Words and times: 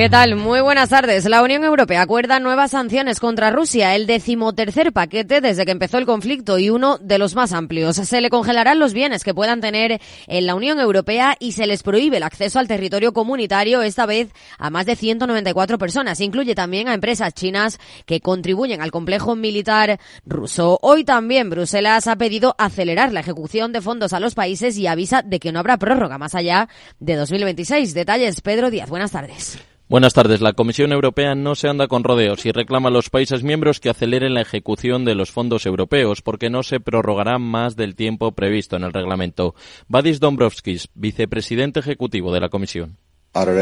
¿Qué 0.00 0.08
tal? 0.08 0.34
Muy 0.34 0.62
buenas 0.62 0.88
tardes. 0.88 1.26
La 1.26 1.42
Unión 1.42 1.62
Europea 1.62 2.00
acuerda 2.00 2.40
nuevas 2.40 2.70
sanciones 2.70 3.20
contra 3.20 3.50
Rusia, 3.50 3.94
el 3.94 4.06
decimotercer 4.06 4.94
paquete 4.94 5.42
desde 5.42 5.66
que 5.66 5.72
empezó 5.72 5.98
el 5.98 6.06
conflicto 6.06 6.58
y 6.58 6.70
uno 6.70 6.96
de 6.96 7.18
los 7.18 7.34
más 7.34 7.52
amplios. 7.52 7.96
Se 7.96 8.22
le 8.22 8.30
congelarán 8.30 8.78
los 8.78 8.94
bienes 8.94 9.24
que 9.24 9.34
puedan 9.34 9.60
tener 9.60 10.00
en 10.26 10.46
la 10.46 10.54
Unión 10.54 10.80
Europea 10.80 11.36
y 11.38 11.52
se 11.52 11.66
les 11.66 11.82
prohíbe 11.82 12.16
el 12.16 12.22
acceso 12.22 12.58
al 12.58 12.66
territorio 12.66 13.12
comunitario, 13.12 13.82
esta 13.82 14.06
vez 14.06 14.30
a 14.56 14.70
más 14.70 14.86
de 14.86 14.96
194 14.96 15.76
personas. 15.76 16.22
Incluye 16.22 16.54
también 16.54 16.88
a 16.88 16.94
empresas 16.94 17.34
chinas 17.34 17.78
que 18.06 18.22
contribuyen 18.22 18.80
al 18.80 18.92
complejo 18.92 19.36
militar 19.36 20.00
ruso. 20.24 20.78
Hoy 20.80 21.04
también 21.04 21.50
Bruselas 21.50 22.06
ha 22.06 22.16
pedido 22.16 22.54
acelerar 22.56 23.12
la 23.12 23.20
ejecución 23.20 23.70
de 23.74 23.82
fondos 23.82 24.14
a 24.14 24.20
los 24.20 24.34
países 24.34 24.78
y 24.78 24.86
avisa 24.86 25.20
de 25.20 25.38
que 25.38 25.52
no 25.52 25.58
habrá 25.58 25.76
prórroga 25.76 26.16
más 26.16 26.34
allá 26.34 26.70
de 27.00 27.16
2026. 27.16 27.92
Detalles, 27.92 28.40
Pedro 28.40 28.70
Díaz. 28.70 28.88
Buenas 28.88 29.10
tardes. 29.10 29.58
Buenas 29.90 30.14
tardes. 30.14 30.40
La 30.40 30.52
Comisión 30.52 30.92
Europea 30.92 31.34
no 31.34 31.56
se 31.56 31.66
anda 31.66 31.88
con 31.88 32.04
rodeos 32.04 32.46
y 32.46 32.52
reclama 32.52 32.90
a 32.90 32.92
los 32.92 33.10
países 33.10 33.42
miembros 33.42 33.80
que 33.80 33.90
aceleren 33.90 34.34
la 34.34 34.40
ejecución 34.40 35.04
de 35.04 35.16
los 35.16 35.32
fondos 35.32 35.66
europeos 35.66 36.22
porque 36.22 36.48
no 36.48 36.62
se 36.62 36.78
prorrogará 36.78 37.40
más 37.40 37.74
del 37.74 37.96
tiempo 37.96 38.30
previsto 38.30 38.76
en 38.76 38.84
el 38.84 38.92
reglamento. 38.92 39.56
Vadis 39.88 40.20
Dombrovskis, 40.20 40.90
vicepresidente 40.94 41.80
ejecutivo 41.80 42.32
de 42.32 42.38
la 42.38 42.50
Comisión. 42.50 42.98
Han 43.32 43.54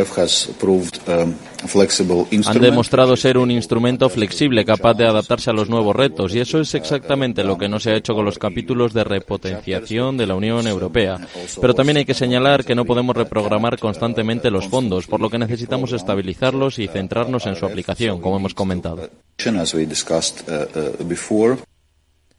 demostrado 2.60 3.16
ser 3.16 3.36
un 3.36 3.50
instrumento 3.50 4.08
flexible 4.08 4.64
capaz 4.64 4.94
de 4.94 5.06
adaptarse 5.06 5.50
a 5.50 5.52
los 5.52 5.68
nuevos 5.68 5.94
retos 5.94 6.34
y 6.34 6.40
eso 6.40 6.58
es 6.58 6.74
exactamente 6.74 7.44
lo 7.44 7.58
que 7.58 7.68
no 7.68 7.78
se 7.78 7.90
ha 7.90 7.96
hecho 7.96 8.14
con 8.14 8.24
los 8.24 8.38
capítulos 8.38 8.94
de 8.94 9.04
repotenciación 9.04 10.16
de 10.16 10.26
la 10.26 10.36
Unión 10.36 10.66
Europea. 10.66 11.18
Pero 11.60 11.74
también 11.74 11.98
hay 11.98 12.06
que 12.06 12.14
señalar 12.14 12.64
que 12.64 12.74
no 12.74 12.86
podemos 12.86 13.14
reprogramar 13.14 13.78
constantemente 13.78 14.50
los 14.50 14.68
fondos, 14.68 15.06
por 15.06 15.20
lo 15.20 15.28
que 15.28 15.38
necesitamos 15.38 15.92
estabilizarlos 15.92 16.78
y 16.78 16.88
centrarnos 16.88 17.44
en 17.44 17.56
su 17.56 17.66
aplicación, 17.66 18.22
como 18.22 18.38
hemos 18.38 18.54
comentado. 18.54 19.10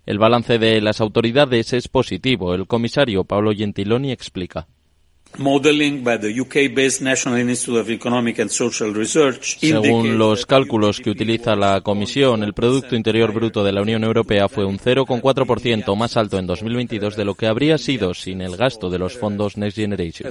El 0.08 0.18
balance 0.18 0.58
de 0.58 0.82
las 0.82 1.00
autoridades 1.00 1.74
es 1.74 1.88
positivo. 1.90 2.56
El 2.56 2.66
comisario 2.66 3.24
Pablo 3.24 3.52
Gentiloni 3.54 4.12
explica. 4.12 4.66
Según 9.42 10.18
los 10.18 10.46
cálculos 10.46 11.00
que 11.00 11.10
utiliza 11.10 11.56
la 11.56 11.82
Comisión, 11.82 12.44
el 12.44 12.54
Producto 12.54 12.96
Interior 12.96 13.32
Bruto 13.34 13.64
de 13.64 13.72
la 13.72 13.82
Unión 13.82 14.04
Europea 14.04 14.50
fue 14.50 14.66
un 14.66 14.78
0,4% 14.80 15.96
más 15.96 16.18
alto 16.18 16.38
en 16.38 16.48
2022 16.48 17.16
de 17.16 17.26
lo 17.26 17.36
que 17.36 17.48
habría 17.48 17.78
sido 17.78 18.14
sin 18.14 18.42
el 18.42 18.58
gasto 18.58 18.90
de 18.90 19.00
los 19.00 19.18
fondos 19.18 19.58
Next 19.58 19.78
Generation. 19.78 20.30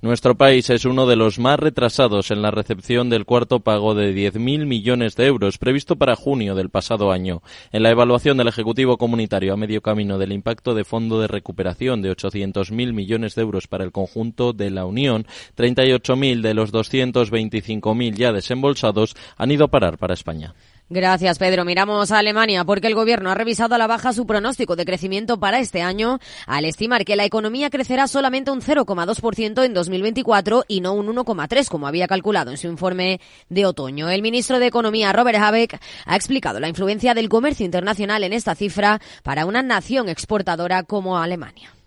Nuestro 0.00 0.36
país 0.36 0.70
es 0.70 0.84
uno 0.84 1.08
de 1.08 1.16
los 1.16 1.40
más 1.40 1.58
retrasados 1.58 2.30
en 2.30 2.40
la 2.40 2.52
recepción 2.52 3.10
del 3.10 3.24
cuarto 3.24 3.58
pago 3.58 3.96
de 3.96 4.14
10.000 4.14 4.64
millones 4.64 5.16
de 5.16 5.26
euros 5.26 5.58
previsto 5.58 5.96
para 5.96 6.14
junio 6.14 6.54
del 6.54 6.70
pasado 6.70 7.10
año. 7.10 7.42
En 7.72 7.82
la 7.82 7.90
evaluación 7.90 8.36
del 8.36 8.46
Ejecutivo 8.46 8.96
Comunitario 8.96 9.52
a 9.52 9.56
medio 9.56 9.82
camino 9.82 10.16
del 10.16 10.30
impacto 10.30 10.74
de 10.74 10.84
fondo 10.84 11.20
de 11.20 11.26
recuperación 11.26 12.00
de 12.00 12.12
800.000 12.12 12.92
millones 12.92 13.34
de 13.34 13.42
euros 13.42 13.66
para 13.66 13.82
el 13.82 13.90
conjunto 13.90 14.52
de 14.52 14.70
la 14.70 14.86
Unión, 14.86 15.26
38.000 15.56 16.42
de 16.42 16.54
los 16.54 16.72
225.000 16.72 18.14
ya 18.14 18.30
desembolsados 18.30 19.16
han 19.36 19.50
ido 19.50 19.64
a 19.64 19.68
parar 19.68 19.98
para 19.98 20.14
España. 20.14 20.54
Gracias, 20.90 21.38
Pedro. 21.38 21.66
Miramos 21.66 22.10
a 22.10 22.18
Alemania 22.18 22.64
porque 22.64 22.86
el 22.86 22.94
gobierno 22.94 23.30
ha 23.30 23.34
revisado 23.34 23.74
a 23.74 23.78
la 23.78 23.86
baja 23.86 24.14
su 24.14 24.26
pronóstico 24.26 24.74
de 24.74 24.86
crecimiento 24.86 25.38
para 25.38 25.58
este 25.58 25.82
año 25.82 26.18
al 26.46 26.64
estimar 26.64 27.04
que 27.04 27.14
la 27.14 27.26
economía 27.26 27.68
crecerá 27.68 28.06
solamente 28.06 28.50
un 28.50 28.62
0,2% 28.62 29.64
en 29.64 29.74
2024 29.74 30.64
y 30.66 30.80
no 30.80 30.94
un 30.94 31.14
1,3% 31.14 31.68
como 31.68 31.86
había 31.86 32.08
calculado 32.08 32.50
en 32.50 32.56
su 32.56 32.68
informe 32.68 33.20
de 33.50 33.66
otoño. 33.66 34.08
El 34.08 34.22
ministro 34.22 34.58
de 34.58 34.66
Economía, 34.66 35.12
Robert 35.12 35.38
Habeck, 35.38 35.78
ha 36.06 36.16
explicado 36.16 36.58
la 36.58 36.68
influencia 36.68 37.12
del 37.12 37.28
comercio 37.28 37.66
internacional 37.66 38.24
en 38.24 38.32
esta 38.32 38.54
cifra 38.54 38.98
para 39.22 39.44
una 39.44 39.62
nación 39.62 40.08
exportadora 40.08 40.84
como 40.84 41.18
Alemania. 41.18 41.77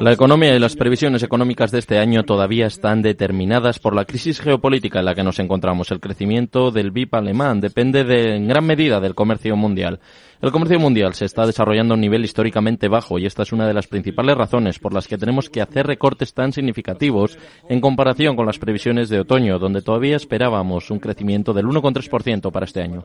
La 0.00 0.12
economía 0.12 0.56
y 0.56 0.58
las 0.58 0.76
previsiones 0.76 1.22
económicas 1.22 1.70
de 1.70 1.78
este 1.78 1.98
año 1.98 2.24
todavía 2.24 2.66
están 2.66 3.02
determinadas 3.02 3.78
por 3.78 3.94
la 3.94 4.06
crisis 4.06 4.40
geopolítica 4.40 5.00
en 5.00 5.04
la 5.04 5.14
que 5.14 5.22
nos 5.22 5.38
encontramos. 5.40 5.90
El 5.90 6.00
crecimiento 6.00 6.70
del 6.70 6.90
BIP 6.90 7.12
alemán 7.14 7.60
depende 7.60 8.04
de, 8.04 8.36
en 8.36 8.48
gran 8.48 8.64
medida 8.64 8.98
del 9.00 9.14
comercio 9.14 9.56
mundial. 9.56 10.00
El 10.40 10.52
comercio 10.52 10.80
mundial 10.80 11.12
se 11.12 11.26
está 11.26 11.44
desarrollando 11.44 11.92
a 11.92 11.96
un 11.96 12.00
nivel 12.00 12.24
históricamente 12.24 12.88
bajo 12.88 13.18
y 13.18 13.26
esta 13.26 13.42
es 13.42 13.52
una 13.52 13.66
de 13.66 13.74
las 13.74 13.88
principales 13.88 14.38
razones 14.38 14.78
por 14.78 14.94
las 14.94 15.06
que 15.06 15.18
tenemos 15.18 15.50
que 15.50 15.60
hacer 15.60 15.86
recortes 15.86 16.32
tan 16.32 16.54
significativos 16.54 17.36
en 17.68 17.82
comparación 17.82 18.36
con 18.36 18.46
las 18.46 18.58
previsiones 18.58 19.10
de 19.10 19.20
otoño, 19.20 19.58
donde 19.58 19.82
todavía 19.82 20.16
esperábamos 20.16 20.90
un 20.90 20.98
crecimiento 20.98 21.52
del 21.52 21.66
1,3% 21.66 22.50
para 22.52 22.64
este 22.64 22.80
año. 22.80 23.04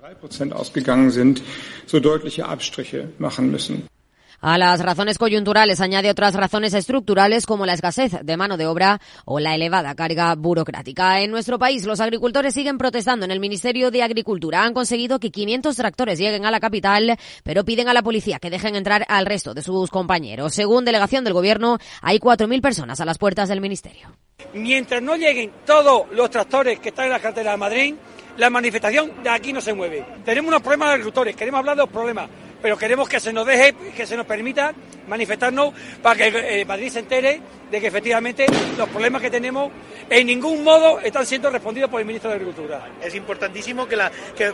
A 4.46 4.58
las 4.58 4.82
razones 4.82 5.18
coyunturales 5.18 5.80
añade 5.80 6.10
otras 6.10 6.36
razones 6.36 6.74
estructurales 6.74 7.46
como 7.46 7.66
la 7.66 7.76
escasez 7.76 8.12
de 8.24 8.36
mano 8.36 8.58
de 8.58 8.68
obra 8.68 9.00
o 9.24 9.40
la 9.40 9.56
elevada 9.56 9.96
carga 9.96 10.36
burocrática. 10.36 11.22
En 11.22 11.32
nuestro 11.32 11.58
país, 11.58 11.86
los 11.86 12.02
agricultores 12.02 12.54
siguen 12.54 12.78
protestando 12.78 13.24
en 13.24 13.32
el 13.32 13.40
Ministerio 13.40 13.90
de 13.90 14.04
Agricultura. 14.04 14.66
Han 14.66 14.74
conseguido 14.74 15.18
que 15.22 15.32
500 15.32 15.74
tractores 15.78 16.20
lleguen 16.20 16.46
a 16.46 16.52
la 16.52 16.60
capital, 16.60 17.18
pero 17.46 17.64
piden 17.64 17.88
a 17.88 17.94
la 17.94 18.04
policía 18.04 18.40
que 18.40 18.50
dejen 18.50 18.76
entrar 18.76 19.06
al 19.08 19.26
resto 19.26 19.54
de 19.54 19.62
sus 19.62 19.90
compañeros. 19.90 20.54
Según 20.54 20.84
delegación 20.84 21.24
del 21.24 21.32
Gobierno, 21.32 21.78
hay 22.02 22.20
4.000 22.20 22.62
personas 22.62 23.00
a 23.00 23.06
las 23.06 23.18
puertas 23.18 23.48
del 23.48 23.62
Ministerio. 23.62 24.10
Mientras 24.54 25.02
no 25.02 25.16
lleguen 25.16 25.54
todos 25.66 26.12
los 26.12 26.30
tractores 26.30 26.82
que 26.82 26.90
están 26.90 27.06
en 27.06 27.12
la 27.12 27.22
cartera 27.22 27.52
de 27.52 27.58
Madrid, 27.58 27.96
la 28.36 28.50
manifestación 28.50 29.24
de 29.24 29.30
aquí 29.30 29.54
no 29.54 29.62
se 29.62 29.74
mueve. 29.74 30.06
Tenemos 30.26 30.50
unos 30.50 30.62
problemas 30.62 30.90
de 30.90 30.94
agricultores, 30.96 31.34
queremos 31.34 31.60
hablar 31.60 31.78
de 31.78 31.84
los 31.84 31.90
problemas 31.90 32.30
pero 32.64 32.78
queremos 32.78 33.10
que 33.10 33.20
se 33.20 33.34
nos 33.34 33.46
deje, 33.46 33.76
que 33.94 34.08
se 34.08 34.16
nos 34.16 34.26
permita 34.26 34.74
manifestarnos 35.10 35.74
para 36.02 36.16
que 36.16 36.62
eh, 36.62 36.66
Madrid 36.66 36.90
se 36.90 37.00
entere 37.00 37.42
de 37.70 37.82
que 37.82 37.88
efectivamente 37.88 38.46
los 38.78 38.88
problemas 38.88 39.22
que 39.22 39.30
tenemos 39.30 39.70
en 40.10 40.28
ningún 40.28 40.64
modo 40.64 41.02
están 41.02 41.26
siendo 41.26 41.50
respondidos 41.50 41.90
por 41.90 42.00
el 42.00 42.08
ministro 42.08 42.30
de 42.30 42.38
Agricultura. 42.38 42.88
Es 43.02 43.14
importantísimo 43.16 43.86
que, 43.86 44.00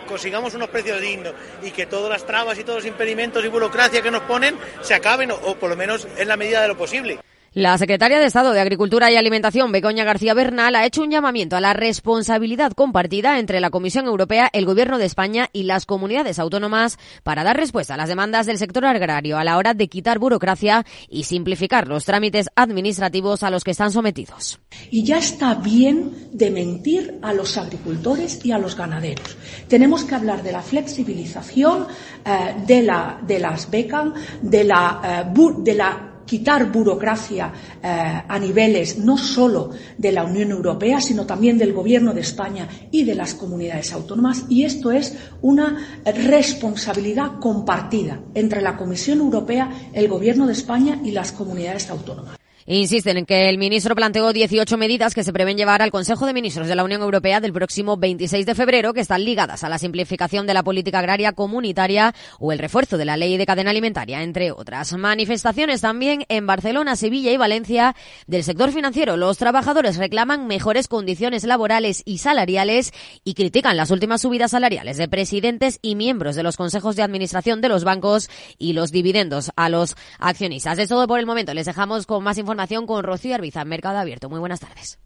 consigamos 0.08 0.56
unos 0.56 0.70
precios 0.70 1.00
dignos 1.00 1.34
y 1.62 1.70
que 1.70 1.86
todas 1.86 2.10
las 2.10 2.26
trabas 2.26 2.58
y 2.58 2.64
todos 2.64 2.78
los 2.78 2.88
impedimentos 2.88 3.46
y 3.46 3.48
burocracia 3.48 4.02
que 4.02 4.10
nos 4.10 4.24
ponen 4.24 4.58
se 4.82 4.96
acaben 4.96 5.30
o 5.30 5.56
por 5.56 5.70
lo 5.70 5.76
menos 5.76 6.08
en 6.18 6.28
la 6.28 6.36
medida 6.36 6.64
de 6.64 6.68
lo 6.68 6.78
posible. 6.78 7.20
La 7.54 7.76
secretaria 7.80 8.20
de 8.20 8.26
Estado 8.26 8.52
de 8.52 8.60
Agricultura 8.60 9.12
y 9.12 9.16
Alimentación, 9.16 9.72
Begoña 9.72 10.04
García 10.04 10.36
Bernal, 10.36 10.76
ha 10.76 10.86
hecho 10.86 11.02
un 11.02 11.10
llamamiento 11.10 11.56
a 11.56 11.62
la 11.62 11.74
responsabilidad 11.74 12.74
compartida 12.74 13.40
entre 13.40 13.60
la 13.60 13.72
Comisión 13.72 14.06
Europea, 14.06 14.52
el 14.54 14.68
Gobierno 14.68 15.00
de 15.00 15.06
España 15.06 15.50
y 15.52 15.64
las 15.64 15.88
comunidades 15.88 16.38
autónomas 16.38 17.00
para 17.24 17.44
dar 17.44 17.58
respuesta 17.58 17.96
a 17.96 17.98
las 17.98 18.08
demandas 18.08 18.46
del 18.46 18.60
sector 18.60 18.86
agrario 18.86 19.40
a 19.40 19.44
la 19.44 19.58
hora 19.58 19.74
de 19.74 19.88
quitar 19.88 20.20
burocracia 20.20 20.86
y 21.10 21.24
simplificar 21.24 21.88
los 21.88 22.06
trámites 22.06 22.50
administrativos 22.56 23.42
a 23.42 23.50
los 23.50 23.64
que 23.64 23.72
están 23.72 23.92
sometidos. 23.92 24.60
Y 24.92 25.04
ya 25.04 25.18
está 25.18 25.56
bien 25.56 26.30
de 26.32 26.52
mentir 26.52 27.18
a 27.24 27.34
los 27.34 27.58
agricultores 27.58 28.46
y 28.46 28.52
a 28.52 28.60
los 28.60 28.78
ganaderos. 28.78 29.38
Tenemos 29.68 30.04
que 30.04 30.14
hablar 30.14 30.44
de 30.44 30.52
la 30.52 30.62
flexibilización 30.62 31.88
eh, 32.24 32.56
de, 32.68 32.84
la, 32.84 33.20
de 33.26 33.40
las 33.40 33.72
becas, 33.72 34.10
de 34.40 34.64
la, 34.66 35.26
eh, 35.26 35.54
de 35.64 35.74
la 35.74 36.09
quitar 36.30 36.72
burocracia 36.72 37.52
eh, 37.82 38.22
a 38.28 38.38
niveles 38.38 39.00
no 39.00 39.18
solo 39.18 39.72
de 39.98 40.12
la 40.12 40.24
Unión 40.24 40.52
Europea, 40.52 41.02
sino 41.02 41.26
también 41.26 41.58
del 41.58 41.74
Gobierno 41.74 42.14
de 42.14 42.22
España 42.22 42.68
y 42.92 43.04
de 43.04 43.16
las 43.16 43.34
comunidades 43.34 43.92
autónomas. 43.94 44.46
Y 44.48 44.64
esto 44.64 44.92
es 44.92 45.18
una 45.42 46.02
responsabilidad 46.06 47.40
compartida 47.40 48.20
entre 48.36 48.62
la 48.62 48.78
Comisión 48.78 49.20
Europea, 49.20 49.72
el 49.94 50.08
Gobierno 50.08 50.46
de 50.46 50.54
España 50.54 51.02
y 51.04 51.12
las 51.12 51.32
comunidades 51.32 51.90
autónomas. 51.90 52.39
Insisten 52.66 53.18
en 53.18 53.26
que 53.26 53.50
el 53.50 53.58
ministro 53.58 53.96
planteó 53.96 54.32
18 54.34 54.78
medidas 54.78 55.16
que 55.16 55.24
se 55.24 55.34
prevén 55.34 55.58
llevar 55.58 55.82
al 55.82 55.92
Consejo 55.92 56.26
de 56.26 56.34
Ministros 56.34 56.68
de 56.68 56.76
la 56.76 56.84
Unión 56.84 57.02
Europea 57.02 57.40
del 57.40 57.54
próximo 57.54 57.98
26 57.98 58.46
de 58.46 58.54
febrero 58.54 58.94
que 58.94 59.00
están 59.00 59.24
ligadas 59.24 59.64
a 59.64 59.70
la 59.70 59.80
simplificación 59.80 60.46
de 60.46 60.54
la 60.54 60.62
política 60.62 61.00
agraria 61.00 61.32
comunitaria 61.32 62.14
o 62.38 62.52
el 62.52 62.60
refuerzo 62.60 62.98
de 62.98 63.06
la 63.06 63.18
ley 63.18 63.38
de 63.38 63.46
cadena 63.46 63.72
alimentaria, 63.72 64.22
entre 64.22 64.52
otras. 64.52 64.94
Manifestaciones 64.94 65.82
también 65.82 66.26
en 66.28 66.46
Barcelona, 66.46 66.96
Sevilla 66.96 67.32
y 67.32 67.38
Valencia 67.38 67.96
del 68.28 68.44
sector 68.44 68.72
financiero. 68.72 69.18
Los 69.18 69.38
trabajadores 69.38 69.98
reclaman 69.98 70.48
mejores 70.48 70.88
condiciones 70.88 71.46
laborales 71.46 72.04
y 72.06 72.20
salariales 72.20 72.92
y 73.24 73.36
critican 73.36 73.78
las 73.78 73.90
últimas 73.90 74.22
subidas 74.22 74.52
salariales 74.52 74.98
de 74.98 75.08
presidentes 75.08 75.80
y 75.82 75.96
miembros 75.96 76.36
de 76.36 76.44
los 76.44 76.58
consejos 76.58 76.96
de 76.96 77.04
administración 77.04 77.62
de 77.62 77.70
los 77.70 77.84
bancos 77.84 78.30
y 78.58 78.74
los 78.74 78.92
dividendos 78.92 79.52
a 79.56 79.70
los 79.70 79.96
accionistas. 80.20 80.78
Es 80.78 80.90
todo 80.90 81.08
por 81.08 81.20
el 81.20 81.26
momento. 81.26 81.54
Les 81.54 81.66
dejamos 81.66 82.06
con 82.06 82.24
más 82.24 82.38
información 82.38 82.49
información 82.50 82.88
con 82.88 83.04
Rocío 83.04 83.36
Arbiza, 83.36 83.64
Mercado 83.64 84.00
Abierto. 84.00 84.28
Muy 84.28 84.40
buenas 84.40 84.60
tardes. 84.60 84.98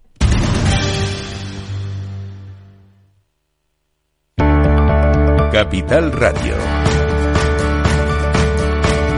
Capital 5.52 6.14
Radio. 6.14 6.56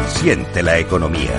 Siente 0.08 0.64
la 0.64 0.80
economía. 0.80 1.32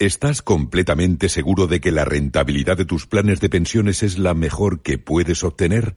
¿Estás 0.00 0.42
completamente 0.42 1.28
seguro 1.28 1.68
de 1.68 1.80
que 1.80 1.92
la 1.92 2.04
rentabilidad 2.04 2.76
de 2.76 2.84
tus 2.84 3.06
planes 3.06 3.40
de 3.40 3.48
pensiones 3.48 4.02
es 4.02 4.18
la 4.18 4.34
mejor 4.34 4.82
que 4.82 4.98
puedes 4.98 5.44
obtener? 5.44 5.96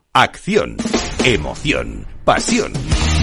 Acción, 0.13 0.75
emoción, 1.23 2.05
pasión. 2.25 2.73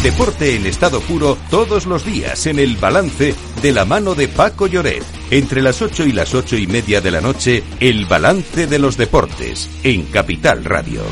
Deporte 0.03 0.57
en 0.57 0.65
estado 0.65 1.03
puro 1.03 1.37
todos 1.51 1.85
los 1.85 2.03
días 2.03 2.47
en 2.47 2.59
el 2.59 2.77
balance 2.77 3.35
de 3.61 3.73
la 3.73 3.85
mano 3.85 4.15
de 4.15 4.27
Paco 4.27 4.67
Lloret. 4.67 5.05
Entre 5.31 5.61
las 5.61 5.83
ocho 5.83 6.07
y 6.07 6.13
las 6.13 6.35
ocho 6.35 6.57
y 6.57 6.67
media 6.67 7.03
de 7.03 7.11
la 7.11 7.21
noche, 7.21 7.63
el 7.81 8.07
balance 8.07 8.67
de 8.67 8.79
los 8.79 8.97
deportes 8.97 9.69
en 9.83 10.05
Capital 10.05 10.65
Radio. 10.65 11.03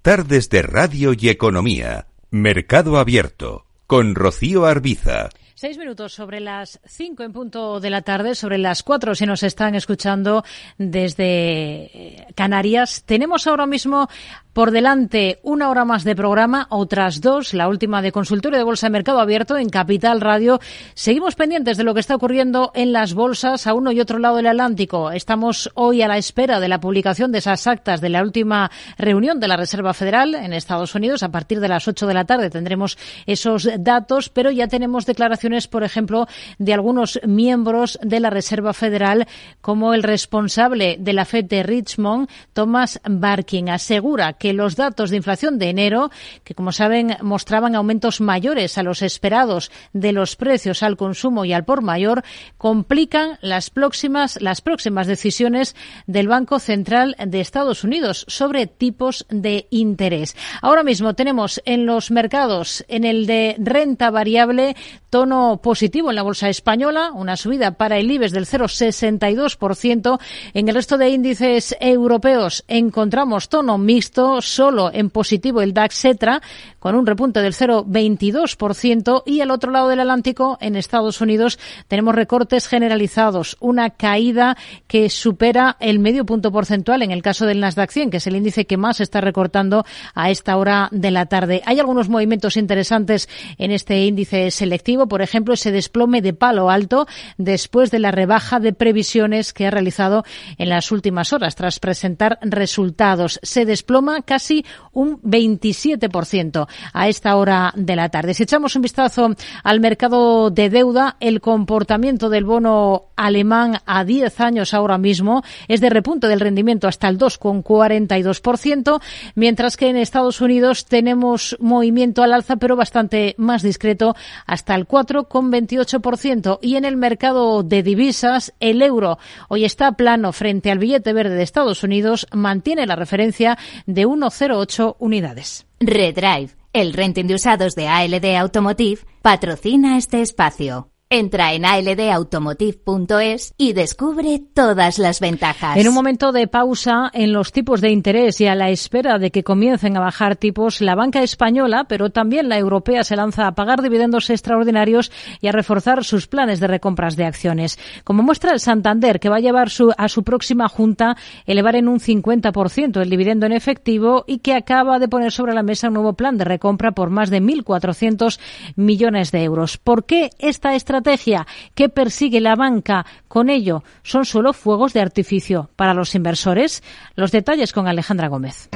Tardes 0.00 0.48
de 0.48 0.62
Radio 0.62 1.12
y 1.12 1.28
Economía. 1.28 2.06
Mercado 2.30 2.96
Abierto. 2.96 3.66
Con 3.86 4.14
Rocío 4.14 4.64
Arbiza. 4.64 5.28
Seis 5.54 5.76
minutos 5.76 6.14
sobre 6.14 6.40
las 6.40 6.80
cinco 6.86 7.22
en 7.22 7.32
punto 7.32 7.78
de 7.78 7.90
la 7.90 8.02
tarde, 8.02 8.34
sobre 8.34 8.56
las 8.56 8.82
cuatro 8.82 9.14
si 9.14 9.26
nos 9.26 9.42
están 9.42 9.74
escuchando 9.74 10.44
desde 10.78 11.24
eh, 11.24 12.26
Canarias. 12.34 13.04
Tenemos 13.04 13.46
ahora 13.46 13.66
mismo 13.66 14.08
por 14.52 14.70
delante 14.70 15.38
una 15.42 15.70
hora 15.70 15.84
más 15.84 16.04
de 16.04 16.14
programa, 16.14 16.66
otras 16.70 17.20
dos, 17.20 17.54
la 17.54 17.68
última 17.68 18.02
de 18.02 18.12
consultorio 18.12 18.58
de 18.58 18.64
Bolsa 18.64 18.86
de 18.86 18.92
Mercado 18.92 19.20
Abierto 19.20 19.56
en 19.56 19.70
Capital 19.70 20.20
Radio. 20.20 20.60
Seguimos 20.94 21.34
pendientes 21.34 21.76
de 21.76 21.84
lo 21.84 21.94
que 21.94 22.00
está 22.00 22.14
ocurriendo 22.14 22.70
en 22.74 22.92
las 22.92 23.14
bolsas 23.14 23.66
a 23.66 23.74
uno 23.74 23.92
y 23.92 24.00
otro 24.00 24.18
lado 24.18 24.36
del 24.36 24.46
Atlántico. 24.46 25.10
Estamos 25.10 25.70
hoy 25.74 26.02
a 26.02 26.08
la 26.08 26.18
espera 26.18 26.60
de 26.60 26.68
la 26.68 26.80
publicación 26.80 27.32
de 27.32 27.38
esas 27.38 27.66
actas 27.66 28.00
de 28.00 28.10
la 28.10 28.22
última 28.22 28.70
reunión 28.98 29.40
de 29.40 29.48
la 29.48 29.56
Reserva 29.56 29.94
Federal 29.94 30.34
en 30.34 30.52
Estados 30.52 30.94
Unidos. 30.94 31.22
A 31.22 31.30
partir 31.30 31.60
de 31.60 31.68
las 31.68 31.88
ocho 31.88 32.06
de 32.06 32.14
la 32.14 32.24
tarde 32.24 32.50
tendremos 32.50 32.98
esos 33.26 33.68
datos, 33.78 34.28
pero 34.28 34.50
ya 34.50 34.68
tenemos 34.68 35.06
declaraciones, 35.06 35.66
por 35.66 35.82
ejemplo, 35.82 36.26
de 36.58 36.74
algunos 36.74 37.20
miembros 37.26 37.98
de 38.02 38.20
la 38.20 38.30
Reserva 38.30 38.74
Federal, 38.74 39.26
como 39.60 39.94
el 39.94 40.02
responsable 40.02 40.96
de 41.00 41.12
la 41.14 41.24
FED 41.24 41.44
de 41.46 41.62
Richmond, 41.62 42.28
Thomas 42.52 43.00
Barkin, 43.08 43.70
asegura 43.70 44.34
que 44.42 44.52
los 44.52 44.74
datos 44.74 45.10
de 45.10 45.18
inflación 45.18 45.60
de 45.60 45.70
enero, 45.70 46.10
que 46.42 46.56
como 46.56 46.72
saben 46.72 47.16
mostraban 47.22 47.76
aumentos 47.76 48.20
mayores 48.20 48.76
a 48.76 48.82
los 48.82 49.00
esperados 49.00 49.70
de 49.92 50.10
los 50.10 50.34
precios 50.34 50.82
al 50.82 50.96
consumo 50.96 51.44
y 51.44 51.52
al 51.52 51.64
por 51.64 51.80
mayor, 51.80 52.24
complican 52.58 53.38
las 53.40 53.70
próximas, 53.70 54.42
las 54.42 54.60
próximas 54.60 55.06
decisiones 55.06 55.76
del 56.08 56.26
Banco 56.26 56.58
Central 56.58 57.14
de 57.24 57.40
Estados 57.40 57.84
Unidos 57.84 58.24
sobre 58.26 58.66
tipos 58.66 59.26
de 59.30 59.68
interés. 59.70 60.34
Ahora 60.60 60.82
mismo 60.82 61.14
tenemos 61.14 61.62
en 61.64 61.86
los 61.86 62.10
mercados, 62.10 62.84
en 62.88 63.04
el 63.04 63.26
de 63.26 63.54
renta 63.60 64.10
variable, 64.10 64.74
tono 65.08 65.60
positivo 65.62 66.10
en 66.10 66.16
la 66.16 66.22
bolsa 66.22 66.48
española, 66.48 67.12
una 67.14 67.36
subida 67.36 67.76
para 67.76 67.98
el 67.98 68.10
IBEX 68.10 68.32
del 68.32 68.46
0,62%. 68.46 70.18
En 70.54 70.68
el 70.68 70.74
resto 70.74 70.98
de 70.98 71.10
índices 71.10 71.76
europeos 71.78 72.64
encontramos 72.66 73.48
tono 73.48 73.78
mixto 73.78 74.31
solo 74.40 74.90
en 74.92 75.10
positivo 75.10 75.60
el 75.60 75.74
DAX 75.74 75.94
Cetra, 75.94 76.40
con 76.82 76.96
un 76.96 77.06
repunte 77.06 77.40
del 77.40 77.54
0,22%, 77.54 79.22
y 79.24 79.40
al 79.40 79.52
otro 79.52 79.70
lado 79.70 79.86
del 79.86 80.00
Atlántico, 80.00 80.58
en 80.60 80.74
Estados 80.74 81.20
Unidos, 81.20 81.60
tenemos 81.86 82.12
recortes 82.12 82.66
generalizados, 82.66 83.56
una 83.60 83.90
caída 83.90 84.56
que 84.88 85.08
supera 85.08 85.76
el 85.78 86.00
medio 86.00 86.26
punto 86.26 86.50
porcentual 86.50 87.02
en 87.02 87.12
el 87.12 87.22
caso 87.22 87.46
del 87.46 87.60
Nasdaq 87.60 87.92
100, 87.92 88.10
que 88.10 88.16
es 88.16 88.26
el 88.26 88.34
índice 88.34 88.66
que 88.66 88.76
más 88.76 89.00
está 89.00 89.20
recortando 89.20 89.86
a 90.16 90.30
esta 90.30 90.56
hora 90.56 90.88
de 90.90 91.12
la 91.12 91.26
tarde. 91.26 91.62
Hay 91.66 91.78
algunos 91.78 92.08
movimientos 92.08 92.56
interesantes 92.56 93.28
en 93.58 93.70
este 93.70 94.04
índice 94.04 94.50
selectivo, 94.50 95.06
por 95.06 95.22
ejemplo, 95.22 95.54
ese 95.54 95.70
desplome 95.70 96.20
de 96.20 96.32
palo 96.32 96.68
alto 96.68 97.06
después 97.38 97.92
de 97.92 98.00
la 98.00 98.10
rebaja 98.10 98.58
de 98.58 98.72
previsiones 98.72 99.52
que 99.52 99.68
ha 99.68 99.70
realizado 99.70 100.24
en 100.58 100.68
las 100.68 100.90
últimas 100.90 101.32
horas 101.32 101.54
tras 101.54 101.78
presentar 101.78 102.40
resultados. 102.42 103.38
Se 103.44 103.66
desploma 103.66 104.22
casi 104.22 104.66
un 104.90 105.22
27% 105.22 106.66
a 106.92 107.08
esta 107.08 107.36
hora 107.36 107.72
de 107.76 107.96
la 107.96 108.08
tarde. 108.08 108.34
Si 108.34 108.42
echamos 108.42 108.76
un 108.76 108.82
vistazo 108.82 109.34
al 109.62 109.80
mercado 109.80 110.50
de 110.50 110.70
deuda, 110.70 111.16
el 111.20 111.40
comportamiento 111.40 112.28
del 112.28 112.44
bono 112.44 113.04
alemán 113.16 113.78
a 113.86 114.04
10 114.04 114.40
años 114.40 114.74
ahora 114.74 114.98
mismo 114.98 115.42
es 115.68 115.80
de 115.80 115.90
repunte 115.90 116.26
del 116.28 116.40
rendimiento 116.40 116.88
hasta 116.88 117.08
el 117.08 117.18
2,42%, 117.18 119.00
mientras 119.34 119.76
que 119.76 119.88
en 119.88 119.96
Estados 119.96 120.40
Unidos 120.40 120.86
tenemos 120.86 121.56
movimiento 121.60 122.22
al 122.22 122.32
alza, 122.32 122.56
pero 122.56 122.76
bastante 122.76 123.34
más 123.38 123.62
discreto, 123.62 124.14
hasta 124.46 124.74
el 124.74 124.86
4,28%. 124.86 126.58
Y 126.62 126.76
en 126.76 126.84
el 126.84 126.96
mercado 126.96 127.62
de 127.62 127.82
divisas, 127.82 128.52
el 128.60 128.82
euro 128.82 129.18
hoy 129.48 129.64
está 129.64 129.92
plano 129.92 130.32
frente 130.32 130.70
al 130.70 130.78
billete 130.78 131.12
verde 131.12 131.34
de 131.34 131.42
Estados 131.42 131.82
Unidos, 131.82 132.26
mantiene 132.32 132.86
la 132.86 132.96
referencia 132.96 133.58
de 133.86 134.06
1,08 134.06 134.96
unidades. 134.98 135.66
Redrive, 135.80 136.50
el 136.72 136.92
renting 136.92 137.26
de 137.26 137.34
usados 137.34 137.74
de 137.74 137.88
ALD 137.88 138.36
Automotive, 138.36 139.00
patrocina 139.22 139.98
este 139.98 140.22
espacio. 140.22 140.91
Entra 141.14 141.52
en 141.52 141.66
aldautomotive.es 141.66 143.52
y 143.58 143.74
descubre 143.74 144.40
todas 144.54 144.98
las 144.98 145.20
ventajas. 145.20 145.76
En 145.76 145.86
un 145.86 145.92
momento 145.92 146.32
de 146.32 146.46
pausa 146.46 147.10
en 147.12 147.34
los 147.34 147.52
tipos 147.52 147.82
de 147.82 147.90
interés 147.90 148.40
y 148.40 148.46
a 148.46 148.54
la 148.54 148.70
espera 148.70 149.18
de 149.18 149.30
que 149.30 149.44
comiencen 149.44 149.94
a 149.98 150.00
bajar 150.00 150.36
tipos, 150.36 150.80
la 150.80 150.94
banca 150.94 151.22
española, 151.22 151.84
pero 151.86 152.08
también 152.08 152.48
la 152.48 152.56
europea, 152.56 153.04
se 153.04 153.14
lanza 153.14 153.46
a 153.46 153.52
pagar 153.52 153.82
dividendos 153.82 154.30
extraordinarios 154.30 155.12
y 155.42 155.48
a 155.48 155.52
reforzar 155.52 156.02
sus 156.02 156.28
planes 156.28 156.60
de 156.60 156.68
recompras 156.68 157.14
de 157.14 157.26
acciones. 157.26 157.78
Como 158.04 158.22
muestra 158.22 158.52
el 158.52 158.60
Santander, 158.60 159.20
que 159.20 159.28
va 159.28 159.36
a 159.36 159.40
llevar 159.40 159.68
a 159.98 160.08
su 160.08 160.22
próxima 160.24 160.66
junta 160.70 161.18
elevar 161.44 161.76
en 161.76 161.88
un 161.88 162.00
50% 162.00 163.02
el 163.02 163.10
dividendo 163.10 163.44
en 163.44 163.52
efectivo 163.52 164.24
y 164.26 164.38
que 164.38 164.54
acaba 164.54 164.98
de 164.98 165.08
poner 165.08 165.30
sobre 165.30 165.52
la 165.52 165.62
mesa 165.62 165.88
un 165.88 165.94
nuevo 165.94 166.14
plan 166.14 166.38
de 166.38 166.46
recompra 166.46 166.92
por 166.92 167.10
más 167.10 167.28
de 167.28 167.42
1.400 167.42 168.40
millones 168.76 169.30
de 169.30 169.42
euros. 169.44 169.76
¿Por 169.76 170.06
qué 170.06 170.30
esta 170.38 170.74
estrategia? 170.74 171.01
Estrategia 171.02 171.46
que 171.74 171.88
persigue 171.88 172.40
la 172.40 172.54
banca 172.54 173.04
con 173.28 173.50
ello 173.50 173.82
son 174.02 174.24
solo 174.24 174.52
fuegos 174.52 174.92
de 174.92 175.00
artificio 175.00 175.70
para 175.76 175.94
los 175.94 176.14
inversores? 176.14 176.82
Los 177.16 177.32
detalles 177.32 177.72
con 177.72 177.88
Alejandra 177.88 178.28
Gómez. 178.28 178.68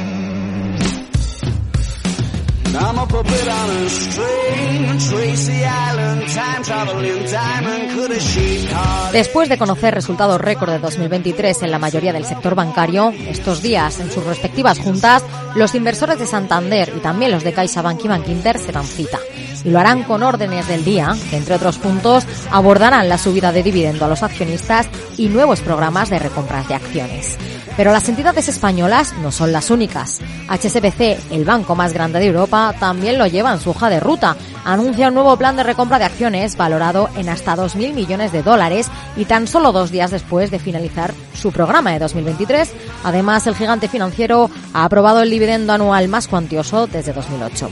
Después 9.12 9.48
de 9.48 9.56
conocer 9.56 9.94
resultados 9.94 10.40
récord 10.40 10.72
de 10.72 10.78
2023 10.78 11.62
en 11.62 11.70
la 11.70 11.78
mayoría 11.78 12.12
del 12.12 12.24
sector 12.24 12.54
bancario, 12.54 13.14
estos 13.28 13.62
días 13.62 13.98
en 14.00 14.10
sus 14.10 14.24
respectivas 14.24 14.78
juntas, 14.78 15.24
los 15.54 15.74
inversores 15.74 16.18
de 16.18 16.26
Santander 16.26 16.92
y 16.94 17.00
también 17.00 17.30
los 17.30 17.44
de 17.44 17.52
CaixaBank 17.52 18.04
y 18.04 18.08
Bankinter 18.08 18.58
se 18.58 18.72
dan 18.72 18.84
cita. 18.84 19.18
Y 19.64 19.70
lo 19.70 19.78
harán 19.78 20.04
con 20.04 20.22
órdenes 20.22 20.68
del 20.68 20.84
día, 20.84 21.14
que 21.30 21.36
entre 21.36 21.54
otros 21.54 21.78
puntos 21.78 22.24
abordarán 22.50 23.08
la 23.08 23.18
subida 23.18 23.52
de 23.52 23.62
dividendo 23.62 24.04
a 24.04 24.08
los 24.08 24.22
accionistas 24.22 24.88
y 25.16 25.28
nuevos 25.28 25.60
programas 25.60 26.10
de 26.10 26.18
recompras 26.18 26.68
de 26.68 26.74
acciones. 26.74 27.36
Pero 27.76 27.92
las 27.92 28.08
entidades 28.08 28.48
españolas 28.48 29.12
no 29.22 29.30
son 29.30 29.52
las 29.52 29.70
únicas. 29.70 30.20
HSBC, 30.48 31.30
el 31.30 31.44
banco 31.44 31.74
más 31.74 31.92
grande 31.92 32.18
de 32.18 32.26
Europa, 32.26 32.74
también 32.80 33.18
lo 33.18 33.26
lleva 33.26 33.52
en 33.52 33.60
su 33.60 33.70
hoja 33.70 33.90
de 33.90 34.00
ruta. 34.00 34.34
Anuncia 34.64 35.08
un 35.08 35.14
nuevo 35.14 35.36
plan 35.36 35.56
de 35.56 35.62
recompra 35.62 35.98
de 35.98 36.06
acciones 36.06 36.56
valorado 36.56 37.10
en 37.16 37.28
hasta 37.28 37.54
2.000 37.54 37.92
millones 37.92 38.32
de 38.32 38.42
dólares 38.42 38.88
y 39.16 39.26
tan 39.26 39.46
solo 39.46 39.72
dos 39.72 39.90
días 39.90 40.10
después 40.10 40.50
de 40.50 40.58
finalizar 40.58 41.12
su 41.34 41.52
programa 41.52 41.92
de 41.92 41.98
2023. 41.98 42.72
Además, 43.04 43.46
el 43.46 43.54
gigante 43.54 43.88
financiero 43.88 44.50
ha 44.72 44.84
aprobado 44.84 45.20
el 45.20 45.30
dividendo 45.30 45.74
anual 45.74 46.08
más 46.08 46.28
cuantioso 46.28 46.86
desde 46.86 47.12
2008. 47.12 47.70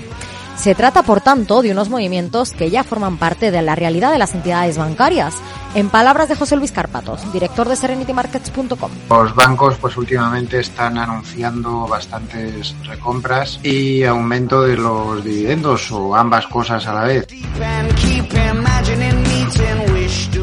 Se 0.56 0.74
trata, 0.74 1.02
por 1.02 1.20
tanto, 1.20 1.62
de 1.62 1.72
unos 1.72 1.90
movimientos 1.90 2.52
que 2.52 2.70
ya 2.70 2.84
forman 2.84 3.18
parte 3.18 3.50
de 3.50 3.60
la 3.60 3.74
realidad 3.74 4.12
de 4.12 4.18
las 4.18 4.34
entidades 4.34 4.78
bancarias. 4.78 5.34
En 5.74 5.88
palabras 5.88 6.28
de 6.28 6.36
José 6.36 6.56
Luis 6.56 6.70
Carpatos, 6.70 7.32
director 7.32 7.68
de 7.68 7.76
SerenityMarkets.com. 7.76 8.90
Los 9.10 9.34
bancos, 9.34 9.76
pues 9.80 9.96
últimamente 9.96 10.60
están 10.60 10.96
anunciando 10.98 11.86
bastantes 11.88 12.76
recompras 12.84 13.58
y 13.64 14.04
aumento 14.04 14.62
de 14.62 14.76
los 14.76 15.24
dividendos 15.24 15.90
o 15.90 16.14
ambas 16.14 16.46
cosas 16.46 16.86
a 16.86 16.94
la 16.94 17.02
vez. 17.02 17.26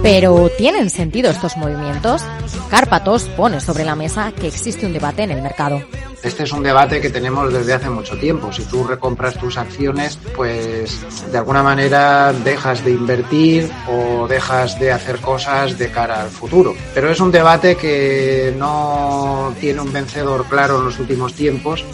Pero 0.02 0.50
¿tienen 0.58 0.90
sentido 0.90 1.30
estos 1.30 1.58
movimientos? 1.58 2.24
Cárpatos 2.72 3.26
pone 3.38 3.62
sobre 3.62 3.86
la 3.86 3.96
mesa 3.96 4.32
que 4.32 4.48
existe 4.48 4.88
un 4.88 4.94
debate 4.94 5.22
en 5.22 5.32
el 5.32 5.44
mercado. 5.44 5.84
Este 6.24 6.44
es 6.44 6.52
un 6.52 6.64
debate 6.64 7.02
que 7.02 7.10
tenemos 7.10 7.54
desde 7.54 7.74
hace 7.74 7.90
mucho 7.90 8.18
tiempo. 8.18 8.52
Si 8.52 8.64
tú 8.64 8.84
recompras 8.84 9.36
tus 9.36 9.58
acciones, 9.58 10.18
pues 10.36 11.32
de 11.32 11.38
alguna 11.38 11.62
manera 11.62 12.34
dejas 12.34 12.84
de 12.84 12.92
invertir 12.92 13.72
o 13.88 14.28
dejas 14.28 14.80
de 14.80 14.92
hacer 14.92 15.18
cosas 15.18 15.78
de 15.78 15.90
cara 15.92 16.22
al 16.22 16.30
futuro. 16.30 16.74
Pero 16.96 17.12
es 17.12 17.20
un 17.20 17.32
debate 17.32 17.76
que 17.76 18.54
no 18.58 19.54
tiene 19.60 19.82
un 19.82 19.94
vencedor 19.94 20.46
claro 20.46 20.80
en 20.80 20.86
los 20.86 21.00
últimos 21.00 21.34
tiempos 21.34 21.86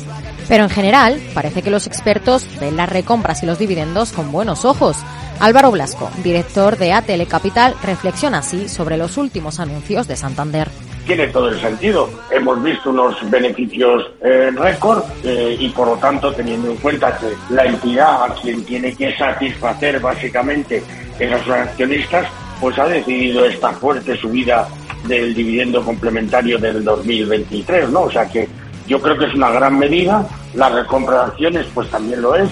pero 0.47 0.63
en 0.63 0.69
general, 0.69 1.21
parece 1.33 1.61
que 1.61 1.69
los 1.69 1.87
expertos 1.87 2.45
ven 2.59 2.77
las 2.77 2.89
recompras 2.89 3.43
y 3.43 3.45
los 3.45 3.59
dividendos 3.59 4.13
con 4.13 4.31
buenos 4.31 4.63
ojos. 4.63 4.97
Álvaro 5.39 5.71
Blasco, 5.71 6.09
director 6.23 6.77
de 6.77 6.93
ATL 6.93 7.27
Capital, 7.27 7.75
reflexiona 7.83 8.39
así 8.39 8.67
sobre 8.67 8.97
los 8.97 9.17
últimos 9.17 9.59
anuncios 9.59 10.07
de 10.07 10.15
Santander. 10.15 10.67
Tiene 11.05 11.27
todo 11.27 11.49
el 11.49 11.59
sentido. 11.61 12.09
Hemos 12.31 12.61
visto 12.61 12.89
unos 12.89 13.15
beneficios 13.29 14.11
eh, 14.21 14.51
récord 14.53 15.03
eh, 15.23 15.55
y 15.59 15.69
por 15.69 15.87
lo 15.87 15.97
tanto 15.97 16.33
teniendo 16.33 16.71
en 16.71 16.77
cuenta 16.77 17.17
que 17.17 17.27
la 17.53 17.65
entidad 17.65 18.25
a 18.25 18.33
quien 18.33 18.63
tiene 18.65 18.93
que 18.95 19.15
satisfacer 19.15 19.99
básicamente 19.99 20.83
esos 21.19 21.47
accionistas, 21.49 22.27
pues 22.59 22.77
ha 22.79 22.87
decidido 22.87 23.45
esta 23.45 23.71
fuerte 23.73 24.17
subida 24.17 24.67
del 25.07 25.33
dividendo 25.33 25.83
complementario 25.83 26.57
del 26.57 26.83
2023, 26.83 27.89
¿no? 27.89 28.01
O 28.01 28.11
sea 28.11 28.27
que 28.27 28.49
yo 28.87 29.01
creo 29.01 29.17
que 29.17 29.25
es 29.25 29.33
una 29.33 29.51
gran 29.51 29.77
medida, 29.77 30.27
la 30.53 30.69
recompra 30.69 31.15
de 31.15 31.31
acciones 31.31 31.67
pues 31.73 31.89
también 31.89 32.21
lo 32.21 32.35
es. 32.35 32.49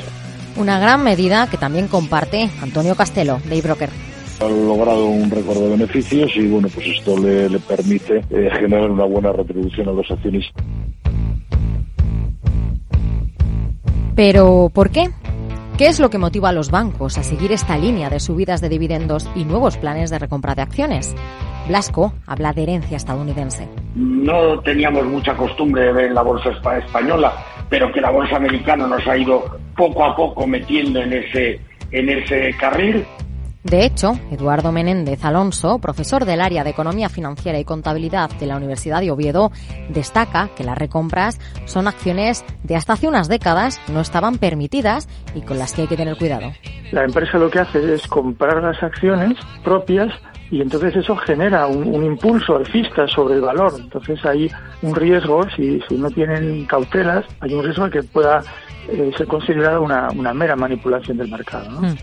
Una 0.58 0.80
gran 0.80 1.04
medida 1.04 1.48
que 1.50 1.58
también 1.58 1.88
comparte 1.88 2.50
Antonio 2.62 2.96
Castelo, 2.96 3.40
de 3.46 3.58
iBroker. 3.58 3.90
Ha 4.40 4.48
logrado 4.48 5.06
un 5.06 5.30
récord 5.30 5.60
de 5.60 5.70
beneficios 5.70 6.32
y 6.36 6.48
bueno, 6.48 6.70
pues 6.74 6.88
esto 6.88 7.18
le, 7.18 7.60
permite 7.60 8.24
eh, 8.30 8.50
generar 8.60 8.90
una 8.90 9.06
buena 9.06 9.34
retribución 9.34 9.90
a 9.90 9.92
los 9.92 10.10
accionistas. 10.10 10.64
Pero, 14.16 14.72
¿por 14.74 14.92
qué? 14.92 15.10
¿Qué 15.78 15.88
es 15.88 16.00
lo 16.00 16.10
que 16.10 16.18
motiva 16.18 16.50
a 16.50 16.54
los 16.54 16.72
bancos 16.72 17.18
a 17.18 17.24
seguir 17.24 17.52
esta 17.52 17.78
línea 17.78 18.10
de 18.10 18.22
subidas 18.22 18.62
de 18.62 18.70
dividendos 18.70 19.30
y 19.36 19.44
nuevos 19.44 19.76
planes 19.76 20.10
de 20.10 20.20
recompra 20.20 20.56
de 20.56 20.62
acciones? 20.62 21.14
Blasco 21.68 22.14
habla 22.26 22.54
de 22.54 22.64
herencia 22.64 22.96
estadounidense. 22.96 23.68
No 23.94 24.62
teníamos 24.62 25.06
mucha 25.06 25.36
costumbre 25.36 25.84
de 25.84 25.92
ver 25.92 26.06
en 26.06 26.14
la 26.14 26.22
bolsa 26.22 26.52
española, 26.78 27.34
pero 27.70 27.92
que 27.92 28.00
la 28.00 28.10
bolsa 28.10 28.38
americana 28.38 28.88
nos 28.88 29.06
ha 29.06 29.18
ido 29.18 29.44
poco 29.76 30.04
a 30.04 30.16
poco 30.16 30.48
metiendo 30.48 31.02
en 31.02 31.14
ese, 31.14 31.60
en 31.92 32.10
ese 32.10 32.54
carril. 32.60 33.06
De 33.66 33.84
hecho, 33.84 34.12
Eduardo 34.30 34.72
Menéndez 34.72 35.26
Alonso, 35.26 35.80
profesor 35.80 36.26
del 36.26 36.42
área 36.42 36.64
de 36.64 36.70
Economía 36.70 37.10
Financiera 37.10 37.58
y 37.58 37.66
Contabilidad 37.66 38.30
de 38.30 38.46
la 38.46 38.58
Universidad 38.58 39.02
de 39.02 39.10
Oviedo, 39.10 39.52
destaca 39.90 40.50
que 40.56 40.64
las 40.64 40.78
recompras 40.78 41.40
son 41.66 41.88
acciones 41.88 42.46
de 42.62 42.76
hasta 42.76 42.94
hace 42.94 43.08
unas 43.08 43.28
décadas 43.28 43.82
no 43.92 44.02
estaban 44.02 44.38
permitidas 44.38 45.10
y 45.34 45.42
con 45.42 45.58
las 45.58 45.74
que 45.74 45.82
hay 45.82 45.88
que 45.88 45.98
tener 45.98 46.16
cuidado. 46.16 46.52
La 46.92 47.06
empresa 47.06 47.40
lo 47.40 47.50
que 47.50 47.58
hace 47.58 47.96
es 47.96 48.06
comprar 48.06 48.62
las 48.62 48.84
acciones 48.84 49.34
propias 49.64 50.14
y 50.52 50.62
entonces 50.62 50.96
eso 50.96 51.16
genera 51.16 51.66
un, 51.66 52.04
impulso 52.04 52.58
alcista 52.58 53.08
sobre 53.08 53.34
el 53.34 53.42
valor. 53.42 53.74
Entonces 53.80 54.24
hay 54.26 54.48
un 54.84 54.94
riesgo, 54.94 55.42
si, 55.56 55.82
si 55.90 55.96
no 55.96 56.12
tienen 56.12 56.66
cautelas, 56.66 57.26
hay 57.40 57.56
un 57.56 57.64
riesgo 57.64 57.86
de 57.86 57.92
que 57.92 58.04
pueda 58.04 58.44
eh, 58.88 59.12
ser 59.18 59.28
considerada 59.28 59.80
una, 59.80 60.10
una, 60.12 60.34
mera 60.34 60.56
manipulación 60.56 61.18
del 61.18 61.30
mercado. 61.30 61.70
¿no? 61.70 61.82
Hmm. 61.82 61.96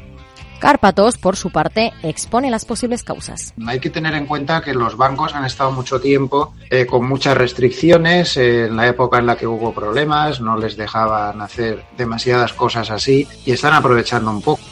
Cárpatos, 0.59 1.19
por 1.19 1.35
su 1.35 1.51
parte, 1.51 1.93
expone 2.05 2.49
las 2.49 2.65
posibles 2.65 3.03
causas. 3.03 3.53
Hay 3.67 3.81
que 3.81 3.91
tener 3.91 4.15
en 4.15 4.27
cuenta 4.27 4.61
que 4.61 4.75
los 4.75 4.97
bancos 4.97 5.35
han 5.35 5.45
estado 5.45 5.73
mucho 5.73 6.01
tiempo 6.01 6.55
eh, 6.71 6.87
con 6.87 7.09
muchas 7.09 7.37
restricciones. 7.37 8.37
Eh, 8.37 8.67
en 8.67 8.77
la 8.77 8.87
época 8.87 9.19
en 9.19 9.27
la 9.27 9.37
que 9.37 9.49
hubo 9.49 9.75
problemas, 9.75 10.41
no 10.41 10.57
les 10.57 10.77
dejaban 10.77 11.41
hacer 11.41 11.83
demasiadas 11.99 12.53
cosas 12.53 12.93
así 12.93 13.27
y 13.45 13.51
están 13.51 13.75
aprovechando 13.75 14.31
un 14.31 14.41
poco 14.41 14.63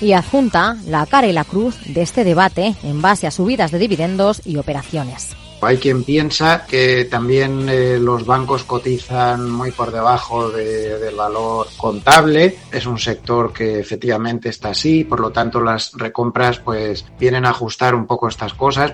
y 0.00 0.12
adjunta 0.12 0.76
la 0.86 1.04
cara 1.06 1.26
y 1.26 1.32
la 1.32 1.44
cruz 1.44 1.76
de 1.86 2.02
este 2.02 2.24
debate 2.24 2.74
en 2.82 3.02
base 3.02 3.26
a 3.26 3.30
subidas 3.30 3.70
de 3.70 3.78
dividendos 3.78 4.42
y 4.44 4.56
operaciones. 4.56 5.36
Hay 5.60 5.78
quien 5.78 6.04
piensa 6.04 6.64
que 6.66 7.06
también 7.06 7.68
eh, 7.68 7.98
los 7.98 8.24
bancos 8.24 8.64
cotizan 8.64 9.50
muy 9.50 9.72
por 9.72 9.90
debajo 9.90 10.50
del 10.50 11.14
valor 11.14 11.66
contable. 11.76 12.56
Es 12.72 12.86
un 12.86 12.98
sector 12.98 13.52
que 13.52 13.80
efectivamente 13.80 14.48
está 14.48 14.70
así, 14.70 15.04
por 15.04 15.20
lo 15.20 15.30
tanto 15.30 15.60
las 15.60 15.92
recompras 15.94 16.60
pues 16.60 17.04
vienen 17.18 17.44
a 17.44 17.50
ajustar 17.50 17.94
un 17.94 18.06
poco 18.06 18.28
estas 18.28 18.54
cosas. 18.54 18.92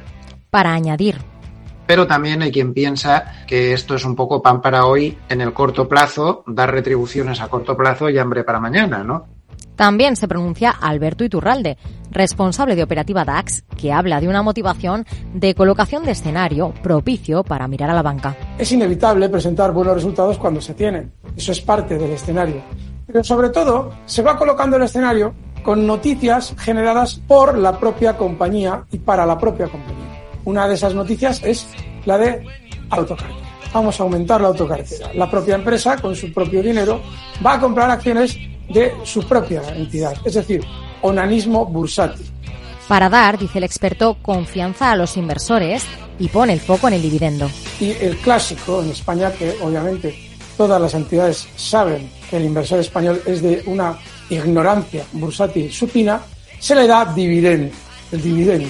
Para 0.50 0.72
añadir, 0.72 1.16
pero 1.86 2.06
también 2.06 2.42
hay 2.42 2.50
quien 2.50 2.72
piensa 2.72 3.44
que 3.46 3.72
esto 3.72 3.94
es 3.94 4.04
un 4.04 4.16
poco 4.16 4.42
pan 4.42 4.62
para 4.62 4.86
hoy 4.86 5.18
en 5.28 5.40
el 5.40 5.52
corto 5.52 5.88
plazo, 5.88 6.44
dar 6.46 6.72
retribuciones 6.72 7.40
a 7.40 7.48
corto 7.48 7.76
plazo 7.76 8.08
y 8.08 8.18
hambre 8.18 8.44
para 8.44 8.60
mañana, 8.60 9.04
¿no? 9.04 9.26
También 9.76 10.16
se 10.16 10.28
pronuncia 10.28 10.70
Alberto 10.70 11.24
Iturralde, 11.24 11.76
responsable 12.10 12.76
de 12.76 12.84
operativa 12.84 13.24
DAX, 13.24 13.64
que 13.76 13.92
habla 13.92 14.20
de 14.20 14.28
una 14.28 14.42
motivación 14.42 15.04
de 15.32 15.54
colocación 15.54 16.04
de 16.04 16.12
escenario 16.12 16.72
propicio 16.82 17.42
para 17.42 17.66
mirar 17.66 17.90
a 17.90 17.94
la 17.94 18.02
banca. 18.02 18.36
Es 18.56 18.70
inevitable 18.70 19.28
presentar 19.28 19.72
buenos 19.72 19.94
resultados 19.94 20.38
cuando 20.38 20.60
se 20.60 20.74
tienen. 20.74 21.12
Eso 21.36 21.52
es 21.52 21.60
parte 21.60 21.98
del 21.98 22.12
escenario. 22.12 22.62
Pero 23.06 23.24
sobre 23.24 23.50
todo, 23.50 23.92
se 24.06 24.22
va 24.22 24.38
colocando 24.38 24.76
el 24.76 24.84
escenario 24.84 25.34
con 25.62 25.86
noticias 25.86 26.54
generadas 26.58 27.20
por 27.26 27.58
la 27.58 27.78
propia 27.78 28.16
compañía 28.16 28.84
y 28.92 28.98
para 28.98 29.26
la 29.26 29.38
propia 29.38 29.66
compañía. 29.66 30.04
Una 30.44 30.68
de 30.68 30.74
esas 30.74 30.94
noticias 30.94 31.42
es 31.42 31.66
la 32.04 32.18
de 32.18 32.46
autocartera. 32.90 33.40
Vamos 33.72 33.98
a 33.98 34.04
aumentar 34.04 34.40
la 34.40 34.48
autocartera. 34.48 35.12
La 35.14 35.28
propia 35.28 35.56
empresa, 35.56 35.96
con 35.96 36.14
su 36.14 36.32
propio 36.32 36.62
dinero, 36.62 37.00
va 37.44 37.54
a 37.54 37.60
comprar 37.60 37.90
acciones 37.90 38.38
de 38.68 38.92
su 39.04 39.22
propia 39.22 39.62
entidad, 39.74 40.14
es 40.24 40.34
decir, 40.34 40.64
onanismo 41.02 41.66
bursátil. 41.66 42.26
Para 42.88 43.08
dar, 43.08 43.38
dice 43.38 43.58
el 43.58 43.64
experto, 43.64 44.18
confianza 44.20 44.90
a 44.90 44.96
los 44.96 45.16
inversores 45.16 45.84
y 46.18 46.28
pone 46.28 46.52
el 46.52 46.60
foco 46.60 46.88
en 46.88 46.94
el 46.94 47.02
dividendo. 47.02 47.50
Y 47.80 47.92
el 47.92 48.16
clásico 48.18 48.82
en 48.82 48.90
España, 48.90 49.32
que 49.32 49.56
obviamente 49.62 50.14
todas 50.56 50.80
las 50.80 50.94
entidades 50.94 51.48
saben 51.56 52.10
que 52.28 52.36
el 52.36 52.44
inversor 52.44 52.80
español 52.80 53.20
es 53.26 53.42
de 53.42 53.62
una 53.66 53.98
ignorancia 54.30 55.04
bursátil 55.12 55.72
supina, 55.72 56.20
se 56.58 56.74
le 56.74 56.86
da 56.86 57.04
dividendo, 57.06 57.74
el 58.12 58.22
dividendo. 58.22 58.68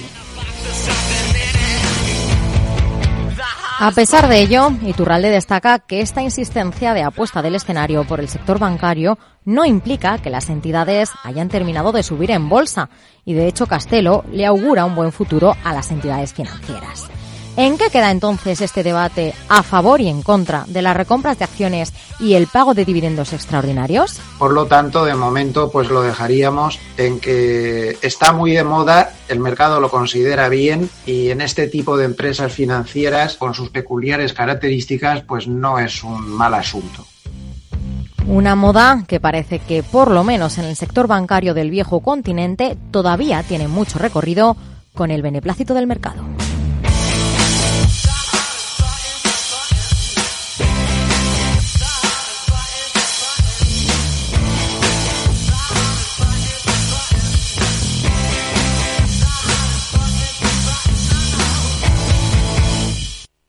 A 3.77 3.91
pesar 3.91 4.29
de 4.29 4.39
ello, 4.39 4.71
Iturralde 4.83 5.29
destaca 5.29 5.79
que 5.79 5.99
esta 5.99 6.21
insistencia 6.21 6.93
de 6.93 7.03
apuesta 7.03 7.41
del 7.41 7.55
escenario 7.55 8.05
por 8.05 8.21
el 8.21 8.29
sector 8.29 8.57
bancario 8.57 9.17
no 9.43 9.65
implica 9.65 10.17
que 10.17 10.29
las 10.29 10.49
entidades 10.49 11.11
hayan 11.23 11.49
terminado 11.49 11.91
de 11.91 12.01
subir 12.01 12.31
en 12.31 12.47
bolsa 12.47 12.89
y 13.25 13.33
de 13.33 13.47
hecho 13.47 13.67
Castelo 13.67 14.23
le 14.31 14.45
augura 14.45 14.85
un 14.85 14.95
buen 14.95 15.11
futuro 15.11 15.55
a 15.65 15.73
las 15.73 15.91
entidades 15.91 16.33
financieras. 16.33 17.09
¿En 17.57 17.77
qué 17.77 17.89
queda 17.89 18.11
entonces 18.11 18.59
este 18.59 18.83
debate 18.83 19.33
a 19.47 19.63
favor 19.63 20.01
y 20.01 20.09
en 20.09 20.21
contra 20.23 20.65
de 20.67 20.81
las 20.81 20.97
recompras 20.97 21.39
de 21.39 21.45
acciones 21.45 21.93
y 22.19 22.33
el 22.33 22.47
pago 22.47 22.73
de 22.73 22.83
dividendos 22.83 23.31
extraordinarios? 23.31 24.19
Por 24.37 24.51
lo 24.51 24.65
tanto, 24.65 25.05
de 25.05 25.15
momento, 25.15 25.71
pues 25.71 25.89
lo 25.89 26.01
dejaríamos 26.01 26.79
en 26.97 27.21
que 27.21 27.97
está 28.01 28.33
muy 28.33 28.51
de 28.51 28.65
moda, 28.65 29.13
el 29.29 29.39
mercado 29.39 29.79
lo 29.79 29.89
considera 29.89 30.49
bien 30.49 30.89
y 31.05 31.29
en 31.29 31.39
este 31.39 31.67
tipo 31.67 31.95
de 31.95 32.03
empresas 32.03 32.51
financieras, 32.51 33.37
con 33.37 33.53
sus 33.53 33.69
peculiares 33.69 34.33
características, 34.33 35.21
pues 35.21 35.47
no 35.47 35.79
es 35.79 36.03
un 36.03 36.27
mal 36.27 36.55
asunto. 36.55 37.05
Una 38.27 38.55
moda 38.55 39.05
que 39.07 39.21
parece 39.21 39.59
que, 39.59 39.81
por 39.81 40.11
lo 40.11 40.25
menos 40.25 40.57
en 40.57 40.65
el 40.65 40.75
sector 40.75 41.07
bancario 41.07 41.53
del 41.53 41.69
viejo 41.69 42.01
continente, 42.01 42.75
todavía 42.91 43.43
tiene 43.43 43.69
mucho 43.69 43.97
recorrido 43.97 44.57
con 44.93 45.09
el 45.09 45.21
beneplácito 45.21 45.73
del 45.73 45.87
mercado. 45.87 46.21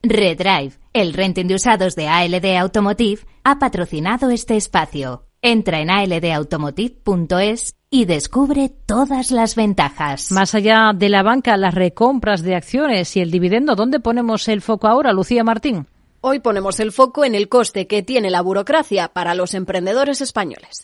Redrive, 0.08 0.72
el 0.92 1.12
renting 1.12 1.46
de 1.46 1.54
usados 1.54 1.94
de 1.96 2.08
ALD 2.08 2.56
Automotive, 2.58 3.22
ha 3.44 3.58
patrocinado 3.58 4.30
este 4.30 4.56
espacio. 4.56 5.26
Entra 5.42 5.80
en 5.80 5.90
aldautomotive.es 5.90 7.76
y 7.90 8.04
descubre 8.04 8.68
todas 8.68 9.30
las 9.30 9.54
ventajas. 9.54 10.32
Más 10.32 10.54
allá 10.54 10.92
de 10.94 11.08
la 11.08 11.22
banca, 11.22 11.56
las 11.56 11.74
recompras 11.74 12.42
de 12.42 12.56
acciones 12.56 13.16
y 13.16 13.20
el 13.20 13.30
dividendo, 13.30 13.76
¿dónde 13.76 14.00
ponemos 14.00 14.48
el 14.48 14.62
foco 14.62 14.88
ahora, 14.88 15.12
Lucía 15.12 15.44
Martín? 15.44 15.86
Hoy 16.20 16.40
ponemos 16.40 16.80
el 16.80 16.90
foco 16.92 17.24
en 17.24 17.34
el 17.34 17.48
coste 17.48 17.86
que 17.86 18.02
tiene 18.02 18.30
la 18.30 18.40
burocracia 18.40 19.08
para 19.08 19.34
los 19.34 19.54
emprendedores 19.54 20.20
españoles. 20.20 20.82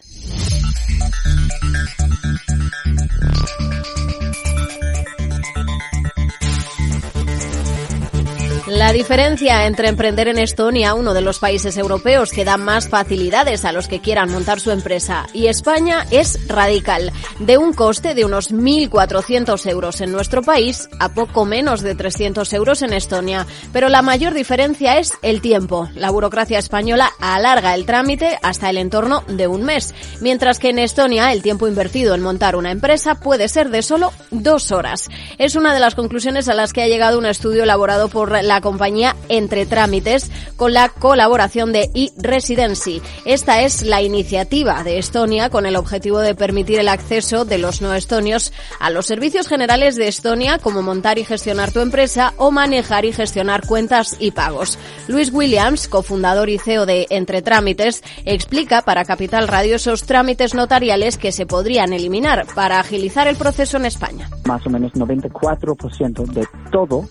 La 8.75 8.91
diferencia 8.91 9.67
entre 9.67 9.89
emprender 9.89 10.29
en 10.29 10.39
Estonia, 10.39 10.95
uno 10.95 11.13
de 11.13 11.21
los 11.21 11.39
países 11.39 11.77
europeos 11.77 12.33
que 12.33 12.47
da 12.47 12.57
más 12.57 12.89
facilidades 12.89 13.67
a 13.67 13.73
los 13.73 13.87
que 13.87 14.01
quieran 14.01 14.31
montar 14.31 14.61
su 14.61 14.71
empresa, 14.71 15.27
y 15.35 15.49
España 15.49 16.07
es 16.11 16.49
radical, 16.49 17.13
de 17.39 17.59
un 17.59 17.75
coste 17.75 18.15
de 18.15 18.25
unos 18.25 18.51
1.400 18.51 19.69
euros 19.69 20.01
en 20.01 20.11
nuestro 20.11 20.41
país 20.41 20.89
a 21.01 21.11
poco 21.11 21.45
menos 21.45 21.83
de 21.83 21.95
300 21.95 22.51
euros 22.55 22.81
en 22.81 22.95
Estonia. 22.95 23.47
Pero 23.75 23.91
la 23.91 24.01
mayor 24.01 24.33
diferencia 24.33 24.99
es 24.99 25.13
el 25.21 25.43
tiempo. 25.43 25.91
La 25.95 26.09
burocracia 26.09 26.59
española 26.59 27.11
alarga 27.21 27.75
el 27.75 27.85
trámite 27.85 28.39
hasta 28.43 28.71
el 28.71 28.79
entorno 28.79 29.23
de 29.29 29.49
un 29.49 29.65
mes, 29.65 29.95
mientras 30.23 30.59
que 30.59 30.71
en 30.71 30.79
Estonia 30.79 31.31
el 31.35 31.43
tiempo 31.43 31.69
invertido 31.69 32.15
en 32.15 32.23
montar 32.23 32.57
una 32.57 32.71
empresa 32.71 33.17
puede 33.17 33.49
ser 33.49 33.69
de 33.69 33.83
solo 33.83 34.15
dos 34.31 34.73
horas. 34.73 35.11
Es 35.37 35.57
una 35.57 35.75
de 35.75 35.81
las 35.81 35.95
conclusiones 35.95 36.49
a 36.49 36.55
las 36.55 36.73
que 36.73 36.81
ha 36.81 36.89
llegado 36.89 37.19
un 37.19 37.27
estudio 37.27 37.65
elaborado 37.65 38.09
por 38.09 38.43
la 38.43 38.62
compañía 38.63 39.15
Entre 39.29 39.67
Trámites 39.67 40.31
con 40.57 40.73
la 40.73 40.89
colaboración 40.89 41.73
de 41.73 41.91
e-Residency. 41.95 43.03
Esta 43.27 43.61
es 43.61 43.83
la 43.83 44.01
iniciativa 44.01 44.83
de 44.83 44.97
Estonia 44.97 45.51
con 45.51 45.67
el 45.67 45.77
objetivo 45.77 46.21
de 46.21 46.35
permitir 46.35 46.79
el 46.79 46.89
acceso 46.89 47.45
de 47.45 47.59
los 47.59 47.83
no 47.83 47.93
estonios 47.93 48.55
a 48.81 48.89
los 48.89 49.05
servicios 49.05 49.49
generales 49.49 49.97
de 49.97 50.09
Estonia 50.09 50.59
como 50.59 50.81
montar 50.81 51.19
y 51.19 51.25
gestionar 51.25 51.73
tu 51.73 51.81
empresa 51.81 52.33
o 52.39 52.51
manejar 52.51 53.05
y 53.05 53.13
gestionar 53.13 53.67
cuentas 53.67 54.17
y 54.19 54.31
pagos. 54.31 54.79
Luis 55.09 55.31
Williams, 55.33 55.89
cofundador 55.89 56.49
y 56.49 56.59
CEO 56.59 56.87
de 56.87 57.07
Entre 57.11 57.43
Trámites, 57.43 58.03
explica 58.25 58.83
para 58.83 59.05
Capital 59.05 59.49
Radio 59.49 59.77
esos 59.77 60.05
trámites 60.05 60.55
notariales 60.55 61.19
que 61.19 61.33
se 61.33 61.45
podrían 61.45 61.93
eliminar 61.93 62.47
para 62.55 62.81
agilizar 62.81 63.27
el 63.27 63.37
proceso 63.37 63.77
en 63.77 63.87
España. 63.87 64.31
Más 64.47 64.65
o 64.67 64.71
menos 64.71 64.93
94% 64.93 66.27
de 66.33 66.47
todo 66.71 67.09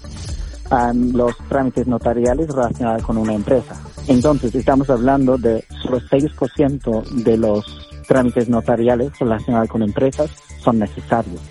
los 0.94 1.38
trámites 1.50 1.88
notariales 1.88 2.48
relacionados 2.48 3.04
con 3.04 3.18
una 3.18 3.34
empresa. 3.34 3.76
Entonces, 4.08 4.54
estamos 4.56 4.90
hablando 4.90 5.38
de 5.38 5.64
solo 5.82 6.00
6% 6.00 7.24
de 7.24 7.38
los 7.38 7.66
trámites 8.08 8.50
notariales 8.50 9.18
relacionados 9.20 9.70
con 9.70 9.84
empresas 9.84 10.30
son 10.64 10.80
necesarios. 10.80 11.42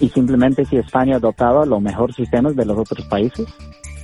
Y 0.00 0.08
simplemente 0.08 0.64
si 0.64 0.76
España 0.76 1.16
adoptaba 1.16 1.64
los 1.64 1.80
mejores 1.80 2.16
sistemas 2.16 2.56
de 2.56 2.64
los 2.64 2.78
otros 2.78 3.06
países, 3.06 3.46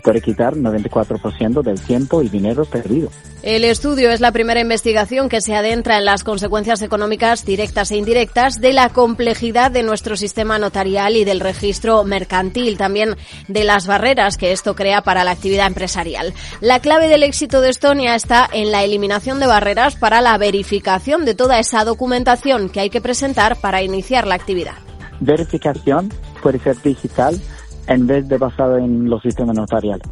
puede 0.03 0.21
quitar 0.21 0.55
94% 0.55 1.63
del 1.63 1.81
tiempo 1.81 2.23
y 2.23 2.29
dinero 2.29 2.65
perdido. 2.65 3.11
El 3.43 3.65
estudio 3.65 4.11
es 4.11 4.21
la 4.21 4.33
primera 4.33 4.61
investigación 4.61 5.29
que 5.29 5.41
se 5.41 5.55
adentra 5.55 5.97
en 5.97 6.05
las 6.05 6.25
consecuencias 6.25 6.83
económicas 6.83 7.45
directas 7.45 7.93
e 7.93 7.97
indirectas 7.97 8.61
de 8.61 8.73
la 8.73 8.89
complejidad 8.89 9.71
de 9.71 9.85
nuestro 9.85 10.17
sistema 10.17 10.59
notarial 10.59 11.17
y 11.17 11.25
del 11.25 11.39
registro 11.39 12.03
mercantil, 12.03 12.77
también 12.77 13.17
de 13.47 13.63
las 13.63 13.87
barreras 13.87 14.37
que 14.37 14.51
esto 14.51 14.75
crea 14.75 15.03
para 15.03 15.23
la 15.23 15.31
actividad 15.31 15.69
empresarial. 15.69 16.35
La 16.61 16.81
clave 16.81 17.09
del 17.09 17.23
éxito 17.23 17.61
de 17.61 17.71
Estonia 17.71 18.17
está 18.17 18.49
en 18.53 18.73
la 18.73 18.83
eliminación 18.83 19.39
de 19.39 19.47
barreras 19.47 19.95
para 19.95 20.21
la 20.21 20.37
verificación 20.37 21.25
de 21.25 21.35
toda 21.35 21.61
esa 21.61 21.85
documentación 21.85 22.69
que 22.69 22.81
hay 22.81 22.91
que 22.91 23.01
presentar 23.01 23.57
para 23.61 23.83
iniciar 23.83 24.27
la 24.27 24.35
actividad. 24.35 24.75
Verificación 25.21 26.13
puede 26.43 26.59
ser 26.59 26.81
digital 26.83 27.41
en 27.89 28.07
vez 28.07 28.29
de 28.29 28.39
basado 28.39 28.79
en 28.79 29.09
los 29.09 29.23
sistemas 29.23 29.57
notariales. 29.57 30.07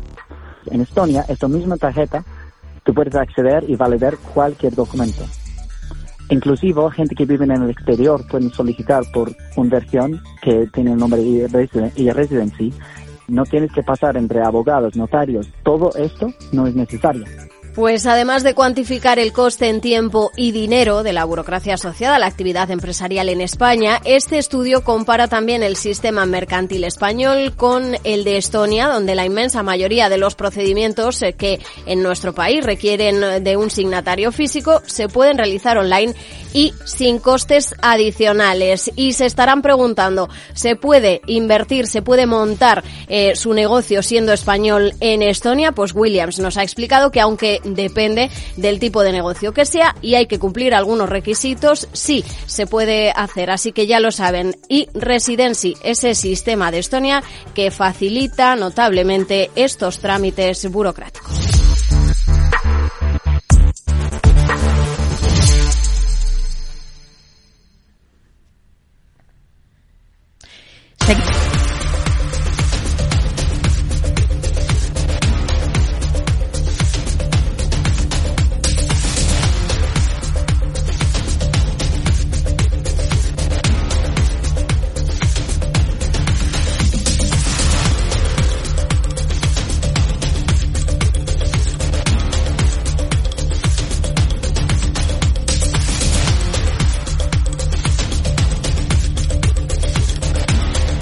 En 0.70 0.80
Estonia, 0.80 1.24
esta 1.28 1.46
misma 1.46 1.76
tarjeta, 1.76 2.24
tú 2.82 2.92
puedes 2.92 3.14
acceder 3.14 3.64
y 3.68 3.76
validar 3.76 4.16
cualquier 4.34 4.74
documento. 4.74 5.22
Inclusive, 6.28 6.90
gente 6.90 7.14
que 7.14 7.24
vive 7.24 7.44
en 7.44 7.52
el 7.52 7.70
exterior 7.70 8.26
pueden 8.28 8.50
solicitar 8.50 9.04
por 9.12 9.30
una 9.56 9.70
versión 9.70 10.20
que 10.42 10.66
tiene 10.72 10.92
el 10.92 10.98
nombre 10.98 11.22
y 11.22 11.46
residency. 11.46 12.74
No 13.28 13.44
tienes 13.44 13.70
que 13.72 13.82
pasar 13.82 14.16
entre 14.16 14.42
abogados, 14.42 14.96
notarios. 14.96 15.48
Todo 15.62 15.90
esto 15.96 16.32
no 16.52 16.66
es 16.66 16.74
necesario. 16.74 17.24
Pues 17.76 18.06
además 18.06 18.42
de 18.42 18.54
cuantificar 18.54 19.18
el 19.18 19.34
coste 19.34 19.68
en 19.68 19.82
tiempo 19.82 20.32
y 20.34 20.50
dinero 20.50 21.02
de 21.02 21.12
la 21.12 21.26
burocracia 21.26 21.74
asociada 21.74 22.16
a 22.16 22.18
la 22.18 22.24
actividad 22.24 22.70
empresarial 22.70 23.28
en 23.28 23.42
España, 23.42 24.00
este 24.06 24.38
estudio 24.38 24.82
compara 24.82 25.28
también 25.28 25.62
el 25.62 25.76
sistema 25.76 26.24
mercantil 26.24 26.84
español 26.84 27.52
con 27.54 27.98
el 28.02 28.24
de 28.24 28.38
Estonia, 28.38 28.88
donde 28.88 29.14
la 29.14 29.26
inmensa 29.26 29.62
mayoría 29.62 30.08
de 30.08 30.16
los 30.16 30.34
procedimientos 30.34 31.20
eh, 31.20 31.34
que 31.34 31.60
en 31.84 32.02
nuestro 32.02 32.34
país 32.34 32.64
requieren 32.64 33.44
de 33.44 33.56
un 33.58 33.68
signatario 33.68 34.32
físico 34.32 34.80
se 34.86 35.10
pueden 35.10 35.36
realizar 35.36 35.76
online 35.76 36.14
y 36.56 36.72
sin 36.86 37.18
costes 37.18 37.74
adicionales. 37.82 38.90
Y 38.96 39.12
se 39.12 39.26
estarán 39.26 39.60
preguntando, 39.60 40.30
¿se 40.54 40.74
puede 40.74 41.20
invertir, 41.26 41.86
se 41.86 42.00
puede 42.00 42.24
montar 42.24 42.82
eh, 43.08 43.36
su 43.36 43.52
negocio 43.52 44.02
siendo 44.02 44.32
español 44.32 44.94
en 45.00 45.22
Estonia? 45.22 45.72
Pues 45.72 45.94
Williams 45.94 46.38
nos 46.38 46.56
ha 46.56 46.62
explicado 46.62 47.10
que 47.10 47.20
aunque 47.20 47.60
depende 47.74 48.30
del 48.56 48.78
tipo 48.78 49.02
de 49.02 49.12
negocio 49.12 49.52
que 49.52 49.64
sea 49.64 49.94
y 50.02 50.14
hay 50.14 50.26
que 50.26 50.38
cumplir 50.38 50.74
algunos 50.74 51.08
requisitos, 51.08 51.88
sí 51.92 52.24
se 52.46 52.66
puede 52.66 53.10
hacer. 53.10 53.50
Así 53.50 53.72
que 53.72 53.86
ya 53.86 54.00
lo 54.00 54.10
saben. 54.10 54.56
Y 54.68 54.88
Residency, 54.94 55.76
ese 55.82 56.14
sistema 56.14 56.70
de 56.70 56.78
Estonia 56.78 57.22
que 57.54 57.70
facilita 57.70 58.56
notablemente 58.56 59.50
estos 59.54 59.98
trámites 59.98 60.70
burocráticos. 60.70 61.56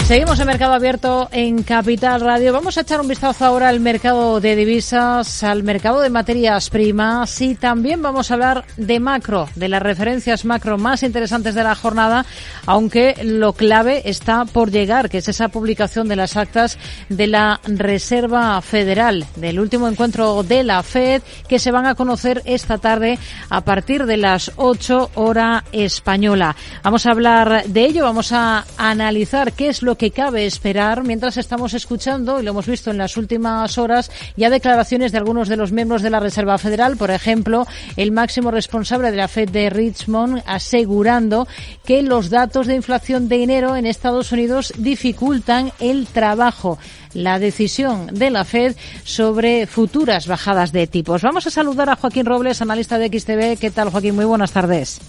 Seguimos 0.05 0.39
en 0.39 0.45
Mercado 0.45 0.73
Abierto 0.73 1.29
en 1.31 1.63
Capital 1.63 2.21
Radio. 2.21 2.53
Vamos 2.53 2.77
a 2.77 2.81
echar 2.81 3.01
un 3.01 3.07
vistazo 3.07 3.43
ahora 3.43 3.69
al 3.69 3.79
mercado 3.79 4.39
de 4.39 4.55
divisas, 4.55 5.43
al 5.43 5.63
mercado 5.63 5.99
de 5.99 6.11
materias 6.11 6.69
primas 6.69 7.41
y 7.41 7.55
también 7.55 8.03
vamos 8.03 8.29
a 8.29 8.35
hablar 8.35 8.65
de 8.77 8.99
macro, 8.99 9.49
de 9.55 9.67
las 9.67 9.81
referencias 9.81 10.45
macro 10.45 10.77
más 10.77 11.01
interesantes 11.01 11.55
de 11.55 11.63
la 11.63 11.73
jornada, 11.73 12.23
aunque 12.67 13.15
lo 13.23 13.53
clave 13.53 14.03
está 14.07 14.45
por 14.45 14.69
llegar, 14.69 15.09
que 15.09 15.17
es 15.17 15.27
esa 15.27 15.47
publicación 15.47 16.07
de 16.07 16.17
las 16.17 16.37
actas 16.37 16.77
de 17.09 17.25
la 17.25 17.59
Reserva 17.63 18.61
Federal, 18.61 19.25
del 19.37 19.59
último 19.59 19.87
encuentro 19.87 20.43
de 20.43 20.63
la 20.63 20.83
Fed, 20.83 21.23
que 21.49 21.57
se 21.57 21.71
van 21.71 21.87
a 21.87 21.95
conocer 21.95 22.43
esta 22.45 22.77
tarde 22.77 23.17
a 23.49 23.61
partir 23.61 24.05
de 24.05 24.17
las 24.17 24.51
8 24.57 25.09
hora 25.15 25.63
española. 25.71 26.55
Vamos 26.83 27.07
a 27.07 27.11
hablar 27.11 27.63
de 27.65 27.85
ello, 27.85 28.03
vamos 28.03 28.31
a 28.33 28.65
analizar 28.77 29.53
qué 29.53 29.69
es 29.69 29.81
lo 29.81 29.94
que 29.95 30.11
cabe 30.11 30.45
esperar 30.45 31.03
mientras 31.03 31.37
estamos 31.37 31.73
escuchando, 31.73 32.39
y 32.39 32.43
lo 32.43 32.51
hemos 32.51 32.67
visto 32.67 32.91
en 32.91 32.97
las 32.97 33.17
últimas 33.17 33.77
horas, 33.77 34.11
ya 34.35 34.49
declaraciones 34.49 35.11
de 35.11 35.17
algunos 35.17 35.47
de 35.47 35.57
los 35.57 35.71
miembros 35.71 36.01
de 36.01 36.09
la 36.09 36.19
Reserva 36.19 36.57
Federal, 36.57 36.97
por 36.97 37.11
ejemplo, 37.11 37.65
el 37.97 38.11
máximo 38.11 38.51
responsable 38.51 39.11
de 39.11 39.17
la 39.17 39.27
Fed 39.27 39.49
de 39.49 39.69
Richmond 39.69 40.43
asegurando 40.45 41.47
que 41.85 42.01
los 42.01 42.29
datos 42.29 42.67
de 42.67 42.75
inflación 42.75 43.27
de 43.27 43.43
enero 43.43 43.75
en 43.75 43.85
Estados 43.85 44.31
Unidos 44.31 44.73
dificultan 44.77 45.71
el 45.79 46.07
trabajo 46.07 46.77
la 47.13 47.39
decisión 47.39 48.07
de 48.07 48.29
la 48.29 48.43
Fed 48.45 48.75
sobre 49.03 49.65
futuras 49.67 50.27
bajadas 50.27 50.71
de 50.71 50.85
tipos. 50.85 51.21
Vamos 51.21 51.47
a 51.47 51.49
saludar 51.49 51.89
a 51.89 51.95
Joaquín 51.95 52.25
Robles, 52.25 52.61
analista 52.61 52.97
de 52.97 53.07
XTV. 53.07 53.57
¿Qué 53.57 53.71
tal, 53.71 53.89
Joaquín? 53.89 54.15
Muy 54.15 54.25
buenas 54.25 54.51
tardes. 54.51 54.99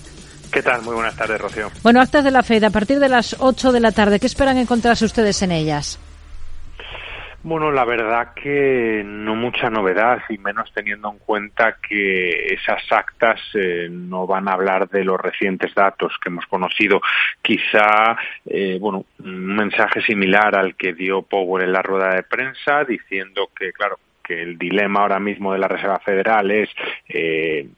¿Qué 0.52 0.62
tal? 0.62 0.82
Muy 0.82 0.94
buenas 0.94 1.16
tardes, 1.16 1.40
Rocío. 1.40 1.70
Bueno, 1.82 2.00
actas 2.00 2.24
de 2.24 2.30
la 2.30 2.42
FED 2.42 2.64
a 2.64 2.70
partir 2.70 2.98
de 2.98 3.08
las 3.08 3.36
8 3.38 3.72
de 3.72 3.80
la 3.80 3.92
tarde. 3.92 4.20
¿Qué 4.20 4.26
esperan 4.26 4.56
encontrarse 4.56 5.04
ustedes 5.04 5.42
en 5.42 5.52
ellas? 5.52 6.00
Bueno, 7.46 7.70
la 7.70 7.84
verdad 7.84 8.34
que 8.34 9.04
no 9.04 9.36
mucha 9.36 9.70
novedad 9.70 10.20
y 10.28 10.36
menos 10.36 10.72
teniendo 10.74 11.12
en 11.12 11.18
cuenta 11.18 11.76
que 11.76 12.52
esas 12.52 12.82
actas 12.90 13.40
eh, 13.54 13.86
no 13.88 14.26
van 14.26 14.48
a 14.48 14.54
hablar 14.54 14.88
de 14.88 15.04
los 15.04 15.20
recientes 15.20 15.72
datos 15.72 16.12
que 16.20 16.28
hemos 16.28 16.44
conocido. 16.46 17.00
Quizá, 17.40 18.16
eh, 18.46 18.78
bueno, 18.80 19.04
un 19.20 19.54
mensaje 19.54 20.02
similar 20.02 20.56
al 20.56 20.74
que 20.74 20.92
dio 20.92 21.22
Power 21.22 21.62
en 21.62 21.72
la 21.72 21.82
rueda 21.82 22.16
de 22.16 22.24
prensa 22.24 22.82
diciendo 22.82 23.48
que, 23.56 23.72
claro, 23.72 24.00
que 24.24 24.42
el 24.42 24.58
dilema 24.58 25.02
ahora 25.02 25.20
mismo 25.20 25.52
de 25.52 25.60
la 25.60 25.68
Reserva 25.68 26.00
Federal 26.00 26.50
es 26.50 26.68
eh, 27.08 27.68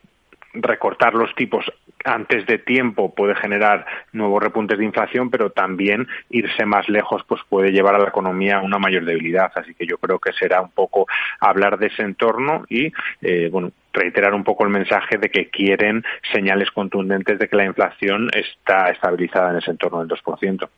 recortar 0.54 1.14
los 1.14 1.34
tipos 1.34 1.70
antes 2.04 2.46
de 2.46 2.58
tiempo 2.58 3.14
puede 3.14 3.34
generar 3.34 3.84
nuevos 4.12 4.42
repuntes 4.42 4.78
de 4.78 4.84
inflación, 4.84 5.30
pero 5.30 5.50
también 5.50 6.06
irse 6.30 6.64
más 6.64 6.88
lejos 6.88 7.22
pues 7.26 7.40
puede 7.48 7.70
llevar 7.70 7.94
a 7.94 7.98
la 7.98 8.08
economía 8.08 8.58
a 8.58 8.62
una 8.62 8.78
mayor 8.78 9.04
debilidad. 9.04 9.50
Así 9.54 9.74
que 9.74 9.86
yo 9.86 9.98
creo 9.98 10.18
que 10.18 10.32
será 10.32 10.62
un 10.62 10.70
poco 10.70 11.06
hablar 11.40 11.78
de 11.78 11.88
ese 11.88 12.02
entorno 12.02 12.64
y 12.68 12.92
eh, 13.22 13.48
bueno 13.50 13.72
reiterar 13.92 14.34
un 14.34 14.44
poco 14.44 14.64
el 14.64 14.70
mensaje 14.70 15.18
de 15.18 15.28
que 15.28 15.50
quieren 15.50 16.04
señales 16.32 16.70
contundentes 16.70 17.38
de 17.38 17.48
que 17.48 17.56
la 17.56 17.64
inflación 17.64 18.30
está 18.32 18.90
estabilizada 18.90 19.50
en 19.50 19.56
ese 19.56 19.70
entorno 19.72 20.04
del 20.04 20.08
2%. 20.08 20.68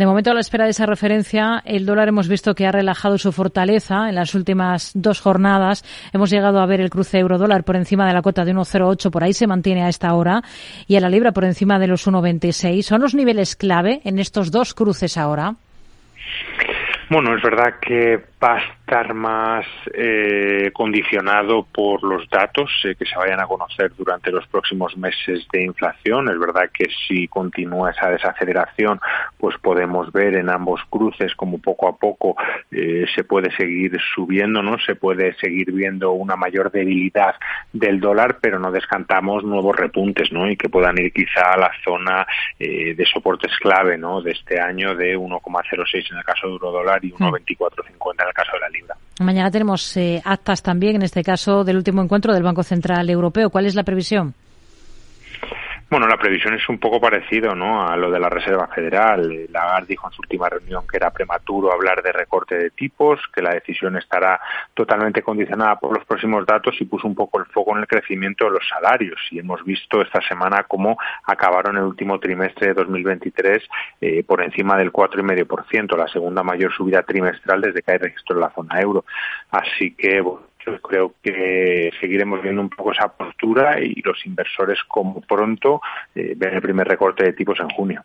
De 0.00 0.06
momento, 0.06 0.30
a 0.30 0.34
la 0.34 0.40
espera 0.40 0.64
de 0.64 0.70
esa 0.70 0.86
referencia, 0.86 1.62
el 1.66 1.84
dólar 1.84 2.08
hemos 2.08 2.26
visto 2.26 2.54
que 2.54 2.66
ha 2.66 2.72
relajado 2.72 3.18
su 3.18 3.32
fortaleza 3.32 4.08
en 4.08 4.14
las 4.14 4.34
últimas 4.34 4.92
dos 4.94 5.20
jornadas. 5.20 5.84
Hemos 6.14 6.30
llegado 6.30 6.58
a 6.58 6.64
ver 6.64 6.80
el 6.80 6.88
cruce 6.88 7.18
euro-dólar 7.18 7.64
por 7.64 7.76
encima 7.76 8.06
de 8.06 8.14
la 8.14 8.22
cota 8.22 8.46
de 8.46 8.54
1,08, 8.54 9.10
por 9.10 9.22
ahí 9.22 9.34
se 9.34 9.46
mantiene 9.46 9.82
a 9.84 9.90
esta 9.90 10.14
hora, 10.14 10.40
y 10.86 10.96
a 10.96 11.00
la 11.00 11.10
libra 11.10 11.32
por 11.32 11.44
encima 11.44 11.78
de 11.78 11.86
los 11.86 12.08
1,26. 12.08 12.80
¿Son 12.80 13.02
los 13.02 13.14
niveles 13.14 13.56
clave 13.56 14.00
en 14.04 14.18
estos 14.18 14.50
dos 14.50 14.72
cruces 14.72 15.18
ahora? 15.18 15.56
Bueno, 17.10 17.36
es 17.36 17.42
verdad 17.42 17.74
que 17.82 18.29
va 18.42 18.56
a 18.56 18.58
estar 18.58 19.12
más 19.12 19.66
eh, 19.92 20.70
condicionado 20.72 21.64
por 21.64 22.02
los 22.02 22.28
datos 22.30 22.70
eh, 22.84 22.94
que 22.98 23.04
se 23.04 23.16
vayan 23.16 23.40
a 23.40 23.46
conocer 23.46 23.92
durante 23.96 24.32
los 24.32 24.46
próximos 24.48 24.96
meses 24.96 25.46
de 25.52 25.62
inflación. 25.62 26.28
Es 26.30 26.38
verdad 26.38 26.70
que 26.72 26.86
si 27.06 27.28
continúa 27.28 27.90
esa 27.90 28.10
desaceleración, 28.10 28.98
pues 29.38 29.56
podemos 29.58 30.10
ver 30.12 30.36
en 30.36 30.48
ambos 30.48 30.80
cruces 30.88 31.34
como 31.34 31.58
poco 31.58 31.88
a 31.88 31.96
poco 31.96 32.34
eh, 32.70 33.04
se 33.14 33.24
puede 33.24 33.54
seguir 33.56 33.98
subiendo, 34.14 34.62
¿no? 34.62 34.78
Se 34.78 34.94
puede 34.94 35.34
seguir 35.34 35.72
viendo 35.72 36.12
una 36.12 36.36
mayor 36.36 36.70
debilidad 36.70 37.34
del 37.72 38.00
dólar, 38.00 38.38
pero 38.40 38.58
no 38.58 38.72
descantamos 38.72 39.44
nuevos 39.44 39.76
repuntes, 39.76 40.32
¿no? 40.32 40.50
Y 40.50 40.56
que 40.56 40.68
puedan 40.68 40.98
ir 40.98 41.12
quizá 41.12 41.52
a 41.52 41.58
la 41.58 41.70
zona 41.84 42.26
de 42.58 43.06
soportes 43.12 43.52
clave, 43.58 43.98
¿no? 43.98 44.22
De 44.22 44.32
este 44.32 44.60
año 44.60 44.94
de 44.94 45.16
1,06 45.16 46.10
en 46.10 46.18
el 46.18 46.24
caso 46.24 46.46
de 46.46 46.52
euro 46.52 46.70
dólar 46.70 47.04
y 47.04 47.12
1,2450 47.12 48.29
caso 48.32 48.52
de 48.54 48.60
la 48.60 48.68
libra. 48.68 48.96
Mañana 49.20 49.50
tenemos 49.50 49.96
eh, 49.96 50.20
actas 50.24 50.62
también, 50.62 50.96
en 50.96 51.02
este 51.02 51.22
caso, 51.22 51.64
del 51.64 51.76
último 51.76 52.02
encuentro 52.02 52.32
del 52.32 52.42
Banco 52.42 52.62
Central 52.62 53.08
Europeo. 53.10 53.50
¿Cuál 53.50 53.66
es 53.66 53.74
la 53.74 53.82
previsión? 53.82 54.34
Bueno, 55.90 56.06
la 56.06 56.18
previsión 56.18 56.54
es 56.54 56.68
un 56.68 56.78
poco 56.78 57.00
parecido 57.00 57.52
¿no? 57.56 57.84
a 57.84 57.96
lo 57.96 58.12
de 58.12 58.20
la 58.20 58.28
Reserva 58.28 58.68
Federal. 58.68 59.48
Lagarde 59.50 59.88
dijo 59.88 60.06
en 60.06 60.12
su 60.12 60.22
última 60.22 60.48
reunión 60.48 60.86
que 60.86 60.96
era 60.96 61.10
prematuro 61.10 61.72
hablar 61.72 62.00
de 62.00 62.12
recorte 62.12 62.56
de 62.56 62.70
tipos, 62.70 63.18
que 63.34 63.42
la 63.42 63.54
decisión 63.54 63.96
estará 63.96 64.40
totalmente 64.72 65.20
condicionada 65.20 65.80
por 65.80 65.92
los 65.92 66.04
próximos 66.04 66.46
datos 66.46 66.76
y 66.80 66.84
puso 66.84 67.08
un 67.08 67.16
poco 67.16 67.40
el 67.40 67.46
foco 67.46 67.72
en 67.72 67.80
el 67.80 67.88
crecimiento 67.88 68.44
de 68.44 68.52
los 68.52 68.68
salarios. 68.68 69.20
Y 69.32 69.40
hemos 69.40 69.64
visto 69.64 70.00
esta 70.00 70.20
semana 70.20 70.62
cómo 70.68 70.96
acabaron 71.24 71.76
el 71.76 71.82
último 71.82 72.20
trimestre 72.20 72.68
de 72.68 72.74
2023 72.74 73.60
eh, 74.00 74.22
por 74.22 74.44
encima 74.44 74.76
del 74.76 74.92
4,5%, 74.92 75.96
la 75.96 76.06
segunda 76.06 76.44
mayor 76.44 76.72
subida 76.72 77.02
trimestral 77.02 77.62
desde 77.62 77.82
que 77.82 77.90
hay 77.90 77.98
registro 77.98 78.36
en 78.36 78.42
la 78.42 78.50
zona 78.50 78.80
euro. 78.80 79.04
Así 79.50 79.96
que, 79.96 80.20
bueno, 80.20 80.49
yo 80.64 80.80
creo 80.80 81.14
que 81.22 81.90
seguiremos 82.00 82.42
viendo 82.42 82.60
un 82.60 82.70
poco 82.70 82.92
esa 82.92 83.08
postura 83.08 83.80
y 83.80 84.00
los 84.02 84.24
inversores 84.26 84.78
como 84.84 85.20
pronto 85.20 85.80
eh, 86.14 86.34
ven 86.36 86.54
el 86.54 86.62
primer 86.62 86.86
recorte 86.86 87.24
de 87.24 87.32
tipos 87.32 87.58
en 87.60 87.70
junio. 87.70 88.04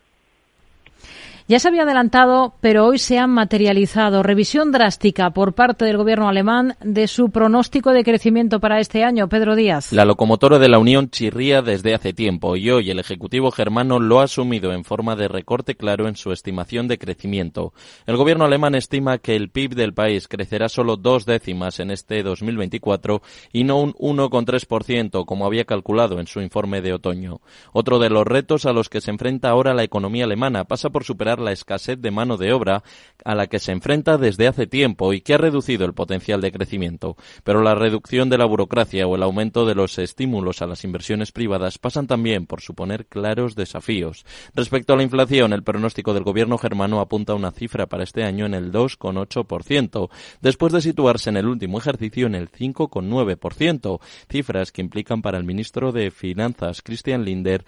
Ya 1.47 1.59
se 1.59 1.67
había 1.67 1.83
adelantado, 1.83 2.55
pero 2.59 2.87
hoy 2.87 2.97
se 2.97 3.19
han 3.19 3.29
materializado. 3.29 4.23
Revisión 4.23 4.71
drástica 4.71 5.29
por 5.29 5.53
parte 5.53 5.85
del 5.85 5.95
gobierno 5.95 6.27
alemán 6.27 6.75
de 6.81 7.07
su 7.07 7.29
pronóstico 7.29 7.91
de 7.91 8.03
crecimiento 8.03 8.59
para 8.59 8.79
este 8.79 9.03
año. 9.03 9.29
Pedro 9.29 9.55
Díaz. 9.55 9.93
La 9.93 10.05
locomotora 10.05 10.57
de 10.57 10.69
la 10.69 10.79
Unión 10.79 11.11
chirría 11.11 11.61
desde 11.61 11.93
hace 11.93 12.13
tiempo 12.13 12.55
y 12.55 12.71
hoy 12.71 12.89
el 12.89 12.97
Ejecutivo 12.97 13.51
germano 13.51 13.99
lo 13.99 14.21
ha 14.21 14.23
asumido 14.23 14.73
en 14.73 14.83
forma 14.83 15.15
de 15.15 15.27
recorte 15.27 15.75
claro 15.75 16.07
en 16.07 16.15
su 16.15 16.31
estimación 16.31 16.87
de 16.87 16.97
crecimiento. 16.97 17.73
El 18.07 18.17
gobierno 18.17 18.45
alemán 18.45 18.73
estima 18.73 19.19
que 19.19 19.35
el 19.35 19.51
PIB 19.51 19.75
del 19.75 19.93
país 19.93 20.27
crecerá 20.27 20.67
solo 20.67 20.97
dos 20.97 21.27
décimas 21.27 21.79
en 21.79 21.91
este 21.91 22.23
2024 22.23 23.21
y 23.53 23.65
no 23.65 23.81
un 23.81 23.93
1,3% 23.93 25.25
como 25.25 25.45
había 25.45 25.65
calculado 25.65 26.19
en 26.19 26.25
su 26.25 26.41
informe 26.41 26.81
de 26.81 26.93
otoño. 26.93 27.41
Otro 27.71 27.99
de 27.99 28.09
los 28.09 28.25
retos 28.25 28.65
a 28.65 28.73
los 28.73 28.89
que 28.89 28.99
se 28.99 29.11
enfrenta 29.11 29.49
ahora 29.49 29.75
la 29.75 29.83
economía 29.83 30.25
alemana 30.25 30.63
pasa 30.63 30.89
por 30.89 31.03
superar 31.03 31.34
la 31.39 31.51
escasez 31.51 31.99
de 32.01 32.11
mano 32.11 32.37
de 32.37 32.53
obra 32.53 32.83
a 33.23 33.35
la 33.35 33.47
que 33.47 33.59
se 33.59 33.71
enfrenta 33.71 34.17
desde 34.17 34.47
hace 34.47 34.67
tiempo 34.67 35.13
y 35.13 35.21
que 35.21 35.33
ha 35.33 35.37
reducido 35.37 35.85
el 35.85 35.93
potencial 35.93 36.41
de 36.41 36.51
crecimiento. 36.51 37.17
Pero 37.43 37.61
la 37.61 37.75
reducción 37.75 38.29
de 38.29 38.37
la 38.37 38.45
burocracia 38.45 39.07
o 39.07 39.15
el 39.15 39.23
aumento 39.23 39.65
de 39.65 39.75
los 39.75 39.97
estímulos 39.97 40.61
a 40.61 40.67
las 40.67 40.83
inversiones 40.83 41.31
privadas 41.31 41.77
pasan 41.77 42.07
también 42.07 42.45
por 42.45 42.61
suponer 42.61 43.07
claros 43.07 43.55
desafíos. 43.55 44.25
Respecto 44.53 44.93
a 44.93 44.97
la 44.97 45.03
inflación, 45.03 45.53
el 45.53 45.63
pronóstico 45.63 46.13
del 46.13 46.23
gobierno 46.23 46.57
germano 46.57 46.99
apunta 46.99 47.33
a 47.33 47.35
una 47.35 47.51
cifra 47.51 47.87
para 47.87 48.03
este 48.03 48.23
año 48.23 48.45
en 48.45 48.53
el 48.53 48.71
2,8%, 48.71 50.09
después 50.41 50.73
de 50.73 50.81
situarse 50.81 51.29
en 51.29 51.37
el 51.37 51.47
último 51.47 51.77
ejercicio 51.77 52.27
en 52.27 52.35
el 52.35 52.49
5,9%, 52.51 53.99
cifras 54.29 54.71
que 54.71 54.81
implican 54.81 55.21
para 55.21 55.37
el 55.37 55.43
ministro 55.43 55.91
de 55.91 56.11
Finanzas, 56.11 56.81
Christian 56.81 57.25
Linder, 57.25 57.65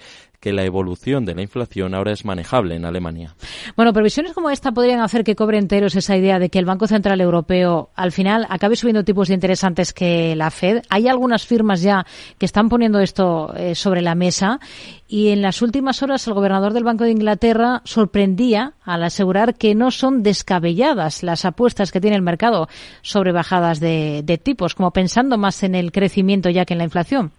que 0.48 0.54
la 0.54 0.64
evolución 0.64 1.26
de 1.26 1.36
la 1.36 1.42
inflación 1.42 1.94
ahora 1.94 2.14
es 2.14 2.24
manejable 2.24 2.76
en 2.76 2.86
Alemania. 2.86 3.36
Bueno, 3.76 3.92
previsiones 3.92 4.32
como 4.32 4.50
esta 4.50 4.72
podrían 4.72 5.02
hacer 5.02 5.26
que 5.26 5.36
cobre 5.36 5.58
enteros 5.58 5.94
esa 5.98 6.16
idea 6.16 6.40
de 6.40 6.48
que 6.48 6.58
el 6.58 6.64
Banco 6.64 6.88
Central 6.88 7.20
Europeo 7.20 7.90
al 7.96 8.14
final 8.14 8.48
acabe 8.50 8.78
subiendo 8.78 9.04
tipos 9.04 9.28
de 9.28 9.34
interés 9.34 9.66
antes 9.66 9.92
que 9.92 10.38
la 10.38 10.50
Fed. 10.50 10.84
Hay 10.90 11.10
algunas 11.10 11.46
firmas 11.46 11.82
ya 11.82 12.06
que 12.38 12.46
están 12.46 12.70
poniendo 12.70 13.02
esto 13.02 13.54
eh, 13.58 13.76
sobre 13.76 14.02
la 14.02 14.16
mesa 14.16 14.62
y 15.06 15.32
en 15.32 15.42
las 15.42 15.62
últimas 15.62 16.02
horas 16.02 16.26
el 16.28 16.34
gobernador 16.34 16.72
del 16.72 16.86
Banco 16.86 17.04
de 17.04 17.12
Inglaterra 17.12 17.82
sorprendía 17.84 18.72
al 18.86 19.04
asegurar 19.04 19.56
que 19.56 19.76
no 19.76 19.92
son 19.92 20.24
descabelladas 20.24 21.24
las 21.24 21.44
apuestas 21.44 21.92
que 21.92 22.00
tiene 22.00 22.16
el 22.16 22.22
mercado 22.22 22.70
sobre 23.02 23.34
bajadas 23.34 23.82
de 23.82 24.40
tipos, 24.42 24.76
como 24.76 24.92
pensando 24.92 25.38
más 25.38 25.62
en 25.64 25.76
el 25.76 25.92
crecimiento 25.92 26.50
ya 26.50 26.64
que 26.64 26.74
en 26.74 26.78
la 26.78 26.86
inflación. 26.86 27.34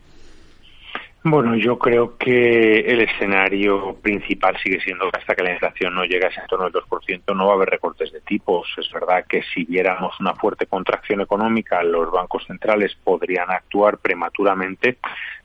Bueno, 1.25 1.57
yo 1.57 1.79
creo 1.79 2.17
que 2.17 2.79
el 2.79 3.01
escenario 3.01 3.97
principal 3.97 4.57
sigue 4.63 4.81
siendo 4.81 5.11
que 5.11 5.19
hasta 5.19 5.35
que 5.35 5.43
la 5.43 5.53
inflación 5.53 5.93
no 5.95 6.05
llegue 6.05 6.27
a 6.27 6.29
ese 6.29 6.41
entorno 6.41 6.71
del 6.71 6.83
2%, 6.83 7.35
no 7.35 7.47
va 7.47 7.53
a 7.53 7.57
haber 7.57 7.71
recortes 7.71 8.13
de 8.13 8.21
tipos. 8.21 8.69
Es 8.79 8.91
verdad 8.93 9.27
que 9.29 9.43
si 9.43 9.65
viéramos 9.65 10.19
una 10.21 10.35
fuerte 10.35 10.67
contracción 10.67 11.21
económica, 11.21 11.83
los 11.83 12.11
bancos 12.13 12.45
centrales 12.47 12.95
podrían 13.03 13.51
actuar 13.51 13.99
prematuramente 13.99 14.99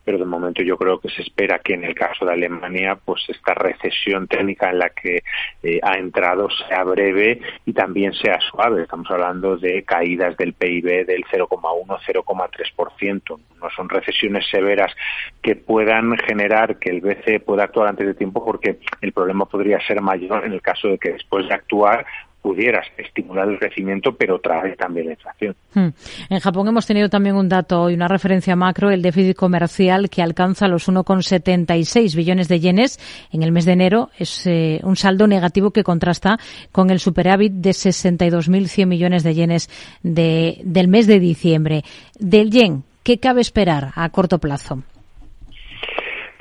pero 0.04 0.18
de 0.18 0.26
momento 0.26 0.62
yo 0.62 0.78
creo 0.78 1.00
que 1.00 1.10
se 1.10 1.22
espera 1.22 1.60
que 1.60 1.74
en 1.74 1.84
el 1.84 1.96
caso 1.96 2.26
de 2.26 2.34
Alemania 2.34 2.98
pues 3.04 3.24
esta 3.30 3.54
recesión 3.54 4.28
técnica 4.28 4.70
en 4.70 4.80
la 4.80 4.89
que 4.89 5.24
eh, 5.63 5.80
ha 5.82 5.98
entrado 5.98 6.50
sea 6.50 6.84
breve 6.84 7.39
y 7.66 7.74
también 7.74 8.13
sea 8.13 8.39
suave. 8.52 8.84
Estamos 8.84 9.10
hablando 9.10 9.58
de 9.58 9.84
caídas 9.84 10.38
del 10.38 10.54
PIB 10.54 11.06
del 11.06 11.24
0,1-0,3%. 11.26 13.39
No 13.62 13.70
son 13.76 13.89
recesiones 13.89 14.46
severas 14.50 14.94
que 15.42 15.56
puedan 15.56 16.18
generar 16.18 16.80
que 16.80 16.89
el 16.89 17.02
BCE 17.02 17.39
pueda 17.39 17.63
actuar 17.63 17.89
antes 17.89 18.08
de 18.08 18.13
tiempo 18.13 18.44
porque 18.44 18.80
el 19.02 19.13
problema 19.13 19.46
podría 19.46 19.80
ser 19.86 20.02
mayor 20.02 20.46
en 20.46 20.54
el 20.54 20.62
caso 20.62 20.89
de 20.89 20.98
que 20.98 21.13
después 21.13 21.48
de 21.48 21.54
actuar 21.54 22.06
pudieras 22.43 22.86
estimular 22.97 23.47
el 23.47 23.58
crecimiento, 23.58 24.15
pero 24.15 24.38
trae 24.39 24.75
también 24.75 25.08
la 25.08 25.13
inflación. 25.13 25.56
Hmm. 25.73 25.88
En 26.29 26.39
Japón 26.41 26.67
hemos 26.67 26.86
tenido 26.86 27.10
también 27.10 27.38
un 27.38 27.47
dato 27.47 27.89
y 27.89 27.93
una 27.93 28.10
referencia 28.10 28.56
macro, 28.58 28.91
el 28.91 29.01
déficit 29.01 29.36
comercial 29.36 30.10
que 30.10 30.21
alcanza 30.21 30.67
los 30.67 30.89
1,76 30.89 32.15
billones 32.15 32.49
de 32.49 32.60
yenes 32.60 32.99
en 33.32 33.43
el 33.43 33.53
mes 33.53 33.65
de 33.65 33.71
enero. 33.71 34.10
Es 34.19 34.45
eh, 34.45 34.82
un 34.84 34.97
saldo 34.97 35.25
negativo 35.25 35.71
que 35.71 35.86
contrasta 35.86 36.38
con 36.73 36.89
el 36.89 36.99
superávit 36.99 37.53
de 37.53 37.71
62.100 37.71 38.86
millones 38.88 39.23
de 39.23 39.34
yenes 39.34 39.69
de, 40.03 40.60
del 40.65 40.89
mes 40.89 41.08
de 41.08 41.19
diciembre. 41.19 41.84
Del 42.19 42.51
yen, 42.51 42.84
¿qué 43.03 43.19
cabe 43.19 43.39
esperar 43.39 43.93
a 43.95 44.10
corto 44.10 44.39
plazo? 44.39 44.84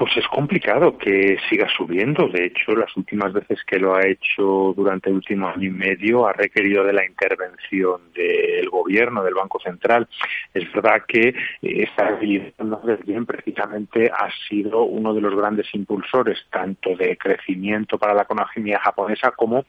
Pues 0.03 0.17
es 0.17 0.27
complicado 0.27 0.99
que 0.99 1.37
siga 1.49 1.69
subiendo. 1.77 2.27
De 2.27 2.47
hecho, 2.47 2.75
las 2.75 2.97
últimas 2.97 3.33
veces 3.33 3.61
que 3.65 3.79
lo 3.79 3.95
ha 3.95 4.05
hecho 4.05 4.75
durante 4.77 5.11
el 5.11 5.15
último 5.15 5.47
año 5.47 5.69
y 5.69 5.71
medio 5.71 6.27
ha 6.27 6.33
requerido 6.33 6.83
de 6.83 6.93
la 6.93 7.07
intervención 7.07 8.13
del 8.13 8.69
gobierno, 8.69 9.23
del 9.23 9.35
Banco 9.35 9.61
Central. 9.61 10.09
Es 10.53 10.65
verdad 10.73 11.05
que 11.07 11.29
esta 11.63 12.09
estabilización 12.09 12.79
del 12.85 12.97
bien 13.07 13.27
precisamente 13.27 14.11
ha 14.13 14.29
sido 14.49 14.83
uno 14.83 15.15
de 15.15 15.21
los 15.21 15.37
grandes 15.37 15.73
impulsores 15.73 16.47
tanto 16.51 16.97
de 16.97 17.17
crecimiento 17.17 17.97
para 17.97 18.13
la 18.13 18.23
economía 18.23 18.81
japonesa 18.81 19.31
como 19.31 19.65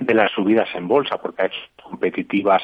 de 0.00 0.14
las 0.14 0.30
subidas 0.32 0.68
en 0.74 0.88
bolsa, 0.88 1.16
porque 1.18 1.42
ha 1.42 1.46
hecho 1.46 1.58
competitivas 1.82 2.62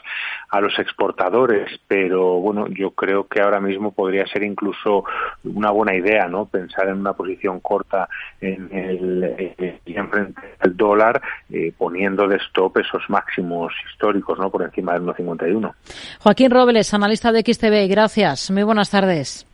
a 0.51 0.61
los 0.61 0.79
exportadores, 0.79 1.81
pero 1.87 2.41
bueno, 2.41 2.67
yo 2.69 2.91
creo 2.91 3.27
que 3.29 3.41
ahora 3.41 3.61
mismo 3.61 3.93
podría 3.93 4.27
ser 4.27 4.43
incluso 4.43 5.05
una 5.45 5.71
buena 5.71 5.95
idea, 5.95 6.27
¿no? 6.29 6.47
Pensar 6.47 6.89
en 6.89 6.99
una 6.99 7.13
posición 7.13 7.61
corta 7.61 8.09
en 8.41 8.69
el 8.73 9.81
frente 10.11 10.41
al 10.59 10.77
dólar, 10.77 11.23
eh, 11.51 11.73
poniendo 11.77 12.27
de 12.27 12.37
stop 12.37 12.79
esos 12.79 13.03
máximos 13.09 13.73
históricos, 13.89 14.39
¿no? 14.39 14.51
Por 14.51 14.63
encima 14.63 14.93
del 14.93 15.03
1,51. 15.03 15.75
Joaquín 16.21 16.51
Robles, 16.51 16.93
analista 16.93 17.33
de 17.33 17.41
XTV, 17.41 17.89
gracias. 17.89 18.51
Muy 18.51 18.63
buenas 18.63 18.91
tardes. 18.91 19.47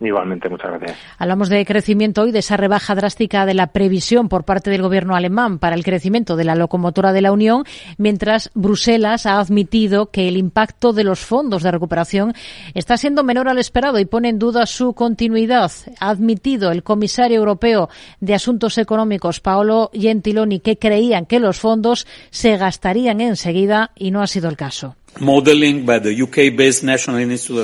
Igualmente, 0.00 0.48
muchas 0.48 0.70
gracias. 0.70 0.96
Hablamos 1.18 1.48
de 1.48 1.64
crecimiento 1.64 2.22
hoy, 2.22 2.30
de 2.30 2.38
esa 2.38 2.56
rebaja 2.56 2.94
drástica 2.94 3.46
de 3.46 3.54
la 3.54 3.72
previsión 3.72 4.28
por 4.28 4.44
parte 4.44 4.70
del 4.70 4.82
gobierno 4.82 5.16
alemán 5.16 5.58
para 5.58 5.74
el 5.74 5.82
crecimiento 5.82 6.36
de 6.36 6.44
la 6.44 6.54
locomotora 6.54 7.12
de 7.12 7.20
la 7.20 7.32
Unión, 7.32 7.64
mientras 7.96 8.50
Bruselas 8.54 9.26
ha 9.26 9.40
admitido 9.40 10.10
que 10.12 10.28
el 10.28 10.36
impacto 10.36 10.92
de 10.92 11.02
los 11.02 11.18
fondos 11.18 11.64
de 11.64 11.72
recuperación 11.72 12.32
está 12.74 12.96
siendo 12.96 13.24
menor 13.24 13.48
al 13.48 13.58
esperado 13.58 13.98
y 13.98 14.04
pone 14.04 14.28
en 14.28 14.38
duda 14.38 14.66
su 14.66 14.92
continuidad. 14.92 15.72
Ha 15.98 16.10
admitido 16.10 16.70
el 16.70 16.84
comisario 16.84 17.38
europeo 17.38 17.88
de 18.20 18.34
Asuntos 18.34 18.78
Económicos, 18.78 19.40
Paolo 19.40 19.90
Gentiloni, 19.92 20.60
que 20.60 20.78
creían 20.78 21.26
que 21.26 21.40
los 21.40 21.58
fondos 21.58 22.06
se 22.30 22.56
gastarían 22.56 23.20
enseguida 23.20 23.90
y 23.96 24.12
no 24.12 24.22
ha 24.22 24.28
sido 24.28 24.48
el 24.48 24.56
caso. 24.56 24.94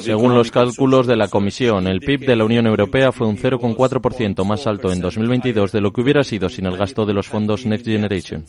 Según 0.02 0.34
los 0.34 0.50
cálculos 0.50 1.06
de 1.06 1.16
la 1.16 1.28
Comisión, 1.28 1.86
el 1.86 2.00
PIB 2.00 2.26
de 2.26 2.36
la 2.36 2.44
Unión 2.44 2.66
Europea 2.66 3.12
fue 3.12 3.26
un 3.26 3.36
0,4% 3.36 4.44
más 4.44 4.66
alto 4.66 4.92
en 4.92 5.00
2022 5.00 5.70
de 5.70 5.80
lo 5.80 5.92
que 5.92 6.00
hubiera 6.00 6.24
sido 6.24 6.48
sin 6.48 6.66
el 6.66 6.76
gasto 6.76 7.06
de 7.06 7.14
los 7.14 7.28
fondos 7.28 7.64
Next 7.64 7.86
Generation. 7.86 8.44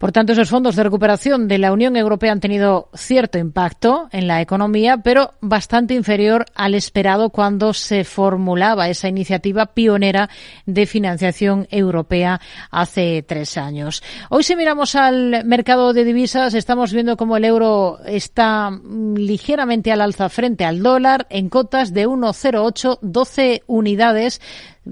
Por 0.00 0.12
tanto, 0.12 0.32
esos 0.32 0.48
fondos 0.48 0.76
de 0.76 0.82
recuperación 0.82 1.46
de 1.46 1.58
la 1.58 1.74
Unión 1.74 1.94
Europea 1.94 2.32
han 2.32 2.40
tenido 2.40 2.88
cierto 2.94 3.36
impacto 3.36 4.08
en 4.12 4.28
la 4.28 4.40
economía, 4.40 4.96
pero 4.96 5.34
bastante 5.42 5.92
inferior 5.92 6.46
al 6.54 6.74
esperado 6.74 7.28
cuando 7.28 7.74
se 7.74 8.04
formulaba 8.04 8.88
esa 8.88 9.08
iniciativa 9.08 9.66
pionera 9.74 10.30
de 10.64 10.86
financiación 10.86 11.68
europea 11.70 12.40
hace 12.70 13.22
tres 13.28 13.58
años. 13.58 14.02
Hoy, 14.30 14.42
si 14.42 14.56
miramos 14.56 14.94
al 14.94 15.44
mercado 15.44 15.92
de 15.92 16.04
divisas, 16.04 16.54
estamos 16.54 16.94
viendo 16.94 17.18
cómo 17.18 17.36
el 17.36 17.44
euro 17.44 17.98
está 18.06 18.70
ligeramente 19.14 19.92
al 19.92 20.00
alza 20.00 20.30
frente 20.30 20.64
al 20.64 20.82
dólar 20.82 21.26
en 21.28 21.50
cotas 21.50 21.92
de 21.92 22.08
1,08, 22.08 23.00
12 23.02 23.64
unidades 23.66 24.40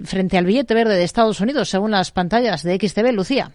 frente 0.05 0.37
al 0.37 0.45
billete 0.45 0.75
verde 0.75 0.97
de 0.97 1.05
Estados 1.05 1.41
Unidos, 1.41 1.71
según 1.71 1.93
las 1.93 2.11
pantallas 2.11 2.63
de 2.63 2.77
XTV. 2.77 3.13
Lucía. 3.13 3.55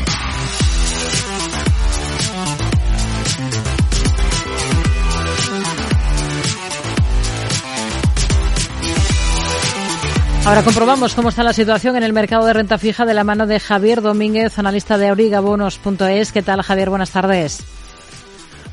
Ahora 10.45 10.63
comprobamos 10.63 11.13
cómo 11.13 11.29
está 11.29 11.43
la 11.43 11.53
situación 11.53 11.95
en 11.95 12.03
el 12.03 12.13
mercado 12.13 12.45
de 12.45 12.53
renta 12.53 12.79
fija 12.79 13.05
de 13.05 13.13
la 13.13 13.23
mano 13.23 13.45
de 13.45 13.59
Javier 13.59 14.01
Domínguez, 14.01 14.57
analista 14.57 14.97
de 14.97 15.09
aurigabonos.es. 15.09 16.31
¿Qué 16.31 16.41
tal, 16.41 16.63
Javier? 16.63 16.89
Buenas 16.89 17.11
tardes. 17.11 17.63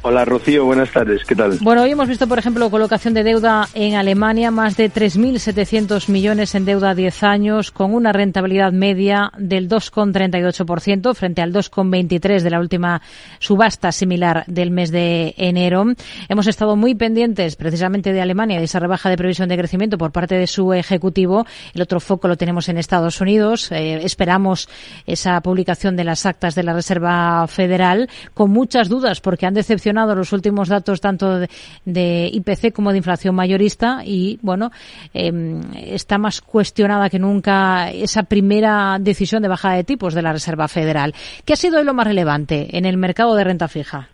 Hola 0.03 0.25
Rocío, 0.25 0.65
buenas 0.65 0.93
tardes, 0.93 1.25
¿qué 1.25 1.35
tal? 1.35 1.59
Bueno, 1.61 1.83
hoy 1.83 1.91
hemos 1.91 2.07
visto, 2.07 2.29
por 2.29 2.39
ejemplo, 2.39 2.71
colocación 2.71 3.15
de 3.15 3.25
deuda 3.25 3.69
en 3.75 3.97
Alemania, 3.97 4.53
más 4.53 4.77
de 4.77 4.93
3.700 4.93 6.09
millones 6.09 6.55
en 6.55 6.65
deuda 6.65 6.91
a 6.91 6.95
10 6.95 7.25
años, 7.25 7.73
con 7.73 7.93
una 7.93 8.13
rentabilidad 8.13 8.71
media 8.71 9.33
del 9.37 9.69
2,38% 9.69 11.15
frente 11.15 11.43
al 11.43 11.53
2,23% 11.53 12.43
de 12.43 12.51
la 12.51 12.61
última 12.61 13.03
subasta 13.41 13.91
similar 13.91 14.45
del 14.47 14.71
mes 14.71 14.93
de 14.93 15.35
enero. 15.37 15.85
Hemos 16.29 16.47
estado 16.47 16.77
muy 16.77 16.95
pendientes 16.95 17.57
precisamente 17.57 18.13
de 18.13 18.21
Alemania, 18.21 18.59
de 18.59 18.67
esa 18.67 18.79
rebaja 18.79 19.11
de 19.11 19.17
previsión 19.17 19.49
de 19.49 19.59
crecimiento 19.59 19.99
por 19.99 20.13
parte 20.13 20.37
de 20.37 20.47
su 20.47 20.73
ejecutivo. 20.75 21.45
El 21.75 21.83
otro 21.83 21.99
foco 21.99 22.29
lo 22.29 22.37
tenemos 22.37 22.69
en 22.69 22.79
Estados 22.79 23.21
Unidos. 23.21 23.73
Eh, 23.73 24.05
esperamos 24.05 24.69
esa 25.07 25.41
publicación 25.41 25.97
de 25.97 26.05
las 26.05 26.25
actas 26.25 26.55
de 26.55 26.63
la 26.63 26.73
Reserva 26.73 27.45
Federal 27.49 28.09
con 28.33 28.53
muchas 28.53 28.89
dudas 28.89 29.21
porque 29.21 29.47
han 29.47 29.55
decepcionado 29.55 29.88
los 29.93 30.33
últimos 30.33 30.69
datos 30.69 31.01
tanto 31.01 31.41
de, 31.85 32.31
IPC 32.33 32.73
como 32.73 32.93
de 32.93 32.99
inflación 32.99 33.35
mayorista 33.35 34.03
y, 34.05 34.39
bueno, 34.43 34.71
em, 35.15 35.61
está 35.75 36.19
más 36.19 36.41
cuestionada 36.41 37.11
que 37.11 37.19
nunca 37.19 37.91
esa 37.91 38.23
primera 38.25 38.99
decisión 39.01 39.43
de 39.43 39.49
bajada 39.49 39.77
de 39.77 39.85
tipos 39.85 40.15
de 40.15 40.23
la 40.23 40.33
Reserva 40.33 40.69
Federal. 40.69 41.15
¿Qué 41.45 41.53
ha 41.53 41.57
sido 41.57 41.83
lo 41.83 41.95
más 41.95 42.07
relevante 42.07 42.77
en 42.77 42.85
el 42.85 42.97
mercado 42.97 43.35
de 43.35 43.45
renta 43.45 43.69
fija? 43.69 44.09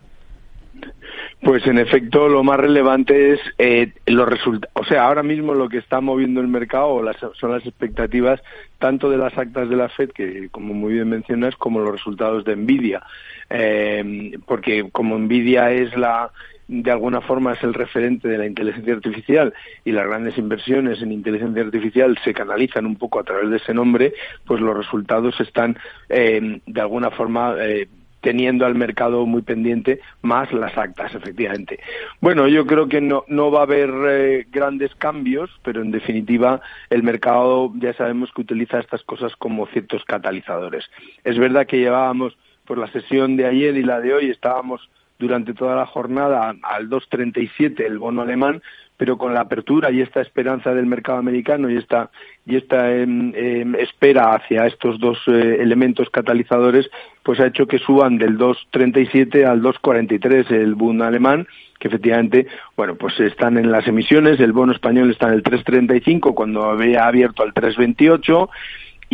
Pues 1.45 1.67
en 1.67 1.77
efecto 1.77 2.27
lo 2.27 2.43
más 2.43 2.59
relevante 2.59 3.33
es 3.33 3.39
eh, 3.59 3.91
los 4.07 4.27
resultados. 4.27 4.71
O 4.73 4.83
sea, 4.83 5.05
ahora 5.05 5.21
mismo 5.21 5.53
lo 5.53 5.69
que 5.69 5.77
está 5.77 6.01
moviendo 6.01 6.41
el 6.41 6.47
mercado 6.47 6.99
son 7.35 7.51
las 7.51 7.63
expectativas 7.67 8.41
tanto 8.79 9.11
de 9.11 9.17
las 9.17 9.37
actas 9.37 9.69
de 9.69 9.75
la 9.75 9.87
Fed, 9.89 10.09
que 10.09 10.49
como 10.49 10.73
muy 10.73 10.93
bien 10.93 11.07
mencionas, 11.07 11.55
como 11.55 11.81
los 11.81 11.91
resultados 11.91 12.45
de 12.45 12.55
Nvidia. 12.55 13.03
Eh, 13.51 14.31
porque 14.47 14.89
como 14.91 15.19
Nvidia 15.19 15.71
es 15.71 15.95
la 15.95 16.31
de 16.67 16.89
alguna 16.89 17.21
forma 17.21 17.53
es 17.53 17.61
el 17.61 17.75
referente 17.75 18.27
de 18.27 18.39
la 18.39 18.47
inteligencia 18.47 18.95
artificial 18.95 19.53
y 19.83 19.91
las 19.91 20.07
grandes 20.07 20.39
inversiones 20.39 20.99
en 21.03 21.11
inteligencia 21.11 21.61
artificial 21.61 22.17
se 22.23 22.33
canalizan 22.33 22.87
un 22.87 22.95
poco 22.95 23.19
a 23.19 23.23
través 23.23 23.51
de 23.51 23.57
ese 23.57 23.71
nombre, 23.71 24.15
pues 24.47 24.61
los 24.61 24.75
resultados 24.75 25.39
están 25.39 25.77
eh, 26.09 26.59
de 26.65 26.81
alguna 26.81 27.11
forma 27.11 27.53
eh, 27.59 27.87
teniendo 28.25 28.65
al 28.65 28.73
mercado 28.73 29.27
muy 29.27 29.43
pendiente, 29.43 29.99
más 30.23 30.51
las 30.51 30.75
actas, 30.75 31.13
efectivamente. 31.13 31.79
Bueno, 32.21 32.47
yo 32.47 32.65
creo 32.65 32.89
que 32.89 32.99
no, 32.99 33.23
no 33.27 33.51
va 33.51 33.59
a 33.59 33.63
haber 33.63 33.91
eh, 34.07 34.47
grandes 34.51 34.95
cambios, 34.95 35.51
pero 35.63 35.83
en 35.83 35.91
definitiva 35.91 36.59
el 36.89 37.03
mercado 37.03 37.71
ya 37.75 37.93
sabemos 37.93 38.31
que 38.33 38.41
utiliza 38.41 38.79
estas 38.79 39.03
cosas 39.03 39.35
como 39.35 39.67
ciertos 39.67 40.03
catalizadores. 40.05 40.85
Es 41.23 41.37
verdad 41.37 41.67
que 41.67 41.77
llevábamos 41.77 42.35
por 42.65 42.79
la 42.79 42.91
sesión 42.91 43.37
de 43.37 43.45
ayer 43.45 43.77
y 43.77 43.83
la 43.83 44.01
de 44.01 44.15
hoy 44.15 44.31
estábamos 44.31 44.89
durante 45.19 45.53
toda 45.53 45.75
la 45.75 45.85
jornada 45.85 46.55
al 46.63 46.89
2.37 46.89 47.85
el 47.85 47.99
bono 47.99 48.23
alemán, 48.23 48.63
pero 48.97 49.17
con 49.17 49.33
la 49.33 49.41
apertura 49.41 49.91
y 49.91 50.01
esta 50.01 50.21
esperanza 50.21 50.73
del 50.73 50.85
mercado 50.85 51.17
americano 51.17 51.69
y 51.69 51.77
esta 51.77 52.09
y 52.45 52.55
esta 52.55 52.91
em, 52.93 53.33
em, 53.35 53.75
espera 53.75 54.33
hacia 54.33 54.67
estos 54.67 54.99
dos 54.99 55.17
eh, 55.27 55.57
elementos 55.59 56.09
catalizadores, 56.09 56.89
pues 57.23 57.39
ha 57.39 57.47
hecho 57.47 57.65
que 57.65 57.79
suban 57.79 58.17
del 58.17 58.37
2.37 58.37 59.45
al 59.45 59.61
2.43 59.61 60.51
el 60.51 60.75
bono 60.75 61.03
alemán, 61.03 61.47
que 61.79 61.87
efectivamente, 61.87 62.47
bueno, 62.77 62.95
pues 62.95 63.19
están 63.19 63.57
en 63.57 63.71
las 63.71 63.87
emisiones, 63.87 64.39
el 64.39 64.53
bono 64.53 64.73
español 64.73 65.09
está 65.09 65.27
en 65.27 65.33
el 65.33 65.43
3.35 65.43 66.33
cuando 66.35 66.63
había 66.65 67.07
abierto 67.07 67.43
al 67.43 67.53
3.28 67.53 68.49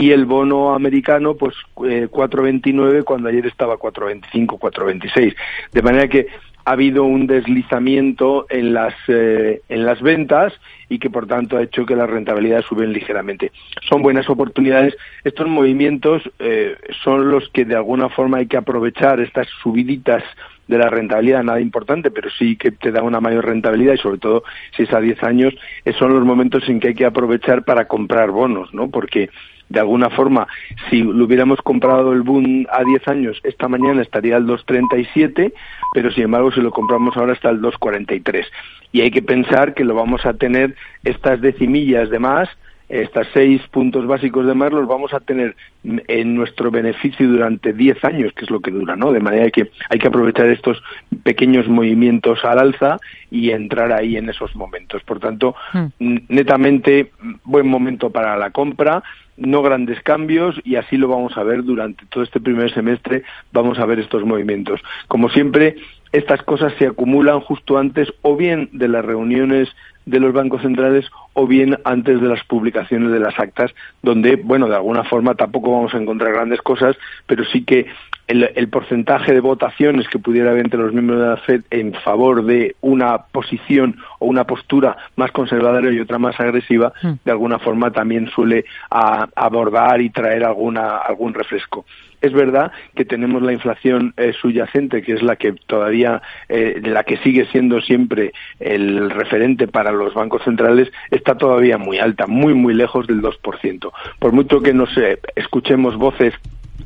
y 0.02 0.12
el 0.12 0.26
bono 0.26 0.74
americano 0.74 1.36
pues 1.36 1.54
4,29 1.76 3.00
eh, 3.00 3.04
cuando 3.04 3.30
ayer 3.30 3.46
estaba 3.46 3.78
4,25, 3.78 4.58
4,26. 4.58 5.36
De 5.72 5.82
manera 5.84 6.08
que 6.08 6.26
ha 6.66 6.72
habido 6.72 7.04
un 7.04 7.28
deslizamiento 7.28 8.48
en 8.50 8.74
las, 8.74 8.96
eh, 9.08 9.62
en 9.70 9.86
las 9.86 10.02
ventas 10.02 10.54
y 10.90 10.98
que 10.98 11.12
por 11.12 11.28
tanto 11.28 11.56
ha 11.56 11.62
hecho 11.62 11.86
que 11.86 11.96
las 11.96 12.10
rentabilidades 12.10 12.66
suben 12.66 12.92
ligeramente. 12.92 13.52
Son 13.88 14.02
buenas 14.02 14.28
oportunidades. 14.28 14.96
Estos 15.24 15.48
movimientos 15.48 16.24
eh, 16.40 16.78
son 17.04 17.30
los 17.30 17.48
que 17.50 17.64
de 17.64 17.76
alguna 17.76 18.10
forma 18.10 18.40
hay 18.40 18.48
que 18.48 18.58
aprovechar, 18.58 19.20
estas 19.20 19.48
subiditas 19.62 20.24
de 20.68 20.80
la 20.80 20.90
rentabilidad, 20.90 21.44
nada 21.44 21.62
importante, 21.62 22.10
pero 22.10 22.32
sí 22.32 22.56
que 22.56 22.72
te 22.72 22.92
da 22.92 23.04
una 23.04 23.20
mayor 23.20 23.46
rentabilidad 23.46 23.94
y 23.94 23.98
sobre 23.98 24.18
todo 24.18 24.44
si 24.76 24.84
es 24.84 24.94
a 24.94 25.00
10 25.00 25.22
años, 25.24 25.54
son 26.00 26.14
los 26.14 26.26
momentos 26.26 26.68
en 26.70 26.80
que 26.80 26.90
hay 26.90 26.96
que 26.96 27.06
aprovechar 27.06 27.66
para 27.66 27.88
comprar 27.88 28.32
bonos, 28.32 28.74
¿no? 28.74 28.90
Porque 28.90 29.30
de 29.72 29.80
alguna 29.80 30.10
forma, 30.10 30.48
si 30.90 31.02
lo 31.02 31.26
hubiéramos 31.26 31.62
comprado 31.62 32.12
el 32.12 32.22
boom 32.22 32.68
a 32.72 32.84
10 32.84 33.08
años, 33.08 33.40
esta 33.44 33.68
mañana 33.68 34.02
estaría 34.02 34.36
al 34.36 34.46
2.37, 34.46 35.54
pero 35.94 36.12
sin 36.12 36.26
embargo, 36.26 36.52
si 36.52 36.62
lo 36.62 36.72
compramos 36.72 37.16
ahora 37.16 37.34
está 37.34 37.50
al 37.50 37.62
2.43. 37.62 38.46
Y 38.92 39.02
hay 39.02 39.12
que 39.12 39.22
pensar 39.22 39.74
que 39.74 39.86
lo 39.86 39.96
vamos 39.96 40.26
a 40.26 40.34
tener 40.34 40.76
estas 41.04 41.40
decimillas 41.42 42.10
de 42.10 42.20
más 42.20 42.50
estos 42.92 43.28
seis 43.34 43.62
puntos 43.72 44.06
básicos 44.06 44.46
de 44.46 44.54
más 44.54 44.74
los 44.74 44.86
vamos 44.86 45.14
a 45.14 45.22
tener 45.22 45.56
en 45.84 46.36
nuestro 46.36 46.70
beneficio 46.72 47.28
durante 47.28 47.72
diez 47.72 48.04
años, 48.04 48.34
que 48.34 48.44
es 48.44 48.52
lo 48.52 48.60
que 48.60 48.72
dura, 48.72 48.98
¿no? 48.98 49.14
De 49.14 49.22
manera 49.22 49.50
que 49.50 49.72
hay 49.90 49.98
que 49.98 50.08
aprovechar 50.08 50.48
estos 50.48 50.84
pequeños 51.24 51.70
movimientos 51.70 52.44
al 52.44 52.60
alza 52.60 53.00
y 53.30 53.52
entrar 53.52 53.94
ahí 53.94 54.18
en 54.18 54.30
esos 54.30 54.56
momentos. 54.58 55.02
Por 55.04 55.20
tanto, 55.20 55.56
hmm. 55.74 56.18
netamente 56.28 57.12
buen 57.46 57.68
momento 57.68 58.10
para 58.10 58.38
la 58.38 58.52
compra 58.52 59.04
no 59.38 59.62
grandes 59.64 60.02
cambios 60.04 60.60
y 60.64 60.76
así 60.76 60.98
lo 60.98 61.08
vamos 61.08 61.36
a 61.38 61.44
ver 61.44 61.64
durante 61.64 62.06
todo 62.08 62.24
este 62.24 62.40
primer 62.40 62.74
semestre, 62.74 63.24
vamos 63.52 63.80
a 63.80 63.86
ver 63.86 64.00
estos 64.00 64.24
movimientos. 64.24 64.82
Como 65.08 65.30
siempre, 65.30 65.78
estas 66.12 66.44
cosas 66.44 66.74
se 66.78 66.88
acumulan 66.88 67.40
justo 67.40 67.78
antes 67.78 68.12
o 68.22 68.36
bien 68.36 68.70
de 68.74 68.88
las 68.88 69.04
reuniones 69.04 69.70
de 70.06 70.20
los 70.20 70.34
bancos 70.34 70.62
centrales 70.62 71.06
o 71.34 71.48
bien 71.48 71.78
antes 71.84 72.22
de 72.22 72.28
las 72.28 72.44
publicaciones 72.44 73.12
de 73.12 73.20
las 73.20 73.40
actas, 73.40 73.74
donde, 74.02 74.36
bueno, 74.36 74.68
de 74.68 74.76
alguna 74.76 75.04
forma 75.04 75.36
tampoco 75.36 75.72
vamos 75.72 75.94
a 75.94 75.98
encontrar 75.98 76.34
grandes 76.34 76.62
cosas, 76.62 76.98
pero 77.28 77.44
sí 77.46 77.64
que 77.64 77.88
el, 78.32 78.70
porcentaje 78.70 79.34
de 79.34 79.40
votaciones 79.40 80.08
que 80.08 80.20
pudiera 80.20 80.52
haber 80.52 80.66
entre 80.66 80.80
los 80.80 80.94
miembros 80.94 81.20
de 81.20 81.28
la 81.28 81.38
FED 81.38 81.62
en 81.70 81.94
favor 81.94 82.46
de 82.46 82.76
una 82.82 83.18
posición 83.18 83.98
o 84.20 84.28
una 84.28 84.46
postura 84.46 84.98
más 85.16 85.32
conservadora 85.32 85.92
y 85.92 86.00
otra 86.00 86.18
más 86.18 86.40
agresiva, 86.40 86.94
hmm. 87.02 87.14
de 87.26 87.32
alguna 87.32 87.60
forma 87.60 87.92
también 87.92 88.30
suele 88.30 88.66
abordar 88.90 90.02
y 90.02 90.10
traer 90.10 90.44
alguna, 90.44 90.98
algún 90.98 91.34
refresco. 91.34 91.86
Es 92.22 92.34
verdad 92.34 92.72
que 92.96 93.04
tenemos 93.04 93.42
la 93.42 93.52
inflación 93.52 94.14
eh, 94.16 94.32
subyacente, 94.40 95.02
que 95.02 95.14
es 95.14 95.24
la 95.24 95.36
que 95.38 95.54
todavía, 95.66 96.22
eh, 96.50 96.80
la 96.84 97.04
que 97.04 97.18
sigue 97.18 97.48
siendo 97.48 97.82
siempre 97.82 98.32
el 98.60 99.10
referente 99.10 99.68
para 99.68 99.92
los 99.92 100.14
bancos 100.14 100.44
centrales, 100.44 100.92
está 101.10 101.36
todavía 101.36 101.80
muy 101.80 101.98
alta, 101.98 102.28
muy, 102.28 102.54
muy 102.54 102.76
lejos 102.76 103.08
del 103.08 103.22
2%. 103.24 103.92
Por 104.20 104.32
mucho 104.34 104.62
que 104.62 104.74
nos 104.74 104.96
eh, 104.98 105.20
escuchemos 105.36 105.98
voces 105.98 106.36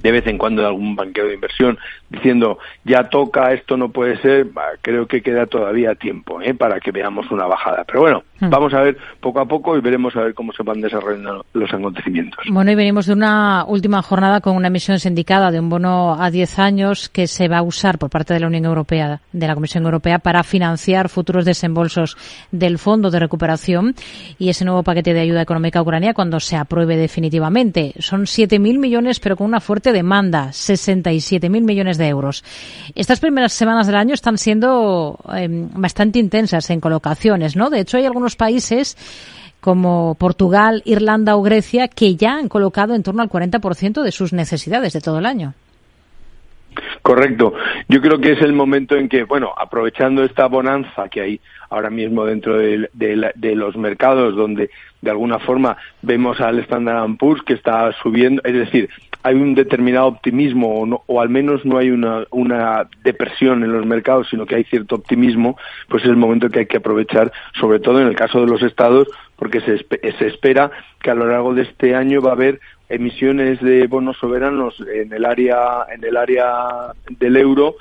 de 0.05 0.11
vez 0.11 0.27
en 0.27 0.37
cuando 0.37 0.61
de 0.61 0.67
algún 0.67 0.95
banquero 0.95 1.29
de 1.29 1.33
inversión 1.33 1.79
diciendo 2.11 2.59
ya 2.83 3.05
toca, 3.09 3.51
esto 3.53 3.75
no 3.75 3.89
puede 3.89 4.21
ser, 4.21 4.45
creo 4.83 5.07
que 5.07 5.23
queda 5.23 5.47
todavía 5.47 5.95
tiempo 5.95 6.39
¿eh? 6.43 6.53
para 6.53 6.79
que 6.79 6.91
veamos 6.91 7.31
una 7.31 7.47
bajada. 7.47 7.83
Pero 7.85 8.01
bueno, 8.01 8.23
hmm. 8.39 8.49
vamos 8.51 8.71
a 8.75 8.81
ver 8.81 8.97
poco 9.19 9.39
a 9.39 9.45
poco 9.45 9.75
y 9.75 9.81
veremos 9.81 10.15
a 10.15 10.21
ver 10.21 10.35
cómo 10.35 10.53
se 10.53 10.61
van 10.61 10.79
desarrollando 10.79 11.43
los 11.53 11.73
acontecimientos. 11.73 12.45
Bueno, 12.51 12.69
y 12.69 12.75
venimos 12.75 13.07
de 13.07 13.13
una 13.13 13.65
última 13.65 14.03
jornada 14.03 14.41
con 14.41 14.55
una 14.55 14.67
emisión 14.67 14.99
sindicada 14.99 15.49
de 15.49 15.59
un 15.59 15.69
bono 15.69 16.21
a 16.21 16.29
10 16.29 16.59
años 16.59 17.09
que 17.09 17.25
se 17.25 17.47
va 17.47 17.57
a 17.57 17.63
usar 17.63 17.97
por 17.97 18.11
parte 18.11 18.35
de 18.35 18.41
la 18.41 18.47
Unión 18.47 18.65
Europea, 18.65 19.21
de 19.31 19.47
la 19.47 19.55
Comisión 19.55 19.85
Europea, 19.85 20.19
para 20.19 20.43
financiar 20.43 21.09
futuros 21.09 21.45
desembolsos 21.45 22.15
del 22.51 22.77
Fondo 22.77 23.09
de 23.09 23.19
Recuperación 23.19 23.95
y 24.37 24.49
ese 24.49 24.65
nuevo 24.65 24.83
paquete 24.83 25.15
de 25.15 25.21
ayuda 25.21 25.41
económica 25.41 25.79
a 25.79 25.81
Ucrania 25.81 26.13
cuando 26.13 26.39
se 26.39 26.57
apruebe 26.57 26.95
definitivamente. 26.95 27.93
Son 27.97 28.25
7.000 28.25 28.77
millones, 28.77 29.19
pero 29.19 29.35
con 29.35 29.47
una 29.47 29.59
fuerte 29.59 29.94
demanda, 29.95 30.49
67.000 30.49 31.49
millones 31.49 31.97
de 31.97 32.07
euros. 32.07 32.43
Estas 32.93 33.19
primeras 33.19 33.53
semanas 33.53 33.87
del 33.87 33.95
año 33.95 34.13
están 34.13 34.37
siendo 34.37 35.17
em, 35.33 35.69
bastante 35.73 36.19
intensas 36.19 36.69
en 36.69 36.79
colocaciones, 36.79 37.55
¿no? 37.55 37.71
De 37.71 37.79
hecho, 37.79 37.97
hay 37.97 38.05
algunos 38.05 38.35
países 38.35 38.95
como 39.61 40.13
Portugal, 40.19 40.83
Irlanda 40.85 41.35
o 41.35 41.41
Grecia 41.41 41.87
que 41.87 42.15
ya 42.15 42.37
han 42.37 42.49
colocado 42.49 42.93
en 42.93 43.01
torno 43.01 43.23
al 43.23 43.29
40% 43.29 44.03
de 44.03 44.11
sus 44.11 44.31
necesidades 44.31 44.93
de 44.93 45.01
todo 45.01 45.17
el 45.17 45.25
año. 45.25 45.55
Correcto. 47.01 47.53
Yo 47.87 48.01
creo 48.01 48.19
que 48.19 48.33
es 48.33 48.41
el 48.41 48.53
momento 48.53 48.95
en 48.95 49.07
que, 49.09 49.23
bueno, 49.23 49.53
aprovechando 49.57 50.23
esta 50.23 50.47
bonanza 50.47 51.07
que 51.09 51.21
hay 51.21 51.41
ahora 51.69 51.89
mismo 51.89 52.25
dentro 52.25 52.57
de, 52.57 52.89
de 52.93 53.55
los 53.55 53.75
mercados, 53.75 54.35
donde 54.35 54.69
de 55.01 55.11
alguna 55.11 55.39
forma 55.39 55.77
vemos 56.01 56.41
al 56.41 56.59
Standard 56.59 57.15
Poor's 57.17 57.43
que 57.43 57.53
está 57.53 57.91
subiendo, 58.01 58.41
es 58.43 58.53
decir, 58.53 58.89
hay 59.25 59.35
un 59.35 59.55
determinado 59.55 60.05
optimismo 60.05 61.01
o, 61.07 61.21
al 61.21 61.29
menos 61.29 61.65
no 61.65 61.79
hay 61.79 61.89
una, 61.89 62.25
una, 62.29 62.87
depresión 63.03 63.63
en 63.63 63.71
los 63.71 63.83
mercados, 63.85 64.27
sino 64.29 64.45
que 64.45 64.55
hay 64.55 64.63
cierto 64.65 64.95
optimismo, 64.95 65.57
pues 65.89 66.03
es 66.03 66.09
el 66.09 66.15
momento 66.15 66.49
que 66.49 66.59
hay 66.59 66.65
que 66.67 66.77
aprovechar, 66.77 67.31
sobre 67.59 67.79
todo 67.79 67.99
en 68.01 68.07
el 68.07 68.15
caso 68.15 68.39
de 68.41 68.45
los 68.45 68.61
estados, 68.61 69.07
porque 69.35 69.61
se, 69.61 69.77
se 70.17 70.27
espera 70.27 70.69
que 71.01 71.09
a 71.09 71.15
lo 71.15 71.25
largo 71.25 71.55
de 71.55 71.63
este 71.63 71.95
año 71.95 72.21
va 72.21 72.31
a 72.31 72.33
haber 72.33 72.59
emisiones 72.87 73.59
de 73.61 73.87
bonos 73.87 74.15
soberanos 74.17 74.75
en 74.93 75.11
el 75.11 75.25
área 75.25 75.87
en 75.91 76.03
el 76.03 76.17
área 76.17 76.93
del 77.09 77.37
euro 77.37 77.77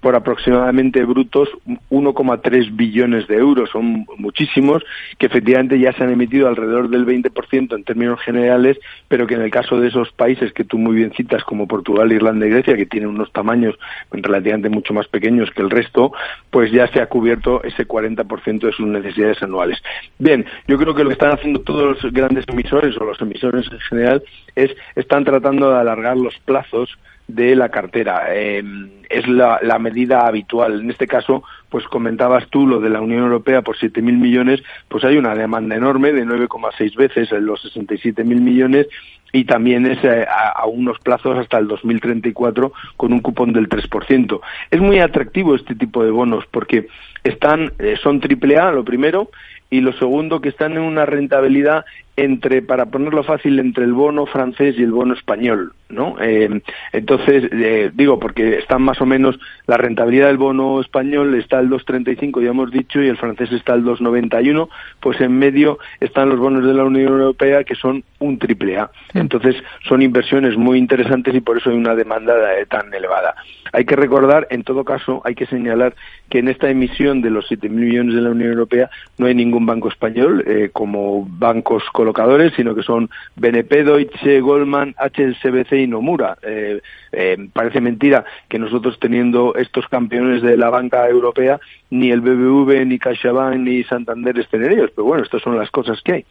por 0.00 0.14
aproximadamente 0.14 1.04
brutos 1.04 1.48
1,3 1.90 2.76
billones 2.76 3.26
de 3.26 3.36
euros. 3.36 3.70
Son 3.70 4.06
muchísimos 4.16 4.82
que 5.18 5.26
efectivamente 5.26 5.78
ya 5.78 5.92
se 5.92 6.04
han 6.04 6.10
emitido 6.10 6.48
alrededor 6.48 6.88
del 6.88 7.06
20% 7.06 7.74
en 7.74 7.84
términos 7.84 8.20
generales, 8.20 8.78
pero 9.08 9.26
que 9.26 9.34
en 9.34 9.42
el 9.42 9.50
caso 9.50 9.80
de 9.80 9.88
esos 9.88 10.10
países 10.12 10.52
que 10.52 10.64
tú 10.64 10.78
muy 10.78 10.96
bien 10.96 11.12
citas, 11.12 11.44
como 11.44 11.68
Portugal, 11.68 12.12
Irlanda 12.12 12.46
y 12.46 12.50
Grecia, 12.50 12.76
que 12.76 12.86
tienen 12.86 13.10
unos 13.10 13.32
tamaños 13.32 13.78
relativamente 14.10 14.68
mucho 14.68 14.94
más 14.94 15.08
pequeños 15.08 15.50
que 15.50 15.62
el 15.62 15.70
resto, 15.70 16.12
pues 16.50 16.70
ya 16.72 16.86
se 16.88 17.00
ha 17.00 17.06
cubierto 17.06 17.62
ese 17.62 17.86
40% 17.86 18.60
de 18.60 18.72
sus 18.72 18.86
necesidades 18.86 19.42
anuales. 19.42 19.78
Bien, 20.18 20.44
yo 20.66 20.78
creo 20.78 20.94
que 20.94 21.02
lo 21.02 21.10
que 21.10 21.14
están 21.14 21.32
haciendo 21.32 21.60
todos 21.60 22.02
los 22.02 22.12
grandes 22.12 22.44
emisores 22.48 22.96
o 22.96 23.04
los 23.04 23.20
emisores 23.20 23.66
en 23.70 23.80
general 23.80 24.22
es 24.54 24.70
están 24.96 25.24
tratando 25.24 25.70
de 25.70 25.78
alargar 25.78 26.16
los 26.16 26.38
plazos 26.40 26.98
de 27.28 27.54
la 27.54 27.68
cartera. 27.68 28.24
Eh, 28.30 28.62
es 29.08 29.26
la, 29.28 29.60
la, 29.62 29.78
medida 29.78 30.26
habitual. 30.26 30.80
En 30.80 30.90
este 30.90 31.06
caso, 31.06 31.42
pues 31.70 31.84
comentabas 31.86 32.48
tú 32.48 32.66
lo 32.66 32.80
de 32.80 32.90
la 32.90 33.00
Unión 33.00 33.22
Europea 33.22 33.62
por 33.62 33.76
7.000 33.76 34.02
millones, 34.02 34.62
pues 34.88 35.04
hay 35.04 35.16
una 35.16 35.34
demanda 35.34 35.76
enorme 35.76 36.12
de 36.12 36.26
9,6 36.26 36.96
veces 36.96 37.30
los 37.32 37.64
67.000 37.64 38.24
millones 38.24 38.88
y 39.32 39.44
también 39.44 39.86
es 39.86 40.02
eh, 40.04 40.26
a, 40.26 40.66
unos 40.66 40.98
plazos 41.00 41.38
hasta 41.38 41.58
el 41.58 41.68
2034 41.68 42.72
con 42.96 43.12
un 43.12 43.20
cupón 43.20 43.52
del 43.52 43.68
3%. 43.68 44.40
Es 44.70 44.80
muy 44.80 44.98
atractivo 45.00 45.54
este 45.54 45.74
tipo 45.74 46.04
de 46.04 46.10
bonos 46.10 46.44
porque 46.50 46.88
están, 47.24 47.72
eh, 47.78 47.96
son 48.02 48.20
triple 48.20 48.56
A, 48.58 48.72
lo 48.72 48.84
primero, 48.84 49.30
y 49.70 49.80
lo 49.80 49.92
segundo 49.94 50.40
que 50.40 50.48
están 50.48 50.72
en 50.72 50.80
una 50.80 51.04
rentabilidad 51.04 51.84
entre, 52.18 52.62
para 52.62 52.86
ponerlo 52.86 53.22
fácil, 53.22 53.60
entre 53.60 53.84
el 53.84 53.92
bono 53.92 54.26
francés 54.26 54.74
y 54.76 54.82
el 54.82 54.90
bono 54.90 55.14
español, 55.14 55.72
¿no? 55.88 56.16
Eh, 56.20 56.60
entonces, 56.92 57.48
eh, 57.52 57.92
digo, 57.94 58.18
porque 58.18 58.58
están 58.58 58.82
más 58.82 59.00
o 59.00 59.06
menos, 59.06 59.38
la 59.68 59.76
rentabilidad 59.76 60.26
del 60.26 60.36
bono 60.36 60.80
español 60.80 61.36
está 61.36 61.58
al 61.58 61.70
2,35, 61.70 62.42
ya 62.42 62.50
hemos 62.50 62.72
dicho, 62.72 63.00
y 63.00 63.06
el 63.06 63.16
francés 63.16 63.52
está 63.52 63.74
al 63.74 63.84
2,91, 63.84 64.68
pues 64.98 65.20
en 65.20 65.38
medio 65.38 65.78
están 66.00 66.28
los 66.28 66.40
bonos 66.40 66.66
de 66.66 66.74
la 66.74 66.84
Unión 66.84 67.12
Europea 67.12 67.62
que 67.62 67.76
son 67.76 68.02
un 68.18 68.38
triple 68.40 68.78
A. 68.78 68.90
Entonces, 69.14 69.54
son 69.88 70.02
inversiones 70.02 70.56
muy 70.56 70.76
interesantes 70.76 71.32
y 71.36 71.40
por 71.40 71.58
eso 71.58 71.70
hay 71.70 71.76
una 71.76 71.94
demanda 71.94 72.58
eh, 72.58 72.66
tan 72.66 72.92
elevada. 72.92 73.36
Hay 73.72 73.84
que 73.84 73.94
recordar, 73.94 74.48
en 74.50 74.64
todo 74.64 74.84
caso, 74.84 75.22
hay 75.24 75.36
que 75.36 75.46
señalar 75.46 75.94
que 76.30 76.40
en 76.40 76.48
esta 76.48 76.68
emisión 76.68 77.20
de 77.22 77.30
los 77.30 77.48
7.000 77.48 77.70
millones 77.70 78.14
de 78.16 78.22
la 78.22 78.30
Unión 78.30 78.50
Europea 78.50 78.90
no 79.18 79.26
hay 79.26 79.34
ningún 79.34 79.66
banco 79.66 79.88
español 79.88 80.44
como 80.72 81.26
bancos 81.28 81.84
colombianos 81.92 82.07
colocadores, 82.08 82.54
sino 82.56 82.74
que 82.74 82.82
son 82.82 83.10
BNP, 83.36 83.84
Deutsche, 83.84 84.40
Goldman, 84.40 84.94
HSBC 84.98 85.72
y 85.72 85.86
Nomura. 85.86 86.38
Eh, 86.42 86.80
eh, 87.12 87.48
parece 87.52 87.80
mentira 87.80 88.24
que 88.48 88.58
nosotros 88.58 88.98
teniendo 88.98 89.54
estos 89.56 89.86
campeones 89.88 90.42
de 90.42 90.56
la 90.56 90.70
banca 90.70 91.06
europea, 91.08 91.60
ni 91.90 92.10
el 92.10 92.22
BBV, 92.22 92.86
ni 92.86 92.98
CaixaBank, 92.98 93.56
ni 93.56 93.84
Santander 93.84 94.38
estén 94.38 94.64
en 94.64 94.72
ellos, 94.72 94.90
pero 94.94 95.06
bueno, 95.06 95.22
estas 95.22 95.42
son 95.42 95.56
las 95.58 95.70
cosas 95.70 96.00
que 96.02 96.12
hay. 96.12 96.24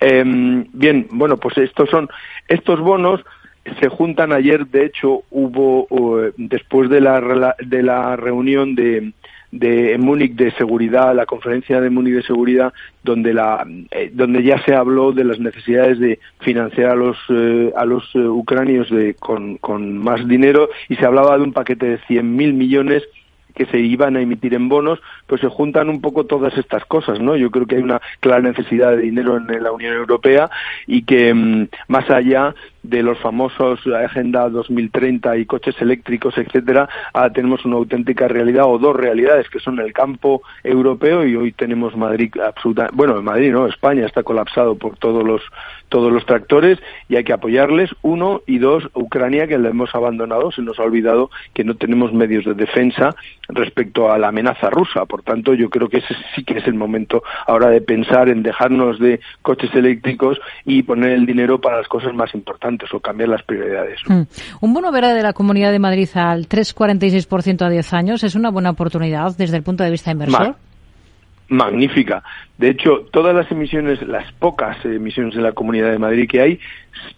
Em, 0.00 0.66
bien, 0.72 1.06
bueno, 1.12 1.36
pues 1.36 1.58
estos 1.58 1.88
son 1.90 2.08
estos 2.48 2.80
bonos 2.80 3.20
se 3.78 3.88
juntan 3.88 4.32
ayer, 4.32 4.66
de 4.66 4.86
hecho, 4.86 5.22
hubo 5.30 5.86
después 6.38 6.88
de 6.88 7.00
la 7.00 7.54
de 7.58 7.82
la 7.82 8.16
reunión 8.16 8.74
de 8.74 9.12
de 9.52 9.98
Múnich 9.98 10.34
de 10.34 10.52
seguridad, 10.52 11.14
la 11.14 11.26
conferencia 11.26 11.80
de 11.80 11.90
Múnich 11.90 12.14
de 12.14 12.22
seguridad, 12.22 12.72
donde 13.02 13.34
la 13.34 13.66
eh, 13.90 14.10
donde 14.12 14.42
ya 14.42 14.62
se 14.64 14.74
habló 14.74 15.12
de 15.12 15.24
las 15.24 15.40
necesidades 15.40 15.98
de 15.98 16.20
financiar 16.40 16.90
a 16.90 16.94
los 16.94 17.16
eh, 17.30 17.72
a 17.76 17.84
los 17.84 18.04
eh, 18.14 18.18
ucranios 18.18 18.88
de, 18.90 19.14
con, 19.14 19.56
con 19.58 19.98
más 19.98 20.26
dinero 20.28 20.68
y 20.88 20.96
se 20.96 21.06
hablaba 21.06 21.36
de 21.36 21.44
un 21.44 21.52
paquete 21.52 21.86
de 21.86 21.98
100.000 22.00 22.52
millones 22.52 23.02
que 23.54 23.66
se 23.66 23.78
iban 23.78 24.16
a 24.16 24.22
emitir 24.22 24.54
en 24.54 24.68
bonos, 24.68 25.00
pues 25.26 25.40
se 25.40 25.48
juntan 25.48 25.88
un 25.88 26.00
poco 26.00 26.24
todas 26.24 26.56
estas 26.56 26.84
cosas, 26.84 27.20
¿no? 27.20 27.36
Yo 27.36 27.50
creo 27.50 27.66
que 27.66 27.76
hay 27.76 27.82
una 27.82 28.00
clara 28.20 28.40
necesidad 28.40 28.92
de 28.92 29.02
dinero 29.02 29.36
en 29.36 29.62
la 29.62 29.72
Unión 29.72 29.94
Europea 29.94 30.48
y 30.86 31.02
que 31.02 31.34
mm, 31.34 31.68
más 31.88 32.08
allá 32.10 32.54
de 32.82 33.02
los 33.02 33.18
famosos 33.18 33.80
Agenda 33.86 34.48
2030 34.48 35.36
y 35.36 35.46
coches 35.46 35.74
eléctricos, 35.80 36.36
etcétera, 36.38 36.88
ahora 37.12 37.32
tenemos 37.32 37.64
una 37.64 37.76
auténtica 37.76 38.28
realidad 38.28 38.64
o 38.66 38.78
dos 38.78 38.96
realidades 38.96 39.48
que 39.50 39.60
son 39.60 39.78
el 39.80 39.92
campo 39.92 40.42
europeo 40.64 41.26
y 41.26 41.36
hoy 41.36 41.52
tenemos 41.52 41.96
Madrid 41.96 42.32
absoluta, 42.44 42.88
bueno, 42.92 43.20
Madrid 43.22 43.52
no, 43.52 43.66
España 43.66 44.06
está 44.06 44.22
colapsado 44.22 44.76
por 44.76 44.96
todos 44.96 45.24
los 45.24 45.42
todos 45.88 46.12
los 46.12 46.24
tractores 46.24 46.78
y 47.08 47.16
hay 47.16 47.24
que 47.24 47.32
apoyarles 47.32 47.90
uno 48.02 48.42
y 48.46 48.58
dos 48.58 48.88
Ucrania 48.94 49.48
que 49.48 49.58
la 49.58 49.70
hemos 49.70 49.92
abandonado, 49.92 50.52
se 50.52 50.62
nos 50.62 50.78
ha 50.78 50.84
olvidado 50.84 51.30
que 51.52 51.64
no 51.64 51.74
tenemos 51.74 52.12
medios 52.12 52.44
de 52.44 52.54
defensa 52.54 53.16
respecto 53.48 54.12
a 54.12 54.16
la 54.16 54.28
amenaza 54.28 54.70
rusa, 54.70 55.04
por 55.06 55.22
tanto 55.22 55.52
yo 55.54 55.68
creo 55.68 55.88
que 55.88 55.98
ese 55.98 56.14
sí 56.34 56.44
que 56.44 56.58
es 56.58 56.66
el 56.68 56.74
momento 56.74 57.24
ahora 57.44 57.70
de 57.70 57.80
pensar 57.80 58.28
en 58.28 58.44
dejarnos 58.44 59.00
de 59.00 59.18
coches 59.42 59.74
eléctricos 59.74 60.40
y 60.64 60.84
poner 60.84 61.10
el 61.10 61.26
dinero 61.26 61.60
para 61.60 61.78
las 61.78 61.88
cosas 61.88 62.14
más 62.14 62.32
importantes 62.34 62.69
o 62.92 63.00
cambiar 63.00 63.28
las 63.28 63.42
prioridades. 63.42 64.00
Hmm. 64.06 64.22
Un 64.60 64.74
bono 64.74 64.92
verde 64.92 65.14
de 65.14 65.22
la 65.22 65.32
Comunidad 65.32 65.72
de 65.72 65.78
Madrid 65.78 66.08
al 66.14 66.48
3,46% 66.48 67.62
a 67.62 67.70
10 67.70 67.92
años 67.92 68.24
es 68.24 68.34
una 68.34 68.50
buena 68.50 68.70
oportunidad 68.70 69.36
desde 69.36 69.56
el 69.56 69.62
punto 69.62 69.84
de 69.84 69.90
vista 69.90 70.10
inversor. 70.10 70.56
magnífica. 71.48 72.22
De 72.58 72.70
hecho, 72.70 73.06
todas 73.10 73.34
las 73.34 73.50
emisiones, 73.50 74.00
las 74.02 74.32
pocas 74.34 74.84
emisiones 74.84 75.34
en 75.34 75.42
la 75.42 75.52
Comunidad 75.52 75.90
de 75.90 75.98
Madrid 75.98 76.28
que 76.28 76.40
hay, 76.40 76.60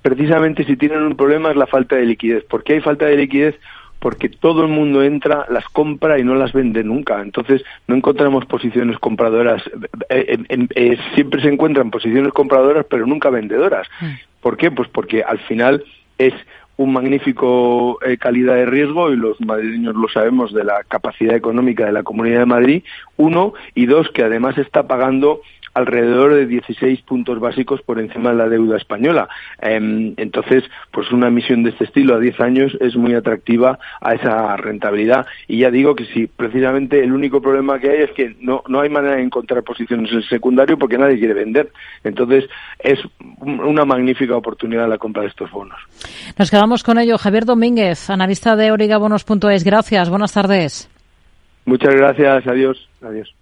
precisamente 0.01 0.65
si 0.65 0.77
tienen 0.77 1.03
un 1.03 1.17
problema 1.17 1.51
es 1.51 1.57
la 1.57 1.67
falta 1.67 1.97
de 1.97 2.07
liquidez. 2.07 2.45
¿Por 2.45 2.65
qué 2.65 2.75
hay 2.75 2.81
falta 2.81 3.07
de 3.07 3.17
liquidez? 3.17 3.57
Porque 4.03 4.29
todo 4.29 4.63
el 4.63 4.69
mundo 4.69 5.05
entra, 5.05 5.47
las 5.49 5.65
compra 5.69 6.19
y 6.19 6.25
no 6.25 6.35
las 6.35 6.53
vende 6.53 6.83
nunca. 6.83 7.23
Entonces 7.23 7.63
no 7.87 7.95
encontramos 7.95 8.45
posiciones 8.47 8.99
compradoras. 8.99 9.63
Eh, 10.09 10.39
eh, 10.49 10.67
eh, 10.75 10.99
siempre 11.15 11.41
se 11.41 11.49
encuentran 11.49 11.93
posiciones 11.93 12.33
compradoras, 12.33 12.85
pero 12.91 13.07
nunca 13.07 13.31
vendedoras. 13.31 13.87
Hmm. 14.01 14.15
¿Por 14.41 14.57
qué? 14.57 14.73
Pues 14.73 14.89
porque 14.89 15.23
al 15.23 15.39
final 15.39 15.85
es 16.19 16.35
un 16.77 16.93
magnífico 16.93 18.01
calidad 18.19 18.57
de 18.57 18.67
riesgo 18.67 19.13
y 19.13 19.17
los 19.17 19.41
madrileños 19.41 19.95
lo 19.95 20.09
sabemos 20.09 20.53
de 20.53 20.65
la 20.65 20.83
capacidad 20.89 21.37
económica 21.37 21.87
de 21.87 21.93
la 21.93 22.03
Comunidad 22.03 22.41
de 22.41 22.47
Madrid, 22.47 22.83
uno, 23.17 23.55
y 23.77 23.87
dos, 23.87 24.09
que 24.09 24.25
además 24.25 24.59
está 24.59 24.89
pagando 24.89 25.43
alrededor 25.75 26.35
de 26.35 26.47
16 26.47 27.03
puntos 27.03 27.41
básicos 27.41 27.83
por 27.83 27.99
encima 27.99 28.31
de 28.31 28.37
la 28.37 28.49
deuda 28.49 28.77
española. 28.77 29.29
Em, 29.61 30.15
entonces, 30.17 30.65
pues 30.91 31.11
una 31.13 31.29
emisión 31.29 31.63
de 31.63 31.71
este 31.71 31.85
estilo 31.85 32.15
a 32.15 32.19
10 32.19 32.41
años 32.41 32.77
es 32.81 32.97
muy 32.97 33.15
atractiva 33.15 33.79
a 34.01 34.15
esa 34.15 34.57
rentabilidad. 34.57 35.27
Y 35.49 35.59
ya 35.59 35.71
digo 35.71 35.95
que 35.95 36.07
si 36.07 36.27
precisamente 36.27 37.03
el 37.03 37.13
único 37.13 37.41
problema 37.41 37.79
que 37.79 37.91
hay 37.91 38.03
es 38.03 38.11
que 38.13 38.37
no, 38.41 38.63
no 38.69 38.81
hay 38.81 38.89
manera 38.89 39.17
de 39.17 39.23
encontrar 39.23 39.63
posiciones 39.63 40.11
en 40.11 40.19
el 40.19 40.29
secundario 40.29 40.79
porque 40.79 40.99
nadie 40.99 41.19
quiere 41.19 41.35
vender. 41.35 41.71
Entonces, 42.05 42.45
es 42.79 42.99
una 43.41 43.85
magnífica 43.85 44.37
oportunidad 44.37 44.89
la 44.89 44.99
compra 44.99 45.23
de 45.23 45.29
estos 45.29 45.51
bonos. 45.51 45.79
Nos 46.39 46.51
quedamos 46.51 46.83
con 46.83 46.99
ello. 46.99 47.19
Javier 47.19 47.45
Domínguez, 47.45 48.11
analista 48.11 48.57
de 48.57 48.73
origabonos.es. 48.73 49.65
Gracias. 49.65 50.11
Buenas 50.11 50.33
tardes. 50.33 50.89
Muchas 51.65 51.95
gracias. 51.95 52.47
Adiós. 52.47 52.89
Adiós. 53.03 53.42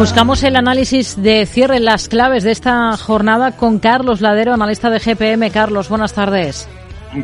Buscamos 0.00 0.42
el 0.44 0.56
análisis 0.56 1.22
de 1.22 1.44
cierre, 1.44 1.78
las 1.78 2.08
claves 2.08 2.42
de 2.42 2.52
esta 2.52 2.96
jornada 2.96 3.52
con 3.52 3.78
Carlos 3.78 4.22
Ladero, 4.22 4.54
analista 4.54 4.88
de 4.88 4.98
GPM. 4.98 5.50
Carlos, 5.50 5.90
buenas 5.90 6.14
tardes. 6.14 6.66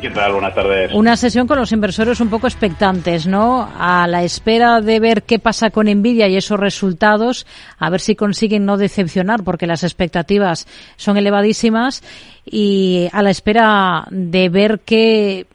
¿Qué 0.02 0.10
tal? 0.10 0.32
Buenas 0.32 0.54
tardes. 0.54 0.92
Una 0.92 1.16
sesión 1.16 1.46
con 1.46 1.58
los 1.58 1.72
inversores 1.72 2.20
un 2.20 2.28
poco 2.28 2.46
expectantes, 2.46 3.26
¿no? 3.26 3.66
A 3.78 4.06
la 4.06 4.24
espera 4.24 4.82
de 4.82 5.00
ver 5.00 5.22
qué 5.22 5.38
pasa 5.38 5.70
con 5.70 5.86
Nvidia 5.86 6.28
y 6.28 6.36
esos 6.36 6.60
resultados, 6.60 7.46
a 7.78 7.88
ver 7.88 8.02
si 8.02 8.14
consiguen 8.14 8.66
no 8.66 8.76
decepcionar, 8.76 9.42
porque 9.42 9.66
las 9.66 9.82
expectativas 9.82 10.66
son 10.96 11.16
elevadísimas, 11.16 12.02
y 12.44 13.08
a 13.10 13.22
la 13.22 13.30
espera 13.30 14.06
de 14.10 14.50
ver 14.50 14.80
qué, 14.84 15.46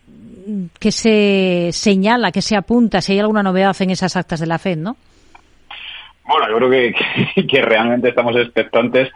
qué 0.79 0.91
se 0.91 1.69
señala, 1.71 2.31
qué 2.31 2.41
se 2.41 2.55
apunta, 2.55 2.99
si 2.99 3.11
hay 3.11 3.19
alguna 3.19 3.43
novedad 3.43 3.79
en 3.79 3.91
esas 3.91 4.15
actas 4.15 4.39
de 4.39 4.47
la 4.47 4.57
FED, 4.57 4.77
¿no? 4.77 4.97
Bueno, 6.31 6.49
yo 6.49 6.57
creo 6.57 6.69
que, 6.69 7.47
que, 7.47 7.61
realmente 7.61 8.09
estamos 8.09 8.35
expectantes 8.35 9.09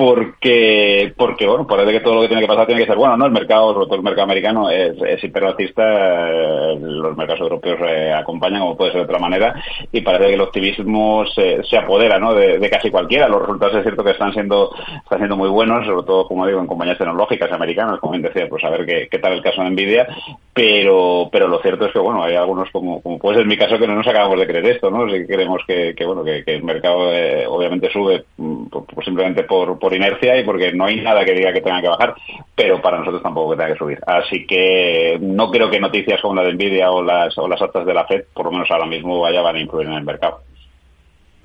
porque, 0.00 1.12
porque 1.14 1.46
bueno, 1.46 1.66
parece 1.66 1.92
que 1.92 2.00
todo 2.00 2.14
lo 2.14 2.20
que 2.22 2.28
tiene 2.28 2.40
que 2.40 2.48
pasar 2.48 2.64
tiene 2.64 2.80
que 2.80 2.86
ser 2.86 2.96
bueno, 2.96 3.18
¿no? 3.18 3.26
El 3.26 3.32
mercado, 3.32 3.74
sobre 3.74 3.84
todo 3.84 3.96
el 3.96 4.02
mercado 4.02 4.24
americano, 4.24 4.70
es, 4.70 4.96
es 5.02 5.22
eh, 5.22 6.78
los 6.80 7.16
mercados 7.18 7.42
europeos 7.42 7.78
eh, 7.86 8.10
acompañan, 8.10 8.62
como 8.62 8.78
puede 8.78 8.92
ser 8.92 9.00
de 9.02 9.04
otra 9.04 9.18
manera, 9.18 9.62
y 9.92 10.00
parece 10.00 10.28
que 10.28 10.34
el 10.34 10.40
optimismo 10.40 11.26
se, 11.26 11.62
se 11.64 11.76
apodera, 11.76 12.18
¿no? 12.18 12.32
De, 12.32 12.70
casi 12.70 12.90
cualquiera. 12.90 13.28
Los 13.28 13.42
resultados 13.42 13.76
es 13.76 13.82
cierto 13.82 14.02
que 14.02 14.12
están 14.12 14.32
siendo, 14.32 14.70
están 15.02 15.18
siendo 15.18 15.36
muy 15.36 15.50
buenos, 15.50 15.84
sobre 15.84 16.06
todo, 16.06 16.26
como 16.26 16.46
digo, 16.46 16.60
en 16.60 16.66
compañías 16.66 16.96
tecnológicas 16.96 17.52
americanas, 17.52 18.00
como 18.00 18.12
bien 18.12 18.22
decía, 18.22 18.48
pues 18.48 18.64
a 18.64 18.70
ver 18.70 18.86
qué, 19.10 19.18
tal 19.18 19.34
el 19.34 19.42
caso 19.42 19.62
de 19.62 19.68
Nvidia, 19.68 20.08
pero, 20.54 21.28
pero 21.30 21.46
lo 21.46 21.60
cierto 21.60 21.84
es 21.84 21.92
que, 21.92 21.98
bueno, 21.98 22.22
hay 22.22 22.36
algunos, 22.36 22.70
como, 22.70 23.02
como 23.02 23.18
puede 23.18 23.36
ser 23.36 23.46
mi 23.46 23.58
caso, 23.58 23.78
que 23.78 23.86
no 23.86 23.96
nos 23.96 24.08
acabamos 24.08 24.38
de 24.38 24.46
creer 24.46 24.64
esto, 24.64 24.90
¿no? 24.90 25.10
Si 25.10 25.26
queremos 25.26 25.60
que, 25.66 25.94
que 25.94 26.06
bueno, 26.06 26.24
que, 26.24 26.42
el 26.46 26.64
mercado 26.64 27.12
eh, 27.12 27.46
obviamente 27.46 27.90
sube 27.92 28.24
pues 28.36 29.04
simplemente 29.04 29.42
por 29.44 29.78
inercia 29.96 30.38
y 30.38 30.44
porque 30.44 30.72
no 30.72 30.86
hay 30.86 31.00
nada 31.00 31.24
que 31.24 31.34
diga 31.34 31.52
que 31.52 31.60
tenga 31.60 31.80
que 31.80 31.88
bajar, 31.88 32.14
pero 32.54 32.80
para 32.80 32.98
nosotros 32.98 33.22
tampoco 33.22 33.50
que 33.50 33.56
tenga 33.56 33.72
que 33.72 33.78
subir. 33.78 33.98
Así 34.06 34.46
que 34.46 35.18
no 35.20 35.50
creo 35.50 35.70
que 35.70 35.80
noticias 35.80 36.20
como 36.20 36.34
la 36.34 36.42
de 36.42 36.54
Nvidia 36.54 36.90
o 36.90 37.02
las, 37.02 37.36
o 37.38 37.48
las 37.48 37.60
actas 37.60 37.86
de 37.86 37.94
la 37.94 38.06
FED, 38.06 38.24
por 38.32 38.46
lo 38.46 38.52
menos 38.52 38.70
ahora 38.70 38.86
mismo, 38.86 39.20
vaya 39.20 39.40
van 39.40 39.56
a 39.56 39.60
influir 39.60 39.86
en 39.88 39.94
el 39.94 40.04
mercado. 40.04 40.40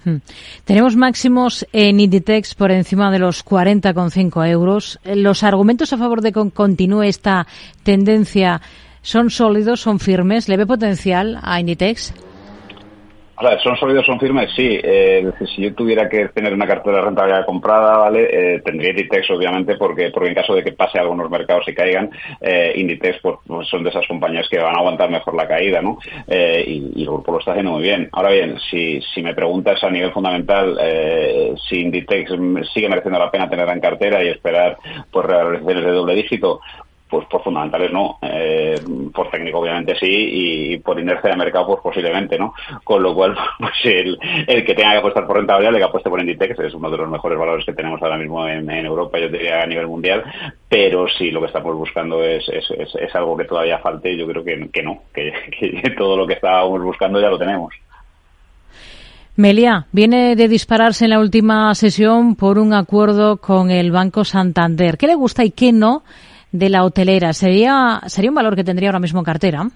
Hmm. 0.06 0.18
Tenemos 0.66 0.96
máximos 0.96 1.68
en 1.74 2.00
Inditex 2.00 2.54
por 2.54 2.72
encima 2.72 3.12
de 3.12 3.20
los 3.20 3.44
40,5 3.44 4.48
euros. 4.48 5.00
Los 5.04 5.44
argumentos 5.44 5.94
a 5.94 5.98
favor 5.98 6.22
de 6.22 6.32
que 6.32 6.52
continúe 6.52 7.04
esta 7.04 7.48
tendencia 7.84 8.62
son 9.02 9.32
sólidos, 9.32 9.82
son 9.82 10.00
firmes. 10.00 10.48
¿Le 10.48 10.58
ve 10.58 10.68
potencial 10.68 11.40
a 11.42 11.60
Inditex? 11.60 12.14
¿Son 13.64 13.76
sólidos, 13.78 14.06
son 14.06 14.20
firmes? 14.20 14.50
Sí. 14.56 14.80
Eh, 14.82 15.32
si 15.54 15.64
yo 15.64 15.74
tuviera 15.74 16.08
que 16.08 16.30
tener 16.30 16.54
una 16.54 16.68
cartera 16.68 17.04
de 17.06 17.46
comprada, 17.46 17.98
¿vale? 17.98 18.30
Eh, 18.32 18.62
tendría 18.64 18.92
Inditex, 18.92 19.30
obviamente, 19.32 19.76
porque, 19.76 20.10
porque 20.10 20.30
en 20.30 20.36
caso 20.36 20.56
de 20.56 20.64
que 20.64 20.72
pase 20.72 21.00
algunos 21.00 21.30
mercados 21.30 21.68
y 21.68 21.74
caigan, 21.74 22.10
eh, 22.42 22.74
Inditex 22.76 23.20
pues, 23.22 23.38
pues, 23.46 23.68
son 23.68 23.84
de 23.84 23.90
esas 23.90 24.08
compañías 24.08 24.48
que 24.50 24.60
van 24.60 24.76
a 24.76 24.80
aguantar 24.80 25.10
mejor 25.10 25.36
la 25.36 25.48
caída, 25.48 25.82
¿no? 25.82 25.98
Y, 26.28 27.02
el 27.02 27.06
grupo 27.06 27.34
lo 27.34 27.40
está 27.40 27.52
haciendo 27.52 27.74
muy 27.74 27.84
bien. 27.84 28.10
Ahora 28.12 28.32
bien, 28.32 28.58
si, 28.70 29.02
si 29.14 29.22
me 29.22 29.34
preguntas 29.34 29.84
a 29.84 29.90
nivel 29.90 30.12
fundamental 30.12 30.78
si 31.70 31.82
Inditex 31.82 32.32
sigue 32.74 32.90
mereciendo 32.90 33.20
la 33.20 33.32
pena 33.32 33.50
tenerla 33.50 33.74
en 33.74 33.80
cartera 33.80 34.24
y 34.24 34.30
esperar 34.30 34.78
pues 35.12 35.26
realizaciones 35.26 35.86
de 35.86 35.92
doble 35.92 36.16
dígito, 36.16 36.62
pues 37.10 37.28
por 37.28 37.44
fundamentales 37.44 37.92
no, 37.92 38.18
eh, 38.22 38.76
por 39.14 39.30
técnico 39.30 39.60
obviamente 39.60 39.96
sí 39.96 40.08
y 40.10 40.78
por 40.80 41.00
inercia 41.00 41.32
de 41.32 41.38
mercado 41.38 41.68
pues 41.68 41.80
posiblemente 41.82 42.38
no, 42.38 42.54
con 42.84 43.04
lo 43.04 43.14
cual 43.14 43.36
pues 43.60 43.74
el, 43.84 44.18
el 44.48 44.66
que 44.66 44.74
tenga 44.74 44.94
que 44.94 44.98
apostar 44.98 45.28
por 45.28 45.38
rentabilidad 45.38 45.74
el 45.74 45.80
que 45.80 45.86
apueste 45.86 46.10
por 46.10 46.20
Inditex 46.20 46.60
es 46.60 46.74
uno 46.74 46.90
de 46.90 46.98
los 46.98 47.10
mejores 47.10 47.38
valores 47.38 47.66
que 47.66 47.74
tenemos 47.74 48.02
ahora 48.02 48.18
mismo 48.18 48.48
en, 48.48 48.70
Europa 48.70 49.20
yo 49.20 49.30
diría 49.30 49.62
a 49.62 49.68
nivel 49.68 49.88
mundial 49.88 50.24
pero 50.68 51.08
si 51.08 51.32
lo 51.32 51.40
que 51.42 51.48
estamos 51.48 51.76
buscando 51.76 52.24
es, 52.24 52.48
es, 52.50 52.66
es, 52.72 53.16
algo 53.16 53.38
que 53.38 53.46
todavía 53.46 53.80
falte 53.80 54.18
yo 54.18 54.28
creo 54.28 54.44
que, 54.44 54.70
que 54.72 54.84
no, 54.84 55.04
que, 55.14 55.32
que 55.84 55.92
todo 55.92 56.18
lo 56.18 56.28
que 56.28 56.34
estábamos 56.34 56.82
buscando 56.82 57.22
ya 57.22 57.30
lo 57.30 57.38
tenemos. 57.38 57.74
Melia, 59.38 59.88
viene 59.92 60.38
de 60.38 60.48
dispararse 60.48 61.04
en 61.04 61.10
la 61.10 61.20
última 61.20 61.76
sesión 61.76 62.36
por 62.36 62.58
un 62.58 62.74
acuerdo 62.74 63.38
con 63.38 63.70
el 63.70 63.92
Banco 63.92 64.24
Santander. 64.24 64.98
¿Qué 64.98 65.08
le 65.08 65.16
gusta 65.16 65.44
y 65.44 65.52
qué 65.52 65.74
no 65.74 66.04
de 66.58 66.70
la 66.70 66.84
hotelera. 66.84 67.34
¿Sería, 67.34 68.02
sería 68.08 68.32
un 68.32 68.36
valor 68.36 68.56
que 68.56 68.64
tendría 68.64 68.90
ahora 68.90 69.00
mismo 69.00 69.20
en 69.20 69.26
cartera? 69.26 69.68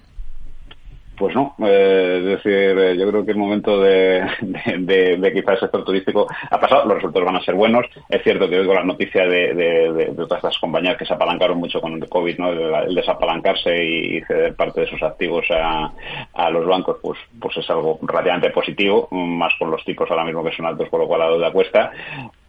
Pues 1.20 1.34
no, 1.34 1.54
eh, 1.58 2.16
es 2.18 2.24
decir, 2.24 2.78
eh, 2.78 2.96
yo 2.96 3.06
creo 3.10 3.26
que 3.26 3.32
el 3.32 3.36
momento 3.36 3.78
de, 3.78 4.26
de, 4.40 5.18
de, 5.18 5.32
quizás 5.34 5.56
el 5.56 5.60
sector 5.60 5.84
turístico 5.84 6.26
ha 6.50 6.58
pasado, 6.58 6.86
los 6.86 6.94
resultados 6.94 7.26
van 7.26 7.36
a 7.36 7.44
ser 7.44 7.54
buenos. 7.56 7.84
Es 8.08 8.22
cierto 8.22 8.48
que 8.48 8.64
con 8.64 8.74
la 8.74 8.84
noticia 8.84 9.26
de, 9.26 9.52
de, 9.52 10.14
todas 10.14 10.38
estas 10.38 10.56
compañías 10.56 10.96
que 10.96 11.04
se 11.04 11.12
apalancaron 11.12 11.58
mucho 11.58 11.78
con 11.78 11.92
el 11.92 12.08
COVID, 12.08 12.38
¿no? 12.38 12.48
el, 12.48 12.94
desapalancarse 12.94 13.84
y 13.84 14.22
ceder 14.22 14.54
parte 14.56 14.80
de 14.80 14.86
sus 14.86 15.02
activos 15.02 15.44
a, 15.50 15.92
a, 16.32 16.48
los 16.48 16.66
bancos, 16.66 16.96
pues, 17.02 17.18
pues 17.38 17.54
es 17.58 17.68
algo 17.68 17.98
relativamente 18.00 18.48
positivo, 18.48 19.06
más 19.10 19.52
con 19.58 19.70
los 19.70 19.84
tipos 19.84 20.10
ahora 20.10 20.24
mismo 20.24 20.42
que 20.42 20.56
son 20.56 20.64
altos, 20.64 20.88
con 20.88 21.00
lo 21.00 21.06
cual 21.06 21.20
la 21.20 21.28
deuda 21.28 21.52
cuesta 21.52 21.92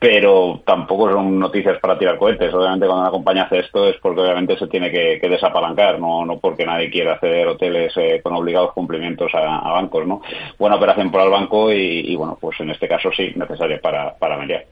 pero 0.01 0.63
tampoco 0.65 1.11
son 1.11 1.37
noticias 1.37 1.77
para 1.79 1.95
tirar 1.95 2.17
cohetes. 2.17 2.51
Obviamente 2.55 2.87
cuando 2.87 3.03
una 3.03 3.11
compañía 3.11 3.43
hace 3.43 3.59
esto 3.59 3.87
es 3.87 3.97
porque 4.01 4.21
obviamente 4.21 4.57
se 4.57 4.65
tiene 4.65 4.89
que, 4.89 5.19
desapalancar, 5.29 5.99
no, 5.99 6.25
no 6.25 6.39
porque 6.39 6.65
nadie 6.65 6.89
quiera 6.89 7.13
acceder 7.13 7.47
hoteles 7.47 7.93
eh, 7.97 8.19
con 8.23 8.33
obligados 8.33 8.73
cumplimientos 8.73 9.31
a, 9.35 9.69
bancos. 9.71 10.07
¿no? 10.07 10.23
Buena 10.57 10.77
operación 10.77 11.11
para 11.11 11.25
el 11.25 11.29
banco 11.29 11.71
y, 11.71 12.15
bueno, 12.15 12.35
pues 12.41 12.59
en 12.61 12.71
este 12.71 12.87
caso 12.87 13.11
sí, 13.15 13.31
necesaria 13.35 13.79
para, 13.79 14.15
para 14.17 14.37
mediar. 14.37 14.65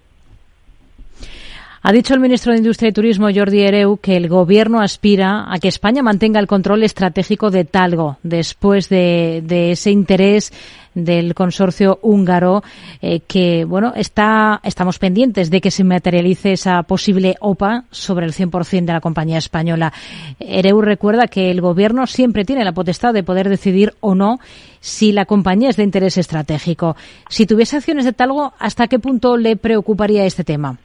Ha 1.82 1.94
dicho 1.94 2.14
el 2.14 2.20
ministro 2.20 2.52
de 2.52 2.58
Industria 2.58 2.90
y 2.90 2.94
Turismo, 2.94 3.30
Jordi 3.34 3.62
Ereu, 3.62 3.98
que 3.98 4.18
el 4.18 4.28
gobierno 4.28 4.82
aspira 4.82 5.46
a 5.50 5.60
que 5.60 5.70
España 5.70 6.04
mantenga 6.04 6.40
el 6.40 6.48
control 6.48 6.84
estratégico 6.84 7.52
de 7.52 7.64
Talgo 7.64 8.18
después 8.22 8.90
de, 8.90 9.42
de 9.46 9.72
ese 9.72 9.92
interés 9.92 10.52
del 10.94 11.34
consorcio 11.36 12.00
húngaro 12.02 12.64
eh, 13.02 13.22
que, 13.22 13.64
bueno, 13.64 13.94
está, 13.96 14.60
estamos 14.64 15.00
pendientes 15.00 15.50
de 15.50 15.62
que 15.62 15.72
se 15.72 15.84
materialice 15.84 16.54
esa 16.54 16.84
posible 16.84 17.36
OPA 17.40 17.86
sobre 17.92 18.26
el 18.26 18.34
100% 18.34 18.86
de 18.86 18.94
la 18.94 19.02
compañía 19.02 19.38
española. 19.38 19.94
Ereu 20.40 20.82
recuerda 20.82 21.28
que 21.28 21.52
el 21.52 21.62
gobierno 21.62 22.08
siempre 22.08 22.46
tiene 22.46 22.66
la 22.66 22.74
potestad 22.74 23.14
de 23.14 23.24
poder 23.24 23.48
decidir 23.48 23.94
o 24.02 24.16
no 24.16 24.40
si 24.82 25.12
la 25.12 25.26
compañía 25.26 25.70
es 25.70 25.78
de 25.78 25.84
interés 25.84 26.18
estratégico. 26.18 26.96
Si 27.30 27.46
tuviese 27.46 27.78
acciones 27.78 28.06
de 28.06 28.14
Talgo, 28.14 28.54
¿hasta 28.60 28.88
qué 28.88 29.00
punto 29.00 29.38
le 29.38 29.56
preocuparía 29.56 30.26
este 30.26 30.44
tema? 30.44 30.78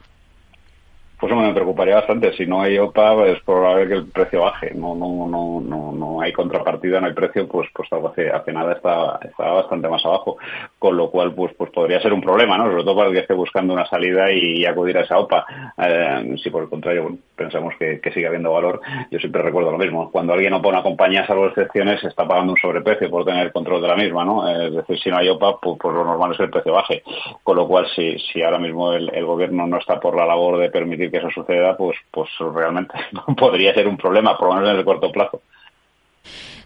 Pues 1.28 1.46
me 1.46 1.54
preocuparía 1.54 1.96
bastante. 1.96 2.36
Si 2.36 2.46
no 2.46 2.62
hay 2.62 2.78
OPA, 2.78 3.26
es 3.26 3.40
probable 3.42 3.88
que 3.88 3.94
el 3.94 4.06
precio 4.06 4.42
baje. 4.42 4.72
No, 4.74 4.94
no, 4.94 5.26
no, 5.26 5.60
no, 5.60 5.92
no 5.92 6.20
hay 6.20 6.32
contrapartida, 6.32 7.00
no 7.00 7.06
hay 7.06 7.14
precio, 7.14 7.48
pues, 7.48 7.68
pues 7.74 7.88
hace, 7.92 8.30
hace 8.30 8.52
nada 8.52 8.72
está, 8.74 9.18
está 9.22 9.50
bastante 9.50 9.88
más 9.88 10.04
abajo. 10.04 10.36
Con 10.78 10.96
lo 10.96 11.10
cual, 11.10 11.34
pues, 11.34 11.54
pues 11.54 11.70
podría 11.70 12.00
ser 12.00 12.12
un 12.12 12.20
problema, 12.20 12.58
¿no? 12.58 12.70
Sobre 12.70 12.84
todo 12.84 12.96
para 12.96 13.08
el 13.08 13.14
que 13.14 13.20
esté 13.20 13.34
buscando 13.34 13.72
una 13.72 13.86
salida 13.86 14.30
y, 14.32 14.64
acudir 14.64 14.98
a 14.98 15.02
esa 15.02 15.18
OPA. 15.18 15.46
Eh, 15.78 16.36
si 16.42 16.50
por 16.50 16.64
el 16.64 16.68
contrario 16.68 17.16
pensamos 17.36 17.74
que, 17.78 18.00
sigue 18.12 18.26
habiendo 18.26 18.52
valor, 18.52 18.80
yo 19.10 19.18
siempre 19.18 19.42
recuerdo 19.42 19.72
lo 19.72 19.78
mismo. 19.78 20.10
Cuando 20.10 20.32
alguien 20.32 20.52
opa 20.52 20.68
una 20.68 20.82
compañía, 20.82 21.26
salvo 21.26 21.46
excepciones, 21.46 22.02
está 22.04 22.26
pagando 22.26 22.52
un 22.52 22.58
sobreprecio 22.58 23.10
por 23.10 23.24
tener 23.24 23.52
control 23.52 23.82
de 23.82 23.88
la 23.88 23.96
misma, 23.96 24.24
¿no? 24.24 24.48
Es 24.48 24.74
decir, 24.74 24.98
si 24.98 25.10
no 25.10 25.18
hay 25.18 25.28
OPA, 25.28 25.58
pues, 25.60 25.78
pues, 25.80 25.94
lo 25.94 26.04
normal 26.04 26.32
es 26.32 26.36
que 26.36 26.44
el 26.44 26.50
precio 26.50 26.72
baje. 26.72 27.02
Con 27.42 27.56
lo 27.56 27.66
cual, 27.66 27.86
si, 27.94 28.42
ahora 28.42 28.58
mismo 28.58 28.92
el, 28.92 29.10
el 29.14 29.24
gobierno 29.24 29.66
no 29.66 29.78
está 29.78 29.98
por 29.98 30.16
la 30.16 30.26
labor 30.26 30.58
de 30.58 30.70
permitir 30.70 31.10
que 31.10 31.18
eso 31.18 31.30
suceda, 31.30 31.76
pues, 31.76 31.96
pues 32.10 32.28
realmente 32.54 32.94
podría 33.36 33.74
ser 33.74 33.88
un 33.88 33.96
problema, 33.96 34.36
por 34.36 34.48
lo 34.48 34.54
menos 34.54 34.70
en 34.70 34.76
el 34.76 34.84
corto 34.84 35.10
plazo. 35.10 35.40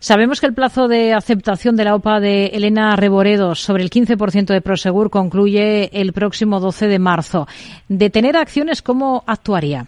Sabemos 0.01 0.41
que 0.41 0.47
el 0.47 0.55
plazo 0.55 0.87
de 0.87 1.12
aceptación 1.12 1.75
de 1.75 1.85
la 1.85 1.97
OPA 1.97 2.21
de 2.21 2.47
Elena 2.47 2.95
Reboredo 2.95 3.57
sobre 3.57 3.83
el 3.83 3.91
15% 3.91 4.47
de 4.47 4.61
Prosegur 4.61 5.11
concluye 5.11 5.91
el 5.93 6.12
próximo 6.12 6.61
12 6.61 6.87
de 6.87 6.99
marzo. 7.01 7.49
¿De 7.89 8.09
tener 8.09 8.37
acciones, 8.37 8.81
cómo 8.81 9.25
actuaría? 9.27 9.87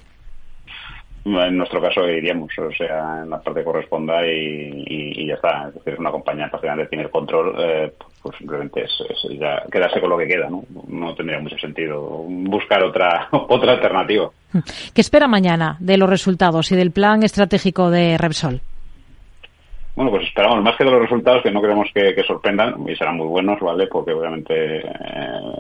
En 1.25 1.57
nuestro 1.59 1.83
caso 1.83 2.09
iríamos, 2.09 2.51
o 2.59 2.73
sea, 2.73 3.21
en 3.23 3.31
la 3.31 3.41
parte 3.41 3.61
que 3.61 3.65
corresponda 3.65 4.27
y, 4.27 5.27
ya 5.27 5.35
está. 5.35 5.69
Es 5.69 5.75
decir, 5.75 6.01
una 6.01 6.11
compañía 6.11 6.49
prácticamente 6.49 6.89
tiene 6.89 7.05
el 7.05 7.11
control, 7.11 7.55
eh, 7.59 7.93
pues 8.23 8.37
simplemente 8.39 8.85
es, 8.85 8.91
ya 9.39 9.63
quedarse 9.71 10.01
con 10.01 10.11
lo 10.11 10.19
que 10.19 10.27
queda, 10.27 10.49
¿no? 10.49 10.65
No 10.89 11.15
tendría 11.15 11.39
mucho 11.39 11.59
sentido 11.59 12.01
buscar 12.27 12.83
otra, 12.83 13.29
otra 13.33 13.73
alternativa. 13.73 14.31
¿Qué 14.95 15.01
espera 15.01 15.29
mañana 15.29 15.77
de 15.79 15.99
los 15.99 16.09
resultados 16.09 16.73
y 16.73 16.77
del 16.77 16.91
plan 16.91 17.23
estratégico 17.23 17.91
de 17.91 18.17
Repsol? 18.17 18.63
Bueno, 19.97 20.13
pues 20.13 20.27
esperamos 20.27 20.63
más 20.63 20.77
que 20.77 20.85
de 20.85 20.91
los 20.93 21.03
resultados 21.03 21.43
que 21.43 21.51
no 21.51 21.61
queremos 21.61 21.89
que, 21.93 22.23
sorprendan 22.23 22.89
y 22.89 22.95
serán 22.95 23.17
muy 23.17 23.27
buenos, 23.27 23.59
¿vale? 23.61 23.89
Porque 23.89 24.13
obviamente 24.13 24.79
eh, 24.79 24.83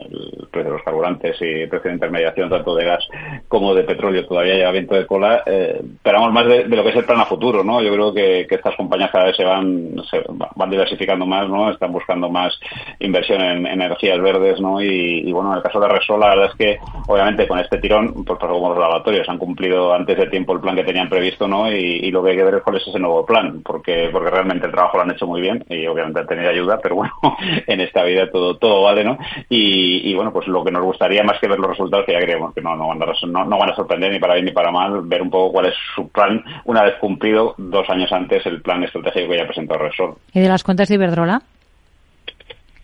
el 0.08 0.48
precio 0.50 0.70
de 0.70 0.76
los 0.76 0.82
carburantes 0.84 1.36
y 1.40 1.62
el 1.62 1.68
precio 1.68 1.88
de 1.88 1.96
intermediación 1.96 2.48
tanto 2.48 2.74
de 2.76 2.84
gas 2.84 3.06
como 3.48 3.74
de 3.74 3.82
petróleo 3.82 4.26
todavía 4.26 4.54
lleva 4.54 4.70
viento 4.70 4.94
de 4.94 5.06
cola. 5.06 5.42
Eh, 5.46 5.80
esperamos 5.82 6.32
más 6.32 6.46
de, 6.46 6.64
lo 6.64 6.82
que 6.84 6.90
es 6.90 6.96
el 6.96 7.04
plan 7.04 7.20
a 7.20 7.26
futuro, 7.26 7.64
¿no? 7.64 7.82
Yo 7.82 7.92
creo 7.92 8.14
que, 8.14 8.46
estas 8.48 8.76
compañías 8.76 9.10
cada 9.10 9.26
vez 9.26 9.36
se 9.36 9.44
van, 9.44 9.96
se 10.08 10.22
van 10.28 10.70
diversificando 10.70 11.26
más, 11.26 11.48
¿no? 11.48 11.70
Están 11.70 11.92
buscando 11.92 12.30
más 12.30 12.58
inversión 13.00 13.40
en, 13.40 13.66
energías 13.66 14.20
verdes, 14.20 14.60
¿no? 14.60 14.80
Y, 14.80 15.30
bueno, 15.32 15.50
en 15.50 15.56
el 15.56 15.62
caso 15.62 15.80
de 15.80 15.88
Resol, 15.88 16.20
la 16.20 16.28
verdad 16.28 16.50
es 16.50 16.56
que 16.56 16.78
obviamente 17.08 17.48
con 17.48 17.58
este 17.58 17.78
tirón, 17.78 18.24
pues 18.24 18.38
como 18.38 18.70
los 18.70 18.78
laboratorios 18.78 19.28
han 19.28 19.38
cumplido 19.38 19.92
antes 19.92 20.16
de 20.16 20.26
tiempo 20.26 20.52
el 20.52 20.60
plan 20.60 20.76
que 20.76 20.84
tenían 20.84 21.08
previsto, 21.08 21.48
¿no? 21.48 21.70
Y, 21.70 22.10
lo 22.10 22.24
que 22.24 22.30
hay 22.30 22.36
que 22.36 22.44
ver 22.44 22.54
es 22.56 22.62
cuál 22.62 22.76
es 22.76 22.86
ese 22.86 22.98
nuevo 22.98 23.24
plan, 23.24 23.62
porque 23.62 24.10
porque 24.20 24.34
realmente 24.34 24.66
el 24.66 24.72
trabajo 24.72 24.98
lo 24.98 25.04
han 25.04 25.12
hecho 25.12 25.26
muy 25.26 25.40
bien 25.40 25.64
y 25.70 25.86
obviamente 25.86 26.20
han 26.20 26.26
tenido 26.26 26.50
ayuda, 26.50 26.78
pero 26.82 26.96
bueno, 26.96 27.14
en 27.66 27.80
esta 27.80 28.02
vida 28.02 28.30
todo 28.30 28.58
todo 28.58 28.82
vale, 28.82 29.02
¿no? 29.02 29.16
Y, 29.48 30.14
bueno, 30.14 30.30
pues 30.30 30.46
lo 30.46 30.62
que 30.62 30.70
nos 30.70 30.82
gustaría 30.82 31.24
más 31.24 31.40
que 31.40 31.48
ver 31.48 31.58
los 31.58 31.70
resultados, 31.70 32.04
que 32.04 32.12
ya 32.12 32.20
creemos 32.20 32.52
que 32.52 32.60
no, 32.60 32.76
van, 32.76 33.02
a, 33.02 33.06
no, 33.26 33.74
sorprender 33.74 34.12
ni 34.12 34.18
para 34.18 34.34
bien 34.34 34.44
ni 34.44 34.52
para 34.52 34.70
mal, 34.70 35.00
ver 35.04 35.22
un 35.22 35.30
poco 35.30 35.52
cuál 35.52 35.66
es 35.66 35.74
su 35.94 36.10
plan 36.10 36.44
una 36.66 36.82
vez 36.82 36.96
cumplido 37.00 37.54
dos 37.56 37.88
años 37.88 38.12
antes 38.12 38.44
el 38.44 38.60
plan 38.60 38.84
estratégico 38.84 39.30
que 39.30 39.38
ya 39.38 39.46
presentó 39.46 39.78
Resort. 39.78 40.18
¿Y 40.34 40.40
de 40.40 40.48
las 40.48 40.64
cuentas 40.64 40.88
de 40.90 40.96
Iberdrola? 40.96 41.40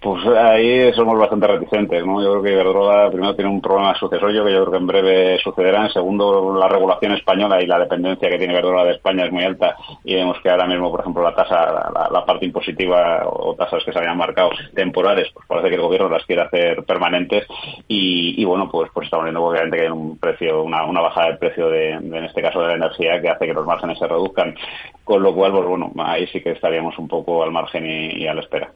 Pues 0.07 0.25
ahí 0.25 0.93
somos 0.93 1.19
bastante 1.19 1.49
reticentes, 1.49 2.07
¿no? 2.07 2.23
Yo 2.23 2.31
creo 2.31 2.43
que 2.45 2.53
Iberdrola 2.53 3.11
primero 3.11 3.35
tiene 3.35 3.51
un 3.51 3.61
problema 3.61 3.93
sucesorio 3.99 4.45
que 4.45 4.53
yo 4.53 4.61
creo 4.61 4.71
que 4.71 4.79
en 4.79 4.87
breve 4.87 5.39
sucederá. 5.43 5.83
En 5.83 5.91
segundo, 5.91 6.57
la 6.57 6.69
regulación 6.69 7.15
española 7.15 7.61
y 7.61 7.67
la 7.67 7.81
dependencia 7.81 8.31
que 8.31 8.39
tiene 8.39 8.53
Iberdrola 8.53 8.85
de 8.85 8.93
España 8.93 9.25
es 9.25 9.33
muy 9.33 9.43
alta 9.43 9.75
y 10.05 10.15
vemos 10.15 10.39
que 10.41 10.49
ahora 10.49 10.69
mismo, 10.69 10.93
por 10.93 11.01
ejemplo, 11.01 11.25
la 11.25 11.35
tasa, 11.35 11.91
la, 12.13 12.25
parte 12.25 12.47
impositiva 12.47 13.27
o 13.27 13.57
tasas 13.57 13.83
que 13.83 13.93
se 13.93 13.99
habían 13.99 14.17
marcado 14.17 14.51
temporales, 14.77 15.27
pues 15.35 15.45
parece 15.49 15.71
que 15.71 15.75
el 15.75 15.83
gobierno 15.83 16.09
las 16.09 16.25
quiere 16.25 16.43
hacer 16.43 16.85
permanentes 16.85 17.45
y, 17.89 18.45
bueno, 18.45 18.71
pues 18.71 18.89
pues 18.95 19.07
estamos 19.07 19.25
viendo 19.25 19.43
obviamente 19.43 19.77
que 19.77 19.83
hay 19.87 19.91
un 19.91 20.19
precio, 20.19 20.63
una, 20.63 20.85
bajada 20.85 21.31
del 21.31 21.39
precio 21.39 21.69
de, 21.69 21.91
en 21.95 22.25
este 22.25 22.43
caso 22.43 22.61
de 22.61 22.69
la 22.69 22.75
energía 22.75 23.21
que 23.21 23.29
hace 23.29 23.45
que 23.45 23.55
los 23.55 23.67
márgenes 23.67 23.99
se 23.99 24.07
reduzcan. 24.07 24.55
Con 25.03 25.21
lo 25.25 25.35
cual, 25.35 25.51
pues 25.51 25.67
bueno, 25.67 25.93
ahí 25.99 26.29
sí 26.29 26.41
que 26.41 26.53
estaríamos 26.53 26.97
un 26.97 27.09
poco 27.09 27.43
al 27.43 27.51
margen 27.51 27.85
y 27.85 28.25
a 28.29 28.35
la 28.35 28.43
espera. 28.43 28.71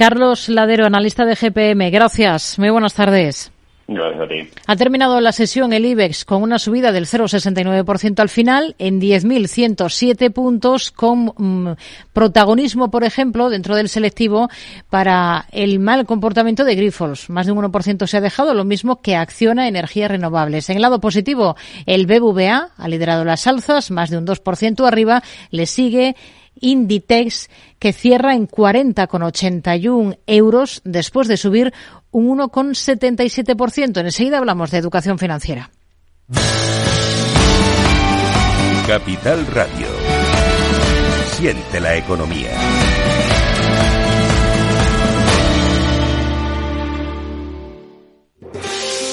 Carlos 0.00 0.48
Ladero, 0.48 0.86
analista 0.86 1.26
de 1.26 1.34
GPM. 1.34 1.90
Gracias. 1.90 2.58
Muy 2.58 2.70
buenas 2.70 2.94
tardes. 2.94 3.52
Gracias 3.86 4.22
a 4.22 4.28
ti. 4.28 4.48
Ha 4.66 4.76
terminado 4.76 5.20
la 5.20 5.30
sesión 5.30 5.74
el 5.74 5.84
IBEX 5.84 6.24
con 6.24 6.42
una 6.42 6.58
subida 6.58 6.90
del 6.90 7.04
0,69% 7.04 8.18
al 8.18 8.30
final 8.30 8.74
en 8.78 8.98
10.107 8.98 10.32
puntos 10.32 10.90
con 10.90 11.34
mm, 11.36 11.76
protagonismo, 12.14 12.90
por 12.90 13.04
ejemplo, 13.04 13.50
dentro 13.50 13.76
del 13.76 13.90
selectivo 13.90 14.48
para 14.88 15.44
el 15.52 15.80
mal 15.80 16.06
comportamiento 16.06 16.64
de 16.64 16.76
Grifols. 16.76 17.28
Más 17.28 17.44
de 17.44 17.52
un 17.52 17.58
1% 17.58 18.06
se 18.06 18.16
ha 18.16 18.22
dejado, 18.22 18.54
lo 18.54 18.64
mismo 18.64 19.02
que 19.02 19.16
Acciona 19.16 19.68
Energías 19.68 20.10
Renovables. 20.10 20.70
En 20.70 20.76
el 20.76 20.82
lado 20.82 21.02
positivo, 21.02 21.56
el 21.84 22.06
BBVA 22.06 22.70
ha 22.74 22.88
liderado 22.88 23.26
las 23.26 23.46
alzas, 23.46 23.90
más 23.90 24.08
de 24.08 24.16
un 24.16 24.26
2% 24.26 24.86
arriba. 24.86 25.22
Le 25.50 25.66
sigue 25.66 26.16
Inditex, 26.60 27.50
que 27.78 27.92
cierra 27.92 28.34
en 28.34 28.46
40,81 28.46 30.18
euros 30.26 30.80
después 30.84 31.28
de 31.28 31.36
subir 31.36 31.72
un 32.10 32.38
1,77%. 32.38 34.00
Enseguida 34.00 34.38
hablamos 34.38 34.70
de 34.70 34.78
educación 34.78 35.18
financiera. 35.18 35.70
Capital 38.86 39.46
Radio. 39.46 39.86
Siente 41.36 41.80
la 41.80 41.96
economía. 41.96 42.50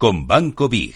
con 0.00 0.26
Banco 0.26 0.66
Big. 0.66 0.94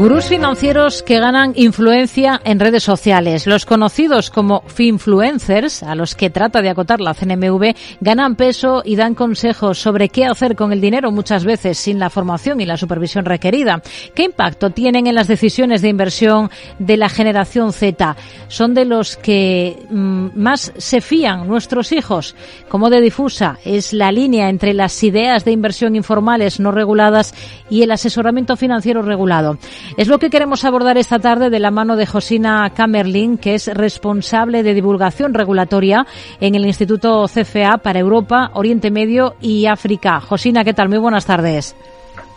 Gurús 0.00 0.28
financieros 0.28 1.02
que 1.02 1.20
ganan 1.20 1.52
influencia 1.56 2.40
en 2.44 2.58
redes 2.58 2.82
sociales. 2.82 3.46
Los 3.46 3.66
conocidos 3.66 4.30
como 4.30 4.62
finfluencers, 4.62 5.82
a 5.82 5.94
los 5.94 6.14
que 6.14 6.30
trata 6.30 6.62
de 6.62 6.70
acotar 6.70 7.02
la 7.02 7.12
CNMV, 7.12 7.74
ganan 8.00 8.34
peso 8.34 8.80
y 8.82 8.96
dan 8.96 9.14
consejos 9.14 9.78
sobre 9.78 10.08
qué 10.08 10.24
hacer 10.24 10.56
con 10.56 10.72
el 10.72 10.80
dinero 10.80 11.12
muchas 11.12 11.44
veces 11.44 11.76
sin 11.76 11.98
la 11.98 12.08
formación 12.08 12.62
y 12.62 12.64
la 12.64 12.78
supervisión 12.78 13.26
requerida. 13.26 13.82
¿Qué 14.14 14.22
impacto 14.22 14.70
tienen 14.70 15.06
en 15.06 15.14
las 15.14 15.28
decisiones 15.28 15.82
de 15.82 15.90
inversión 15.90 16.50
de 16.78 16.96
la 16.96 17.10
generación 17.10 17.74
Z? 17.74 18.16
Son 18.48 18.72
de 18.72 18.86
los 18.86 19.18
que 19.18 19.84
mm, 19.90 20.28
más 20.34 20.72
se 20.78 21.02
fían 21.02 21.46
nuestros 21.46 21.92
hijos. 21.92 22.34
Como 22.70 22.88
de 22.88 23.02
difusa 23.02 23.58
es 23.66 23.92
la 23.92 24.12
línea 24.12 24.48
entre 24.48 24.72
las 24.72 25.02
ideas 25.02 25.44
de 25.44 25.52
inversión 25.52 25.94
informales 25.94 26.58
no 26.58 26.72
reguladas 26.72 27.34
y 27.68 27.82
el 27.82 27.90
asesoramiento 27.90 28.56
financiero 28.56 29.02
regulado. 29.02 29.58
Es 29.96 30.08
lo 30.08 30.18
que 30.18 30.30
queremos 30.30 30.64
abordar 30.64 30.98
esta 30.98 31.18
tarde 31.18 31.50
de 31.50 31.58
la 31.58 31.70
mano 31.70 31.96
de 31.96 32.06
Josina 32.06 32.70
Kamerlin, 32.74 33.38
que 33.38 33.54
es 33.54 33.66
responsable 33.66 34.62
de 34.62 34.74
divulgación 34.74 35.34
regulatoria 35.34 36.06
en 36.40 36.54
el 36.54 36.66
Instituto 36.66 37.26
CFA 37.26 37.78
para 37.78 37.98
Europa, 37.98 38.50
Oriente 38.54 38.90
Medio 38.90 39.34
y 39.40 39.66
África. 39.66 40.20
Josina, 40.20 40.64
¿qué 40.64 40.74
tal? 40.74 40.88
Muy 40.88 40.98
buenas 40.98 41.26
tardes. 41.26 41.74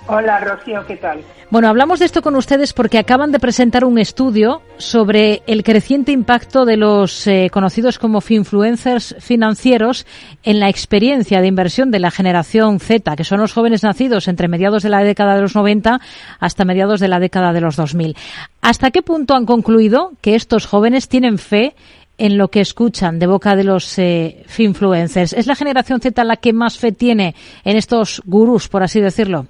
Hola, 0.08 0.40
Rocío, 0.42 0.86
¿qué 0.86 0.98
tal? 0.98 1.22
Bueno, 1.50 1.70
hablamos 1.70 2.00
de 2.00 2.06
esto 2.06 2.22
con 2.22 2.36
ustedes 2.36 2.74
porque 2.74 2.98
acaban 2.98 3.32
de 3.32 3.40
presentar 3.40 3.86
un 3.86 3.98
estudio 3.98 4.62
sobre 4.78 5.44
el 5.48 5.64
creciente 5.64 6.12
impacto 6.12 6.66
de 6.66 6.76
los 6.76 7.26
eh, 7.26 7.50
conocidos 7.54 8.00
como 8.00 8.22
influencers 8.28 9.16
financieros 9.20 10.06
en 10.44 10.60
la 10.60 10.68
experiencia 10.68 11.40
de 11.40 11.48
inversión 11.48 11.90
de 11.90 12.00
la 12.00 12.12
generación 12.12 12.82
Z, 12.82 13.16
que 13.16 13.24
son 13.24 13.40
los 13.40 13.54
jóvenes 13.54 13.84
nacidos 13.84 14.28
entre 14.28 14.50
mediados 14.50 14.84
de 14.84 14.90
la 14.90 15.04
década 15.04 15.36
de 15.36 15.42
los 15.42 15.56
90 15.56 16.02
hasta 16.38 16.66
mediados 16.66 17.00
de 17.00 17.08
la 17.08 17.22
década 17.22 17.54
de 17.54 17.62
los 17.62 17.78
2000. 17.78 18.18
¿Hasta 18.62 18.92
qué 18.92 19.04
punto 19.04 19.36
han 19.36 19.46
concluido 19.46 20.12
que 20.20 20.36
estos 20.36 20.66
jóvenes 20.66 21.08
tienen 21.08 21.38
fe 21.38 21.76
en 22.18 22.38
lo 22.38 22.50
que 22.50 22.60
escuchan 22.60 23.20
de 23.20 23.28
boca 23.28 23.56
de 23.56 23.64
los 23.64 23.98
eh, 24.00 24.44
influencers? 24.58 25.32
¿Es 25.32 25.48
la 25.48 25.56
generación 25.56 26.02
Z 26.02 26.22
la 26.26 26.36
que 26.36 26.52
más 26.52 26.78
fe 26.78 26.92
tiene 26.92 27.36
en 27.64 27.78
estos 27.78 28.22
gurús, 28.26 28.68
por 28.68 28.84
así 28.84 29.00
decirlo? 29.00 29.48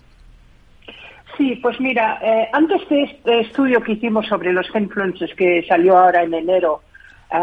Sí, 1.37 1.55
pues 1.55 1.79
mira, 1.79 2.19
eh, 2.21 2.47
antes 2.53 2.87
de 2.89 3.03
este 3.03 3.39
estudio 3.39 3.81
que 3.81 3.93
hicimos 3.93 4.27
sobre 4.27 4.53
los 4.53 4.67
influencers 4.75 5.33
que 5.33 5.65
salió 5.67 5.97
ahora 5.97 6.23
en 6.23 6.33
enero 6.33 6.81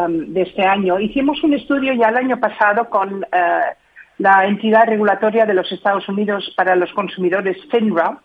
de 0.09 0.43
este 0.43 0.63
año, 0.63 1.01
hicimos 1.01 1.43
un 1.43 1.53
estudio 1.53 1.93
ya 1.95 2.11
el 2.11 2.17
año 2.17 2.39
pasado 2.39 2.89
con 2.89 3.25
eh, 3.25 3.61
la 4.19 4.45
entidad 4.45 4.87
regulatoria 4.87 5.45
de 5.45 5.55
los 5.55 5.73
Estados 5.73 6.09
Unidos 6.09 6.55
para 6.57 6.77
los 6.77 6.93
consumidores, 6.93 7.57
FINRA, 7.73 8.19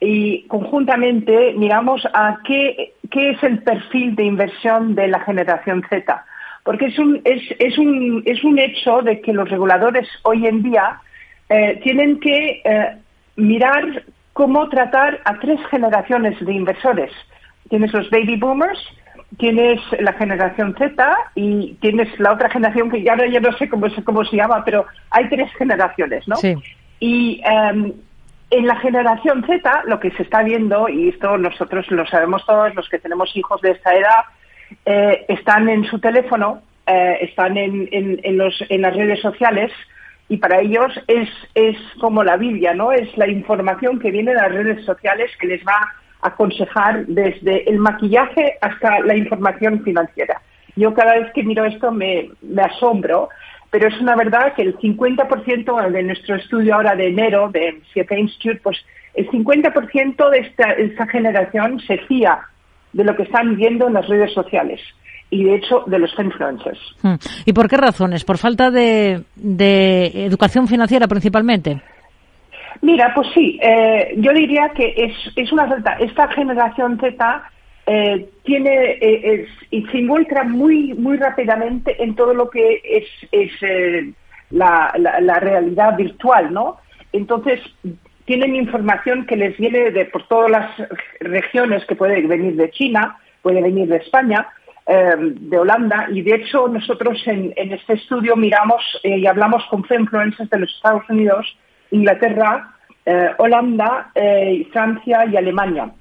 y 0.00 0.44
conjuntamente 0.44 1.52
miramos 1.52 2.08
a 2.14 2.38
qué, 2.46 2.94
qué 3.10 3.32
es 3.32 3.42
el 3.42 3.62
perfil 3.62 4.16
de 4.16 4.24
inversión 4.24 4.94
de 4.94 5.08
la 5.08 5.20
generación 5.20 5.84
Z. 5.90 6.24
Porque 6.64 6.86
es 6.86 6.98
un, 6.98 7.20
es, 7.24 7.42
es 7.58 7.76
un, 7.76 8.22
es 8.24 8.42
un 8.42 8.58
hecho 8.58 9.02
de 9.02 9.20
que 9.20 9.34
los 9.34 9.50
reguladores 9.50 10.08
hoy 10.22 10.46
en 10.46 10.62
día 10.62 10.98
eh, 11.50 11.78
tienen 11.82 12.20
que 12.20 12.62
mirar 13.36 14.02
cómo 14.42 14.68
tratar 14.68 15.20
a 15.24 15.38
tres 15.38 15.60
generaciones 15.70 16.34
de 16.44 16.52
inversores. 16.52 17.12
Tienes 17.70 17.92
los 17.92 18.10
baby 18.10 18.34
boomers, 18.34 18.80
tienes 19.38 19.80
la 20.00 20.12
generación 20.14 20.74
Z 20.76 21.16
y 21.36 21.74
tienes 21.74 22.08
la 22.18 22.32
otra 22.32 22.50
generación 22.50 22.90
que 22.90 23.04
ya 23.04 23.14
no, 23.14 23.24
ya 23.24 23.38
no 23.38 23.52
sé 23.52 23.68
cómo, 23.68 23.86
cómo 24.04 24.24
se 24.24 24.36
llama, 24.38 24.64
pero 24.64 24.84
hay 25.10 25.28
tres 25.28 25.48
generaciones, 25.56 26.26
¿no? 26.26 26.34
Sí. 26.34 26.56
Y 26.98 27.40
em, 27.44 27.92
en 28.50 28.66
la 28.66 28.74
generación 28.80 29.44
Z 29.46 29.82
lo 29.86 30.00
que 30.00 30.10
se 30.10 30.24
está 30.24 30.42
viendo, 30.42 30.88
y 30.88 31.10
esto 31.10 31.38
nosotros 31.38 31.88
lo 31.92 32.04
sabemos 32.08 32.44
todos, 32.44 32.74
los 32.74 32.88
que 32.88 32.98
tenemos 32.98 33.30
hijos 33.36 33.60
de 33.60 33.70
esta 33.70 33.94
edad, 33.94 34.24
eh, 34.84 35.24
están 35.28 35.68
en 35.68 35.84
su 35.84 36.00
teléfono, 36.00 36.62
eh, 36.88 37.18
están 37.20 37.56
en, 37.56 37.88
en, 37.92 38.38
los, 38.38 38.60
en 38.68 38.82
las 38.82 38.96
redes 38.96 39.20
sociales, 39.20 39.70
y 40.32 40.38
para 40.38 40.62
ellos 40.62 40.90
es, 41.08 41.28
es 41.54 41.76
como 42.00 42.24
la 42.24 42.38
Biblia, 42.38 42.72
¿no? 42.72 42.90
Es 42.90 43.14
la 43.18 43.28
información 43.28 43.98
que 43.98 44.10
viene 44.10 44.30
de 44.30 44.38
las 44.38 44.50
redes 44.50 44.82
sociales 44.86 45.30
que 45.38 45.46
les 45.46 45.62
va 45.62 45.74
a 46.22 46.28
aconsejar 46.28 47.04
desde 47.04 47.68
el 47.68 47.78
maquillaje 47.78 48.54
hasta 48.62 49.00
la 49.00 49.14
información 49.14 49.82
financiera. 49.82 50.40
Yo 50.74 50.94
cada 50.94 51.18
vez 51.18 51.30
que 51.34 51.42
miro 51.42 51.66
esto 51.66 51.92
me, 51.92 52.30
asombro, 52.64 53.28
pero 53.70 53.88
es 53.88 54.00
una 54.00 54.16
verdad 54.16 54.54
que 54.54 54.62
el 54.62 54.78
50% 54.78 55.90
de 55.90 56.02
nuestro 56.02 56.36
estudio 56.36 56.76
ahora 56.76 56.96
de 56.96 57.08
enero 57.08 57.50
de 57.50 57.82
CFA 57.92 58.16
Institute, 58.16 58.60
pues 58.62 58.82
el 59.12 59.28
50% 59.28 60.30
de 60.30 60.38
esta, 60.38 60.70
esta 60.72 61.06
generación 61.08 61.78
se 61.80 61.98
fía 61.98 62.40
de 62.94 63.04
lo 63.04 63.14
que 63.16 63.24
están 63.24 63.54
viendo 63.56 63.86
en 63.86 63.92
las 63.92 64.08
redes 64.08 64.32
sociales 64.32 64.80
y 65.32 65.44
de 65.44 65.54
hecho 65.54 65.82
de 65.86 65.98
los 65.98 66.12
influencers. 66.18 66.78
Hmm. 67.00 67.14
¿Y 67.46 67.54
por 67.54 67.66
qué 67.66 67.78
razones? 67.78 68.22
¿Por 68.22 68.36
falta 68.36 68.70
de, 68.70 69.24
educación 70.26 70.68
financiera 70.68 71.08
principalmente? 71.08 71.80
Mira, 72.82 73.12
pues 73.14 73.28
sí, 73.32 73.58
eh, 73.62 74.14
yo 74.18 74.32
diría 74.32 74.70
que 74.74 74.92
es, 74.94 75.14
es 75.36 75.50
una 75.50 75.66
falta. 75.66 75.92
Esta 76.00 76.28
generación 76.28 76.98
Z 77.00 77.42
eh, 77.86 78.28
tiene 78.44 78.98
eh, 79.00 79.48
y 79.70 79.86
se 79.86 79.98
involucra 79.98 80.44
muy 80.44 80.92
muy 80.94 81.16
rápidamente 81.16 82.02
en 82.02 82.14
todo 82.14 82.34
lo 82.34 82.50
que 82.50 82.82
es, 82.84 83.06
es 83.32 83.52
la, 84.50 84.92
la, 84.98 85.40
realidad 85.40 85.96
virtual, 85.96 86.52
¿no? 86.52 86.76
Entonces 87.12 87.60
tienen 88.26 88.54
información 88.54 89.24
que 89.26 89.36
les 89.36 89.56
viene 89.56 89.90
de 89.92 90.04
por 90.04 90.28
todas 90.28 90.50
las 90.50 90.70
regiones 91.20 91.84
que 91.86 91.96
puede 91.96 92.20
venir 92.26 92.56
de 92.56 92.70
China, 92.70 93.16
puede 93.40 93.62
venir 93.62 93.88
de 93.88 93.96
España, 93.96 94.46
Em, 94.84 95.48
de 95.48 95.58
Holanda 95.58 96.08
y 96.10 96.22
de 96.22 96.34
hecho 96.34 96.66
nosotros 96.66 97.22
en, 97.26 97.52
este 97.56 97.92
estudio 97.92 98.34
miramos 98.34 98.82
eh, 99.04 99.18
y 99.18 99.26
hablamos 99.28 99.64
con 99.66 99.86
influencers 99.88 100.50
de 100.50 100.58
los 100.58 100.74
Estados 100.74 101.08
Unidos, 101.08 101.56
Inglaterra, 101.92 102.74
eh, 103.06 103.30
Holanda, 103.38 104.10
eh, 104.16 104.66
Francia 104.72 105.24
y 105.26 105.36
Alemania. 105.36 105.92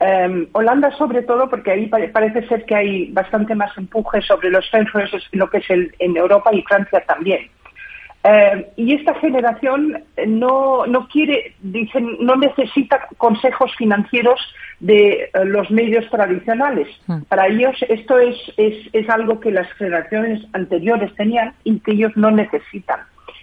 Em, 0.00 0.48
Holanda 0.52 0.90
sobre 0.92 1.22
todo 1.22 1.50
porque 1.50 1.72
ahí 1.72 1.86
parece 1.86 2.48
ser 2.48 2.64
que 2.64 2.74
hay 2.74 3.12
bastante 3.12 3.54
más 3.54 3.76
empuje 3.76 4.22
sobre 4.22 4.50
los 4.50 4.64
influencers 4.72 5.28
en 5.30 5.38
lo 5.40 5.50
que 5.50 5.58
es 5.58 5.68
en 5.68 6.16
Europa 6.16 6.50
y 6.54 6.62
Francia 6.62 7.04
también. 7.06 7.50
Eh, 8.26 8.72
y 8.76 8.94
esta 8.94 9.14
generación 9.16 10.02
no, 10.26 10.86
no 10.86 11.08
quiere, 11.08 11.54
dicen, 11.60 12.16
no 12.20 12.36
necesita 12.36 13.06
consejos 13.18 13.70
financieros 13.76 14.40
de 14.80 15.24
eh, 15.24 15.44
los 15.44 15.70
medios 15.70 16.08
tradicionales. 16.08 16.88
Hmm. 17.06 17.20
Para 17.28 17.48
ellos 17.48 17.76
esto 17.86 18.18
es, 18.18 18.36
es, 18.56 18.88
es, 18.94 19.10
algo 19.10 19.40
que 19.40 19.50
las 19.50 19.70
generaciones 19.74 20.42
anteriores 20.54 21.14
tenían 21.16 21.52
y 21.64 21.78
que 21.80 21.92
ellos 21.92 22.12
no 22.16 22.30
necesitan. 22.30 23.00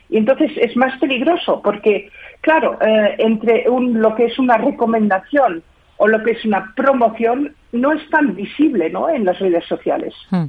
Y 0.09 0.17
entonces 0.17 0.51
es 0.57 0.75
más 0.75 0.99
peligroso 0.99 1.61
porque, 1.63 2.09
claro, 2.41 2.79
eh, 2.81 3.15
entre 3.19 3.69
un, 3.69 4.01
lo 4.01 4.15
que 4.15 4.25
es 4.25 4.39
una 4.39 4.57
recomendación 4.57 5.61
o 6.03 6.07
lo 6.07 6.23
que 6.23 6.31
es 6.31 6.43
una 6.45 6.73
promoción 6.75 7.53
no 7.73 7.93
es 7.93 8.09
tan 8.09 8.35
visible 8.35 8.89
¿no? 8.89 9.07
en 9.07 9.23
las 9.23 9.37
redes 9.37 9.63
sociales. 9.67 10.15
Hmm. 10.31 10.45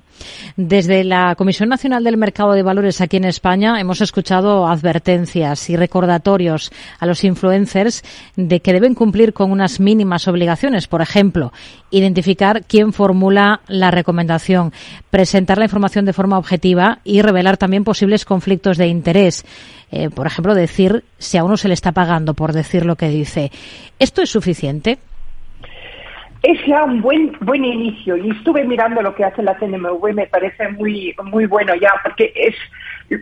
Desde 0.57 1.05
la 1.05 1.35
Comisión 1.35 1.69
Nacional 1.69 2.05
del 2.05 2.17
Mercado 2.17 2.53
de 2.53 2.63
Valores 2.63 3.03
aquí 3.03 3.19
en 3.19 3.27
España 3.27 3.79
hemos 3.79 4.01
escuchado 4.01 4.67
advertencias 4.67 5.69
y 5.69 5.77
recordatorios 5.77 6.73
a 6.99 7.05
los 7.05 7.23
influencers 7.23 8.03
de 8.35 8.61
que 8.61 8.73
deben 8.73 8.95
cumplir 8.95 9.35
con 9.35 9.53
unas 9.53 9.79
mínimas 9.79 10.27
obligaciones. 10.27 10.89
Por 10.89 11.03
ejemplo, 11.03 11.53
identificar 11.91 12.65
quién 12.65 12.95
formula 12.95 13.61
la 13.69 13.91
recomendación, 13.91 14.73
presentar 15.11 15.59
la 15.59 15.67
información 15.67 16.07
de 16.07 16.15
forma 16.15 16.39
objetiva 16.39 17.01
y 17.05 17.21
revelar 17.21 17.59
también 17.59 17.85
posibles 17.85 18.25
conflictos 18.25 18.79
de 18.79 18.87
interés. 18.87 19.45
Eh, 19.91 20.09
por 20.09 20.27
ejemplo, 20.27 20.55
decir 20.55 21.05
si 21.19 21.37
a 21.37 21.45
uno 21.45 21.59
se 21.59 21.69
le 21.69 21.75
está 21.75 21.93
pagando 21.93 22.33
por 22.33 22.55
decir 22.55 22.87
lo 22.87 22.97
que 22.97 23.09
dice. 23.11 23.53
¿Esto 23.99 24.23
es 24.23 24.31
suficiente? 24.31 24.99
Es 26.43 26.67
ya 26.67 26.85
un 26.85 27.01
buen 27.01 27.33
buen 27.41 27.65
inicio 27.65 28.17
y 28.17 28.31
estuve 28.31 28.65
mirando 28.65 29.01
lo 29.01 29.15
que 29.15 29.25
hace 29.25 29.43
la 29.43 29.57
CNMV 29.59 30.13
me 30.15 30.27
parece 30.27 30.69
muy 30.69 31.15
muy 31.25 31.47
bueno 31.47 31.75
ya 31.75 31.93
porque 32.03 32.33
es 32.35 32.55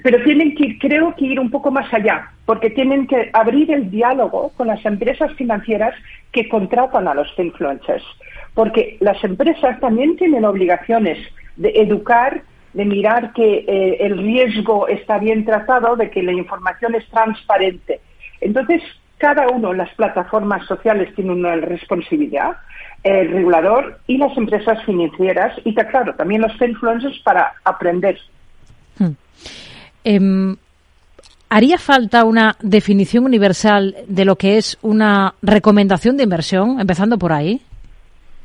pero 0.03 0.23
tienen 0.23 0.55
que 0.55 0.79
creo 0.79 1.15
que 1.17 1.27
ir 1.27 1.41
un 1.41 1.51
poco 1.51 1.71
más 1.71 1.93
allá 1.93 2.31
porque 2.47 2.71
tienen 2.71 3.07
que 3.07 3.31
abrir 3.33 3.71
el 3.71 3.91
diálogo 3.91 4.53
con 4.57 4.69
las 4.69 4.85
empresas 4.87 5.33
financieras 5.35 5.95
que 6.33 6.49
contratan 6.49 7.09
a 7.09 7.15
los 7.15 7.29
influencers 7.39 8.05
porque 8.55 8.97
las 9.01 9.23
empresas 9.23 9.79
también 9.81 10.17
tienen 10.17 10.45
obligaciones 10.45 11.19
de 11.57 11.71
educar 11.75 12.43
de 12.73 12.85
mirar 12.85 13.33
que 13.33 13.65
eh, 13.67 13.97
el 14.01 14.19
riesgo 14.19 14.89
está 14.89 15.19
bien 15.19 15.45
tratado 15.45 15.97
de 15.97 16.11
que 16.11 16.23
la 16.23 16.33
información 16.33 16.95
es 16.95 17.05
transparente. 17.09 18.01
Entonces 18.41 18.83
cada 19.21 19.49
uno 19.49 19.73
las 19.73 19.93
plataformas 19.95 20.67
sociales 20.67 21.15
tiene 21.15 21.33
una 21.33 21.55
responsabilidad 21.57 22.57
el 23.03 23.31
regulador 23.31 23.99
y 24.07 24.19
las 24.19 24.37
empresas 24.37 24.85
financieras 24.85 25.59
y, 25.65 25.75
claro, 25.75 26.15
también 26.15 26.43
los 26.43 26.53
influencers 26.61 27.19
para 27.21 27.53
aprender. 27.65 28.19
Hmm. 28.99 29.13
Em, 30.05 30.57
¿Haría 31.49 31.79
falta 31.79 32.25
una 32.25 32.57
definición 32.61 33.25
universal 33.25 33.97
de 34.07 34.25
lo 34.25 34.37
que 34.37 34.57
es 34.57 34.79
una 34.83 35.35
recomendación 35.43 36.17
de 36.17 36.25
inversión, 36.25 36.79
empezando 36.79 37.19
por 37.19 37.33
ahí? 37.33 37.61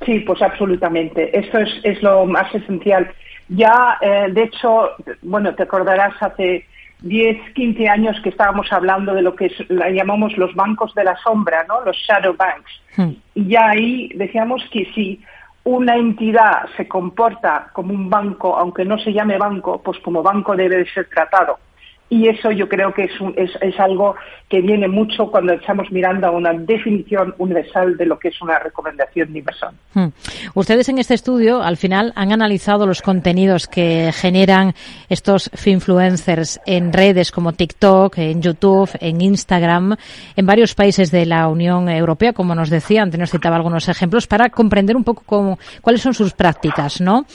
Sí, 0.05 0.19
pues 0.21 0.41
absolutamente. 0.41 1.37
Esto 1.37 1.59
es, 1.59 1.69
es 1.83 2.01
lo 2.01 2.25
más 2.25 2.53
esencial. 2.55 3.11
Ya, 3.49 3.97
eh, 4.01 4.27
de 4.31 4.43
hecho, 4.43 4.89
bueno, 5.21 5.53
te 5.53 5.63
acordarás 5.63 6.15
hace 6.19 6.65
10, 7.01 7.53
15 7.53 7.87
años 7.87 8.19
que 8.21 8.29
estábamos 8.29 8.71
hablando 8.71 9.13
de 9.13 9.21
lo 9.21 9.35
que 9.35 9.51
llamamos 9.93 10.37
los 10.37 10.53
bancos 10.55 10.93
de 10.95 11.03
la 11.03 11.15
sombra, 11.17 11.65
¿no? 11.67 11.81
Los 11.81 11.97
shadow 11.97 12.35
banks. 12.35 12.71
Hmm. 12.95 13.11
Y 13.33 13.49
ya 13.49 13.69
ahí 13.69 14.09
decíamos 14.15 14.63
que 14.71 14.85
si 14.93 15.21
una 15.65 15.95
entidad 15.95 16.69
se 16.77 16.87
comporta 16.87 17.69
como 17.73 17.93
un 17.93 18.09
banco, 18.09 18.55
aunque 18.55 18.85
no 18.85 18.97
se 18.99 19.11
llame 19.11 19.37
banco, 19.37 19.81
pues 19.81 19.99
como 19.99 20.23
banco 20.23 20.55
debe 20.55 20.77
de 20.77 20.85
ser 20.87 21.09
tratado. 21.09 21.59
Y 22.07 22.27
eso 22.27 22.51
yo 22.51 22.69
creo 22.69 22.93
que 22.93 23.05
es, 23.05 23.19
un, 23.19 23.33
es, 23.35 23.49
es, 23.61 23.79
algo 23.79 24.15
que 24.47 24.61
viene 24.61 24.87
mucho 24.87 25.31
cuando 25.31 25.53
estamos 25.53 25.91
mirando 25.91 26.27
a 26.27 26.31
una 26.31 26.53
definición 26.53 27.33
universal 27.39 27.97
de 27.97 28.05
lo 28.05 28.19
que 28.19 28.27
es 28.27 28.39
una 28.43 28.59
recomendación 28.59 29.35
inversión. 29.35 29.73
Hmm. 29.93 30.09
Ustedes 30.53 30.87
en 30.89 30.99
este 30.99 31.15
estudio, 31.15 31.63
al 31.63 31.77
final, 31.77 32.13
han 32.15 32.31
analizado 32.31 32.85
los 32.85 33.01
contenidos 33.01 33.67
que 33.67 34.11
generan 34.13 34.75
estos 35.09 35.49
influencers 35.65 36.59
en 36.67 36.93
redes 36.93 37.31
como 37.31 37.53
TikTok, 37.53 38.19
en 38.19 38.39
YouTube, 38.39 38.91
en 38.99 39.21
Instagram, 39.21 39.95
en 40.35 40.45
varios 40.45 40.75
países 40.75 41.09
de 41.09 41.25
la 41.25 41.47
Unión 41.47 41.89
Europea, 41.89 42.33
como 42.33 42.53
nos 42.53 42.69
decía, 42.69 43.01
antes 43.01 43.19
nos 43.19 43.31
citaba 43.31 43.55
algunos 43.55 43.89
ejemplos, 43.89 44.27
para 44.27 44.49
comprender 44.49 44.95
un 44.95 45.03
poco 45.03 45.23
cómo, 45.25 45.57
cuáles 45.81 46.03
son 46.03 46.13
sus 46.13 46.33
prácticas, 46.33 47.01
¿no? 47.01 47.25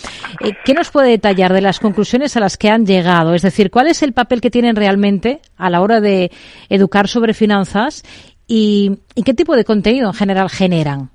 Eh, 0.44 0.52
¿Qué 0.64 0.74
nos 0.74 0.90
puede 0.92 1.10
detallar 1.10 1.52
de 1.52 1.60
las 1.60 1.80
conclusiones 1.80 2.36
a 2.36 2.40
las 2.40 2.56
que 2.56 2.70
han 2.70 2.86
llegado? 2.86 3.34
Es 3.34 3.42
decir, 3.42 3.70
¿cuál 3.72 3.88
es 3.88 4.02
el 4.04 4.12
papel 4.12 4.40
que 4.40 4.50
tiene 4.50 4.59
tienen 4.60 4.76
realmente 4.76 5.40
a 5.56 5.70
la 5.70 5.80
hora 5.80 6.02
de 6.02 6.30
educar 6.68 7.08
sobre 7.08 7.32
finanzas 7.32 8.02
y, 8.46 8.98
qué 9.24 9.32
tipo 9.32 9.56
de 9.56 9.64
contenido 9.64 10.08
en 10.08 10.12
general 10.12 10.50
generan? 10.50 11.08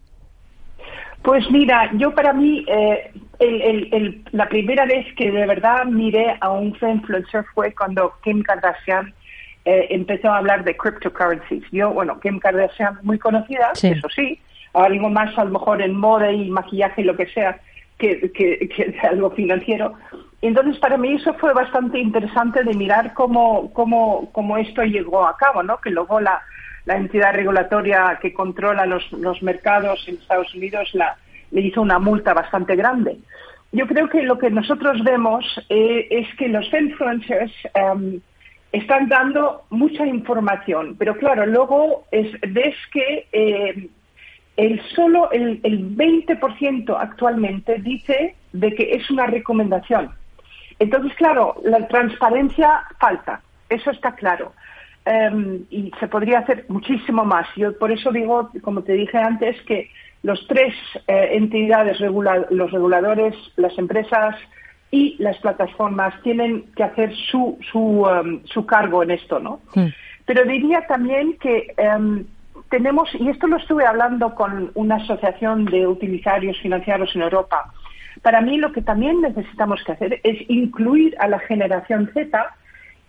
Pues 1.21 1.43
mira, 1.51 1.91
yo 1.93 2.15
para 2.15 2.33
mí 2.33 2.65
eh, 2.67 3.11
la 4.31 4.49
primera 4.49 4.85
vez 4.85 5.05
que 5.15 5.31
de 5.31 5.45
verdad 5.45 5.85
miré 5.85 6.37
a 6.41 6.49
un 6.49 6.75
influencer 6.81 7.45
fue 7.53 7.71
cuando 7.75 8.13
Kim 8.23 8.41
Kardashian 8.41 9.13
eh, 9.63 9.87
empezó 9.91 10.31
a 10.31 10.37
hablar 10.37 10.63
de 10.63 10.75
cryptocurrencies. 10.75 11.63
Yo, 11.71 11.91
bueno, 11.91 12.19
Kim 12.19 12.39
Kardashian 12.39 12.97
muy 13.03 13.19
conocida, 13.19 13.73
eso 13.73 14.09
sí, 14.15 14.39
algo 14.73 15.09
más 15.09 15.37
a 15.37 15.45
lo 15.45 15.51
mejor 15.51 15.83
en 15.83 15.95
moda 15.95 16.31
y 16.31 16.49
maquillaje 16.49 17.01
y 17.01 17.05
lo 17.05 17.15
que 17.15 17.27
sea 17.27 17.59
que, 17.99 18.31
que 18.31 18.95
algo 19.07 19.29
financiero, 19.29 19.93
entonces, 20.47 20.77
para 20.79 20.97
mí 20.97 21.13
eso 21.13 21.33
fue 21.35 21.53
bastante 21.53 21.99
interesante 21.99 22.63
de 22.63 22.73
mirar 22.73 23.13
cómo, 23.13 23.71
cómo, 23.73 24.29
cómo 24.31 24.57
esto 24.57 24.83
llegó 24.83 25.25
a 25.25 25.37
cabo, 25.37 25.63
¿no? 25.63 25.79
Que 25.79 25.89
luego 25.89 26.19
la, 26.19 26.41
entidad 26.87 27.33
regulatoria 27.33 28.19
que 28.21 28.31
controla 28.31 28.85
los, 28.85 29.41
mercados 29.41 30.07
en 30.07 30.15
Estados 30.15 30.53
Unidos 30.53 30.93
le 31.49 31.61
hizo 31.61 31.81
una 31.81 31.97
multa 31.97 32.33
bastante 32.33 32.75
grande. 32.75 33.17
Yo 33.71 33.87
creo 33.87 34.07
que 34.07 34.21
lo 34.21 34.37
que 34.37 34.51
nosotros 34.51 35.03
vemos 35.03 35.43
eh, 35.69 36.07
es 36.11 36.27
que 36.35 36.47
los 36.47 36.71
influencers 36.71 37.51
em, 37.73 38.21
están 38.71 39.09
dando 39.09 39.63
mucha 39.71 40.05
información, 40.05 40.95
pero 40.99 41.17
claro, 41.17 41.47
luego 41.47 42.05
es, 42.11 42.39
ves 42.53 42.75
que 42.91 43.27
eh, 43.31 43.89
el 44.57 44.81
solo 44.95 45.31
el, 45.31 45.59
el 45.63 45.95
20% 45.95 46.95
actualmente 46.99 47.79
dice 47.79 48.35
de 48.53 48.75
que 48.75 48.91
es 48.91 49.09
una 49.09 49.25
recomendación. 49.25 50.11
Entonces, 50.79 51.13
claro, 51.15 51.55
la 51.63 51.87
transparencia 51.87 52.83
falta, 52.99 53.41
eso 53.69 53.91
está 53.91 54.13
claro. 54.15 54.53
Em, 55.05 55.65
y 55.69 55.91
se 55.99 56.07
podría 56.07 56.39
hacer 56.39 56.65
muchísimo 56.67 57.23
más. 57.23 57.47
Yo 57.55 57.77
por 57.77 57.91
eso 57.91 58.11
digo, 58.11 58.49
como 58.63 58.81
te 58.81 58.93
dije 58.93 59.17
antes, 59.17 59.61
que 59.61 59.91
los 60.23 60.47
tres 60.47 60.73
eh, 61.07 61.29
entidades, 61.33 61.99
los 61.99 62.71
reguladores, 62.71 63.35
las 63.55 63.77
empresas 63.77 64.35
y 64.89 65.15
las 65.19 65.37
plataformas 65.37 66.19
tienen 66.23 66.63
que 66.75 66.83
hacer 66.83 67.15
su, 67.29 67.59
su, 67.71 68.07
em, 68.09 68.41
su 68.45 68.65
cargo 68.65 69.03
en 69.03 69.11
esto, 69.11 69.39
¿no? 69.39 69.59
Pero 70.25 70.43
diría 70.43 70.87
también 70.87 71.37
que 71.37 71.73
em, 71.77 72.25
tenemos, 72.69 73.13
y 73.13 73.29
esto 73.29 73.45
lo 73.45 73.57
estuve 73.57 73.85
hablando 73.85 74.33
con 74.33 74.71
una 74.73 74.95
asociación 74.95 75.65
de 75.65 75.85
utilitarios 75.85 76.57
financieros 76.59 77.15
en 77.15 77.21
Europa, 77.21 77.71
para 78.25 78.41
mí 78.41 78.57
lo 78.57 78.71
que 78.71 78.81
también 78.81 79.21
necesitamos 79.21 79.83
que 79.83 79.91
hacer 79.91 80.19
es 80.23 80.49
incluir 80.49 81.15
a 81.19 81.27
la 81.27 81.37
generación 81.37 82.09
Z 82.11 82.55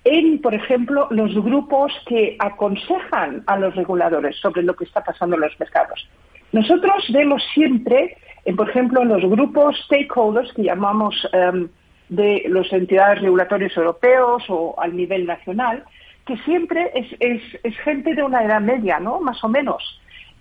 en, 0.05 0.43
por 0.43 0.53
ejemplo, 0.53 1.09
los 1.09 1.35
grupos 1.43 1.91
que 2.07 2.37
aconsejan 2.39 3.43
a 3.47 3.57
los 3.57 3.75
reguladores 3.75 4.37
sobre 4.37 4.63
lo 4.63 4.77
que 4.77 4.85
está 4.85 5.03
pasando 5.03 5.37
en 5.37 5.41
los 5.41 5.59
mercados. 5.59 6.07
Nosotros 6.53 7.03
vemos 7.15 7.43
siempre, 7.55 8.19
en, 8.45 8.57
por 8.57 8.69
ejemplo, 8.69 9.01
en 9.01 9.09
los 9.09 9.23
grupos 9.23 9.75
stakeholders 9.87 10.53
que 10.53 10.65
llamamos 10.65 11.15
em, 11.33 11.71
de 12.11 12.45
las 12.51 12.71
entidades 12.71 13.23
regulatorias 13.23 13.75
europeos 13.75 14.45
o 14.51 14.75
al 14.79 14.95
nivel 14.95 15.25
nacional, 15.25 15.83
que 16.27 16.37
siempre 16.45 16.91
es, 16.95 17.77
gente 17.79 18.15
de 18.15 18.23
una 18.23 18.45
edad 18.45 18.61
media, 18.61 19.01
¿no? 19.01 19.19
Más 19.21 19.43
o 19.43 19.49
menos. 19.49 19.83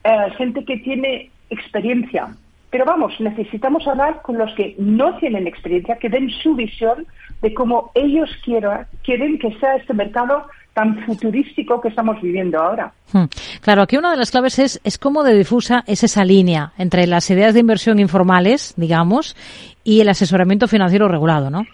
Eh, 0.04 0.32
gente 0.38 0.66
que 0.66 0.80
tiene 0.80 1.32
experiencia, 1.50 2.28
pero 2.70 2.86
vamos, 2.86 3.14
necesitamos 3.20 3.88
hablar 3.88 4.22
con 4.22 4.38
los 4.38 4.54
que 4.56 4.76
no 4.78 5.18
tienen 5.18 5.48
experiencia, 5.48 5.98
que 5.98 6.10
den 6.10 6.30
su 6.30 6.56
visión 6.56 7.06
de 7.42 7.54
cómo 7.54 7.92
ellos 7.96 8.30
quieren 8.44 9.40
que 9.40 9.58
sea 9.60 9.76
este 9.76 9.94
mercado 9.94 10.46
tan 10.74 11.06
futurístico 11.06 11.80
que 11.80 11.88
estamos 11.88 12.22
viviendo 12.22 12.62
ahora. 12.62 12.92
Hmm. 13.14 13.26
Claro, 13.62 13.82
aquí 13.82 13.96
una 13.98 14.12
de 14.12 14.18
las 14.18 14.30
claves 14.30 14.60
es, 14.60 14.82
es 14.84 14.98
cómo 14.98 15.24
de 15.24 15.34
difusa 15.34 15.86
es 15.88 16.04
esa 16.04 16.26
línea 16.26 16.74
entre 16.78 17.08
las 17.08 17.30
ideas 17.32 17.54
de 17.54 17.62
inversión 17.62 17.98
informales, 17.98 18.74
digamos, 18.76 19.38
y 19.86 20.02
el 20.02 20.10
asesoramiento 20.10 20.68
financiero 20.68 21.08
regulado, 21.08 21.50
¿no? 21.50 21.66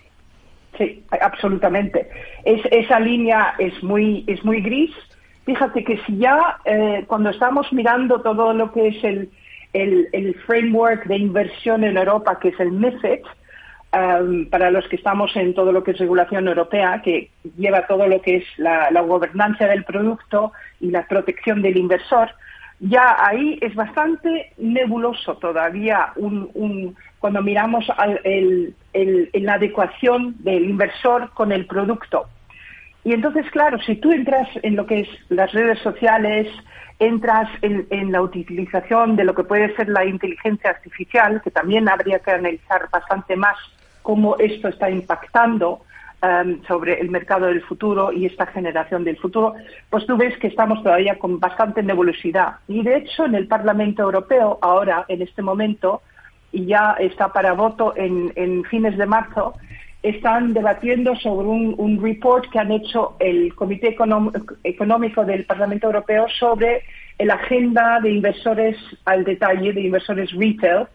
Sí, 0.77 1.03
absolutamente. 1.19 2.09
Es, 2.45 2.61
esa 2.69 2.99
línea 2.99 3.55
es 3.57 3.81
muy, 3.81 4.23
es 4.27 4.45
muy 4.45 4.61
gris. 4.61 4.91
Fíjate 5.45 5.83
que 5.83 5.97
si 6.05 6.17
ya 6.17 6.57
eh, 6.65 7.03
cuando 7.07 7.31
estamos 7.31 7.73
mirando 7.73 8.21
todo 8.21 8.53
lo 8.53 8.71
que 8.71 8.89
es 8.89 9.03
el, 9.03 9.31
el, 9.73 10.35
framework 10.45 11.05
de 11.05 11.17
inversión 11.17 11.83
en 11.83 11.97
Europa, 11.97 12.39
que 12.39 12.49
es 12.49 12.59
el 12.59 12.71
MIFID, 12.71 13.21
um, 13.93 14.49
para 14.49 14.71
los 14.71 14.87
que 14.87 14.95
estamos 14.95 15.35
en 15.35 15.53
todo 15.53 15.71
lo 15.71 15.83
que 15.83 15.91
es 15.91 15.97
regulación 15.97 16.47
europea, 16.47 17.01
que 17.03 17.29
lleva 17.57 17.87
todo 17.87 18.07
lo 18.07 18.21
que 18.21 18.37
es 18.37 18.45
la, 18.57 18.89
gobernanza 19.01 19.67
del 19.67 19.83
producto 19.83 20.51
y 20.79 20.91
la 20.91 21.07
protección 21.07 21.61
del 21.61 21.77
inversor, 21.77 22.29
ya 22.79 23.15
ahí 23.19 23.59
es 23.61 23.75
bastante 23.75 24.53
nebuloso 24.57 25.35
todavía 25.37 26.13
un, 26.15 26.95
cuando 27.19 27.43
miramos 27.43 27.85
el, 28.23 28.73
la 29.33 29.53
adecuación 29.53 30.35
del 30.39 30.67
inversor 30.67 31.29
con 31.35 31.51
el 31.51 31.67
producto. 31.67 32.25
Y 33.03 33.13
entonces, 33.13 33.49
claro, 33.51 33.79
si 33.79 33.95
tú 33.95 34.11
entras 34.11 34.47
en 34.61 34.75
lo 34.75 34.85
que 34.85 35.01
es 35.01 35.09
las 35.29 35.51
redes 35.53 35.79
sociales, 35.79 36.47
entras 36.99 37.49
en, 37.63 38.11
la 38.11 38.21
utilización 38.21 39.15
de 39.15 39.23
lo 39.23 39.33
que 39.33 39.43
puede 39.43 39.75
ser 39.75 39.89
la 39.89 40.05
inteligencia 40.05 40.69
artificial, 40.69 41.41
que 41.41 41.49
también 41.49 41.89
habría 41.89 42.19
que 42.19 42.29
analizar 42.29 42.89
bastante 42.91 43.35
más 43.35 43.57
cómo 44.03 44.37
esto 44.37 44.67
está 44.67 44.87
impactando 44.89 45.81
um, 46.21 46.63
sobre 46.65 46.99
el 46.99 47.09
mercado 47.09 47.47
del 47.47 47.63
futuro 47.63 48.11
y 48.11 48.27
esta 48.27 48.45
generación 48.45 49.03
del 49.03 49.17
futuro, 49.17 49.55
pues 49.89 50.05
tú 50.05 50.15
ves 50.15 50.37
que 50.37 50.47
estamos 50.47 50.83
todavía 50.83 51.17
con 51.17 51.39
bastante 51.39 51.81
nebulosidad. 51.81 52.57
Y 52.67 52.83
de 52.83 52.97
hecho, 52.97 53.25
en 53.25 53.33
el 53.33 53.47
Parlamento 53.47 54.03
Europeo, 54.03 54.59
ahora, 54.61 55.05
en 55.07 55.23
este 55.23 55.41
momento, 55.41 56.03
y 56.51 56.65
ya 56.65 56.97
está 56.99 57.33
para 57.33 57.53
voto 57.53 57.93
en 57.95 58.63
fines 58.65 58.95
de 58.95 59.07
marzo, 59.07 59.55
están 60.03 60.53
debatiendo 60.53 61.15
sobre 61.15 61.47
un, 61.47 62.01
report 62.01 62.49
que 62.51 62.59
han 62.59 62.71
hecho 62.71 63.15
el 63.19 63.53
Comité 63.53 63.95
Económico 64.63 65.25
del 65.25 65.45
Parlamento 65.45 65.87
Europeo 65.87 66.25
sobre 66.39 66.83
la 67.19 67.35
agenda 67.35 67.99
de 68.01 68.11
inversores 68.11 68.77
al 69.05 69.23
detalle, 69.23 69.73
de 69.73 69.81
inversores 69.81 70.31
retail. 70.31 70.87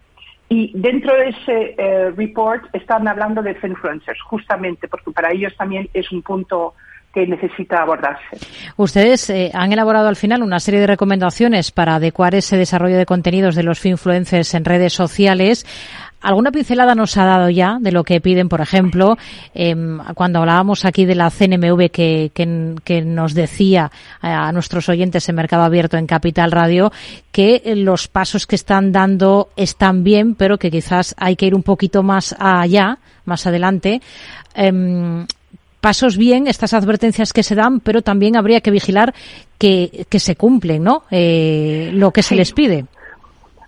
Y 0.49 0.73
dentro 0.79 1.15
de 1.15 1.29
ese 1.29 1.75
eh, 1.77 2.11
report 2.17 2.65
están 2.73 3.07
hablando 3.09 3.43
de 3.43 3.57
influencers, 3.63 4.21
justamente 4.23 4.87
porque 4.89 5.11
para 5.11 5.33
ellos 5.33 5.53
también 5.57 5.89
es 5.93 6.11
un 6.13 6.23
punto 6.23 6.75
que 7.13 7.27
necesita 7.27 7.81
abordarse. 7.81 8.37
Ustedes 8.77 9.31
eh, 9.31 9.51
han 9.55 9.73
elaborado 9.73 10.07
al 10.07 10.17
final 10.17 10.43
una 10.43 10.61
serie 10.61 10.81
de 10.81 10.87
recomendaciones 10.87 11.71
para 11.71 11.95
adecuar 11.95 12.35
ese 12.35 12.59
desarrollo 12.59 12.99
de 12.99 13.07
contenidos 13.07 13.55
de 13.55 13.63
los 13.63 13.85
influencers 13.87 14.53
en 14.55 14.67
redes 14.67 14.93
sociales. 14.93 15.65
Alguna 16.27 16.51
pincelada 16.51 16.97
nos 16.97 17.17
ha 17.19 17.25
dado 17.25 17.51
ya 17.51 17.79
de 17.81 17.93
lo 17.93 18.03
que 18.03 18.21
piden, 18.21 18.49
por 18.49 18.61
ejemplo, 18.61 19.17
em, 19.55 20.01
cuando 20.17 20.41
hablábamos 20.41 20.85
aquí 20.85 21.05
de 21.05 21.15
la 21.15 21.31
CNMV 21.31 21.89
que, 21.89 22.33
que, 22.35 23.03
nos 23.03 23.33
decía 23.33 23.93
a 24.21 24.51
nuestros 24.51 24.89
oyentes 24.89 25.29
en 25.29 25.37
Mercado 25.37 25.63
Abierto 25.63 25.97
en 25.97 26.09
Capital 26.09 26.51
Radio 26.51 26.91
que 27.31 27.63
los 27.77 28.09
pasos 28.09 28.49
que 28.49 28.57
están 28.57 28.91
dando 28.91 29.51
están 29.55 30.03
bien, 30.03 30.35
pero 30.35 30.59
que 30.59 30.69
quizás 30.69 31.15
hay 31.17 31.37
que 31.37 31.47
ir 31.47 31.55
un 31.55 31.63
poquito 31.63 32.03
más 32.03 32.35
allá, 32.41 32.99
más 33.25 33.47
adelante. 33.47 34.03
Em, 34.57 35.27
pasos 35.81 36.17
bien 36.17 36.49
estas 36.49 36.75
advertencias 36.75 37.33
que 37.33 37.45
se 37.45 37.55
dan, 37.55 37.79
pero 37.79 38.03
también 38.03 38.37
habría 38.37 38.63
que 38.63 38.73
vigilar 38.73 39.15
que, 39.59 40.07
que 40.09 40.19
se 40.19 40.35
cumplen, 40.35 40.83
¿no? 40.83 41.05
Eh, 41.09 41.93
lo 41.95 42.11
que 42.11 42.25
se 42.25 42.35
les 42.35 42.51
pide. 42.51 42.87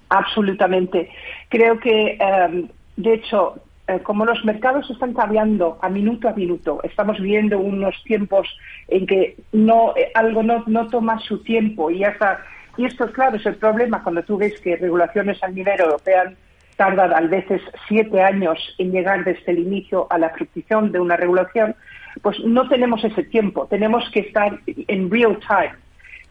Absolutamente. 0.08 1.10
Creo 1.48 1.78
que, 1.78 2.16
em, 2.20 2.68
de 2.96 3.14
hecho, 3.14 3.60
eh, 3.88 4.00
como 4.02 4.24
los 4.24 4.44
mercados 4.44 4.88
están 4.90 5.14
cambiando 5.14 5.78
a 5.80 5.88
minuto 5.88 6.28
a 6.28 6.32
minuto, 6.32 6.80
estamos 6.82 7.18
viendo 7.20 7.58
unos 7.58 7.94
tiempos 8.04 8.46
en 8.88 9.06
que 9.06 9.36
no 9.52 9.94
eh, 9.96 10.10
algo 10.14 10.42
no, 10.42 10.62
no 10.66 10.88
toma 10.88 11.18
su 11.20 11.42
tiempo 11.42 11.90
y 11.90 12.04
hasta 12.04 12.40
y 12.76 12.84
esto 12.84 13.10
claro 13.12 13.36
es 13.36 13.46
el 13.46 13.56
problema 13.56 14.02
cuando 14.02 14.22
tú 14.22 14.36
ves 14.36 14.60
que 14.60 14.76
regulaciones 14.76 15.42
a 15.42 15.48
nivel 15.48 15.80
europeo 15.80 16.32
tardan 16.76 17.12
a 17.12 17.20
veces 17.22 17.60
siete 17.88 18.22
años 18.22 18.58
en 18.78 18.92
llegar 18.92 19.24
desde 19.24 19.52
el 19.52 19.58
inicio 19.58 20.06
a 20.10 20.18
la 20.18 20.30
fructición 20.30 20.92
de 20.92 21.00
una 21.00 21.16
regulación, 21.16 21.74
pues 22.22 22.38
no 22.44 22.68
tenemos 22.68 23.02
ese 23.04 23.24
tiempo, 23.24 23.66
tenemos 23.66 24.08
que 24.10 24.20
estar 24.20 24.60
en 24.66 25.10
real 25.10 25.38
time. 25.40 25.74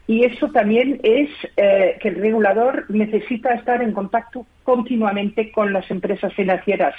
Y 0.07 0.23
eso 0.23 0.49
también 0.51 1.01
es 1.03 1.29
eh, 1.57 1.97
que 2.01 2.07
el 2.07 2.15
regulador 2.15 2.85
necesita 2.87 3.53
estar 3.53 3.81
en 3.81 3.91
contacto 3.91 4.45
continuamente 4.63 5.51
con 5.51 5.73
las 5.73 5.91
empresas 5.91 6.33
financieras. 6.33 6.95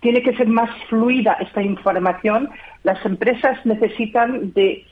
Tiene 0.00 0.22
que 0.22 0.36
ser 0.36 0.46
más 0.46 0.70
fluida 0.90 1.38
esta 1.40 1.62
información. 1.62 2.50
Las 2.84 3.04
empresas 3.06 3.64
necesitan 3.64 4.52
de, 4.52 4.84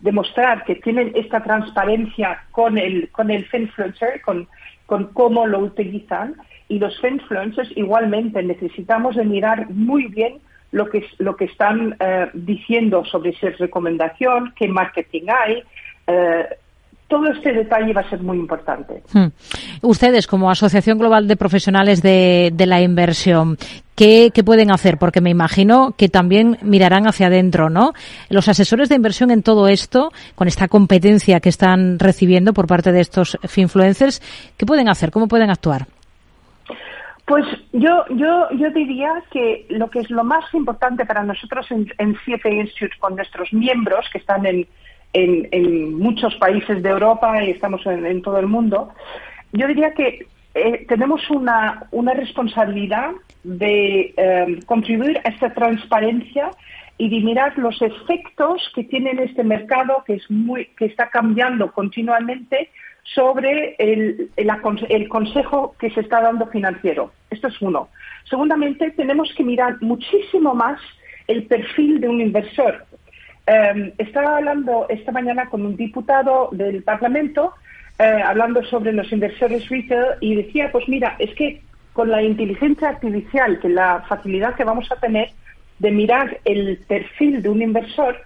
demostrar 0.00 0.64
que 0.64 0.76
tienen 0.76 1.12
esta 1.14 1.42
transparencia 1.42 2.44
con 2.50 2.78
el, 2.78 3.10
con 3.10 3.30
el 3.30 3.44
finfluencer, 3.46 4.22
con, 4.22 4.48
con 4.86 5.12
cómo 5.12 5.46
lo 5.46 5.58
utilizan. 5.58 6.36
Y 6.68 6.78
los 6.78 6.98
finfluencers 7.00 7.70
igualmente 7.76 8.42
necesitamos 8.42 9.16
de 9.16 9.24
mirar 9.24 9.68
muy 9.68 10.06
bien 10.06 10.40
lo 10.72 10.88
que, 10.88 11.04
lo 11.18 11.36
que 11.36 11.46
están 11.46 11.96
eh, 11.98 12.28
diciendo 12.34 13.04
sobre 13.04 13.32
si 13.34 13.46
es 13.46 13.58
recomendación, 13.58 14.52
qué 14.56 14.68
marketing 14.68 15.26
hay. 15.28 15.62
Eh, 16.06 16.44
todo 17.08 17.30
este 17.30 17.52
detalle 17.52 17.94
va 17.94 18.02
a 18.02 18.10
ser 18.10 18.20
muy 18.20 18.36
importante. 18.36 19.02
Hmm. 19.12 19.28
Ustedes, 19.80 20.26
como 20.26 20.50
Asociación 20.50 20.98
Global 20.98 21.26
de 21.26 21.36
Profesionales 21.36 22.02
de, 22.02 22.52
la 22.66 22.82
Inversión, 22.82 23.56
¿qué, 23.94 24.30
pueden 24.44 24.70
hacer? 24.70 24.98
Porque 24.98 25.22
me 25.22 25.30
imagino 25.30 25.94
que 25.96 26.10
también 26.10 26.58
mirarán 26.60 27.06
hacia 27.06 27.28
adentro, 27.28 27.70
¿no? 27.70 27.94
Los 28.28 28.48
asesores 28.48 28.90
de 28.90 28.96
inversión 28.96 29.30
en 29.30 29.42
todo 29.42 29.68
esto, 29.68 30.12
con 30.34 30.48
esta 30.48 30.68
competencia 30.68 31.40
que 31.40 31.48
están 31.48 31.98
recibiendo 31.98 32.52
por 32.52 32.66
parte 32.66 32.92
de 32.92 33.00
estos 33.00 33.38
influencers, 33.56 34.20
¿qué 34.58 34.66
pueden 34.66 34.90
hacer? 34.90 35.10
¿Cómo 35.10 35.28
pueden 35.28 35.48
actuar? 35.48 35.86
Pues 37.28 37.44
yo, 37.74 38.06
yo, 38.08 38.48
yo 38.52 38.70
diría 38.70 39.22
que 39.30 39.66
lo 39.68 39.90
que 39.90 40.00
es 40.00 40.08
lo 40.08 40.24
más 40.24 40.42
importante 40.54 41.04
para 41.04 41.22
nosotros 41.22 41.70
en, 41.70 41.86
en 41.98 42.16
Institute 42.42 42.96
con 42.98 43.16
nuestros 43.16 43.52
miembros 43.52 44.06
que 44.10 44.16
están 44.16 44.46
en, 44.46 44.66
en, 45.12 45.92
muchos 45.92 46.34
países 46.36 46.82
de 46.82 46.88
Europa 46.88 47.44
y 47.44 47.50
estamos 47.50 47.84
en, 47.84 48.22
todo 48.22 48.38
el 48.38 48.46
mundo, 48.46 48.94
yo 49.52 49.66
diría 49.68 49.92
que 49.92 50.26
eh, 50.54 50.86
tenemos 50.88 51.28
una, 51.28 51.86
una, 51.90 52.14
responsabilidad 52.14 53.10
de 53.44 54.14
eh, 54.16 54.60
contribuir 54.64 55.20
a 55.22 55.28
esta 55.28 55.52
transparencia 55.52 56.50
y 56.96 57.10
de 57.10 57.20
mirar 57.20 57.58
los 57.58 57.80
efectos 57.82 58.72
que 58.74 58.84
tiene 58.84 59.10
este 59.22 59.44
mercado 59.44 60.02
que 60.06 60.14
es 60.14 60.30
muy 60.30 60.64
que 60.78 60.86
está 60.86 61.10
cambiando 61.10 61.72
continuamente 61.72 62.70
sobre 63.14 63.74
el, 63.78 64.30
el, 64.36 65.08
consejo 65.08 65.74
que 65.78 65.90
se 65.90 66.00
está 66.00 66.20
dando 66.20 66.46
financiero. 66.46 67.12
Esto 67.30 67.48
es 67.48 67.60
uno. 67.62 67.88
Segundamente, 68.28 68.90
tenemos 68.90 69.32
que 69.34 69.44
mirar 69.44 69.80
muchísimo 69.80 70.54
más 70.54 70.80
el 71.26 71.44
perfil 71.44 72.00
de 72.00 72.08
un 72.08 72.20
inversor. 72.20 72.84
Em, 73.46 73.92
estaba 73.98 74.36
hablando 74.36 74.86
esta 74.88 75.12
mañana 75.12 75.48
con 75.48 75.64
un 75.64 75.76
diputado 75.76 76.50
del 76.52 76.82
Parlamento, 76.82 77.54
eh, 77.98 78.04
hablando 78.04 78.62
sobre 78.64 78.92
los 78.92 79.10
inversores 79.10 79.68
retail, 79.68 80.16
y 80.20 80.34
decía, 80.34 80.70
pues 80.70 80.86
mira, 80.88 81.16
es 81.18 81.34
que 81.34 81.62
con 81.94 82.10
la 82.10 82.22
inteligencia 82.22 82.90
artificial, 82.90 83.58
que 83.60 83.70
la 83.70 84.04
facilidad 84.08 84.54
que 84.54 84.64
vamos 84.64 84.90
a 84.92 84.96
tener 84.96 85.30
de 85.78 85.90
mirar 85.90 86.38
el 86.44 86.78
perfil 86.86 87.42
de 87.42 87.48
un 87.48 87.62
inversor, 87.62 88.16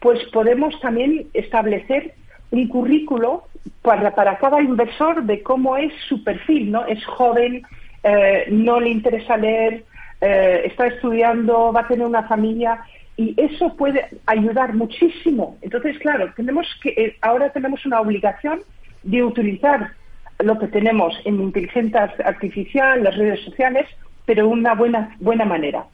pues 0.00 0.22
podemos 0.32 0.78
también 0.80 1.28
establecer 1.32 2.14
un 2.50 2.68
currículo 2.68 3.44
para, 3.82 4.14
para 4.14 4.38
cada 4.38 4.60
inversor 4.60 5.24
de 5.24 5.42
cómo 5.42 5.76
es 5.76 5.92
su 6.08 6.22
perfil, 6.22 6.70
¿no? 6.70 6.86
Es 6.86 7.04
joven, 7.04 7.62
eh, 8.02 8.46
no 8.50 8.80
le 8.80 8.90
interesa 8.90 9.36
leer, 9.36 9.84
eh, 10.20 10.62
está 10.64 10.86
estudiando, 10.86 11.72
va 11.72 11.80
a 11.80 11.88
tener 11.88 12.06
una 12.06 12.24
familia 12.24 12.80
y 13.16 13.34
eso 13.36 13.74
puede 13.76 14.06
ayudar 14.26 14.74
muchísimo. 14.74 15.56
Entonces, 15.62 15.98
claro, 15.98 16.32
tenemos 16.34 16.66
que 16.82 16.90
eh, 16.90 17.16
ahora 17.20 17.50
tenemos 17.50 17.84
una 17.86 18.00
obligación 18.00 18.60
de 19.02 19.22
utilizar 19.22 19.92
lo 20.40 20.58
que 20.58 20.66
tenemos 20.68 21.14
en 21.24 21.40
inteligencia 21.40 22.12
artificial, 22.24 23.04
las 23.04 23.16
redes 23.16 23.40
sociales, 23.40 23.86
pero 24.26 24.48
una 24.48 24.74
buena 24.74 25.16
buena 25.20 25.44
manera. 25.44 25.84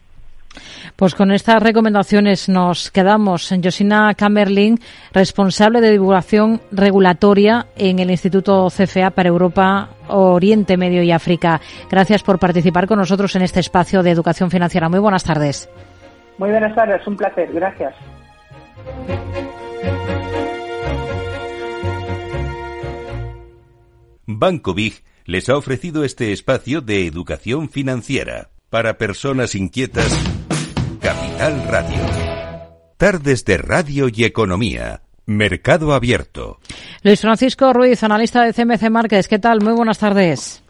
Pues 0.96 1.14
con 1.14 1.30
estas 1.30 1.62
recomendaciones 1.62 2.48
nos 2.48 2.90
quedamos. 2.90 3.50
Josina 3.62 4.12
Kammerling, 4.14 4.78
responsable 5.12 5.80
de 5.80 5.92
divulgación 5.92 6.60
regulatoria 6.72 7.66
en 7.76 7.98
el 7.98 8.10
Instituto 8.10 8.68
CFA 8.68 9.10
para 9.10 9.28
Europa, 9.28 9.90
Oriente 10.08 10.76
Medio 10.76 11.02
y 11.02 11.12
África. 11.12 11.60
Gracias 11.90 12.22
por 12.22 12.38
participar 12.38 12.86
con 12.86 12.98
nosotros 12.98 13.34
en 13.36 13.42
este 13.42 13.60
espacio 13.60 14.02
de 14.02 14.10
educación 14.10 14.50
financiera. 14.50 14.88
Muy 14.88 14.98
buenas 14.98 15.24
tardes. 15.24 15.70
Muy 16.38 16.50
buenas 16.50 16.74
tardes, 16.74 17.06
un 17.06 17.16
placer. 17.16 17.50
Gracias. 17.52 17.94
Banco 24.26 24.74
Big 24.74 25.02
les 25.24 25.48
ha 25.48 25.56
ofrecido 25.56 26.04
este 26.04 26.32
espacio 26.32 26.80
de 26.80 27.06
educación 27.06 27.68
financiera 27.68 28.48
para 28.70 28.96
personas 28.96 29.56
inquietas 29.56 30.08
Capital 31.00 31.62
Radio. 31.68 31.98
Tardes 32.96 33.44
de 33.44 33.58
Radio 33.58 34.06
y 34.12 34.24
Economía. 34.24 35.02
Mercado 35.26 35.92
Abierto. 35.92 36.58
Luis 37.02 37.20
Francisco 37.20 37.72
Ruiz, 37.72 38.02
analista 38.04 38.42
de 38.44 38.52
CMC 38.52 38.90
Márquez. 38.90 39.28
¿Qué 39.28 39.38
tal? 39.38 39.60
Muy 39.60 39.72
buenas 39.72 39.98
tardes. 39.98 40.62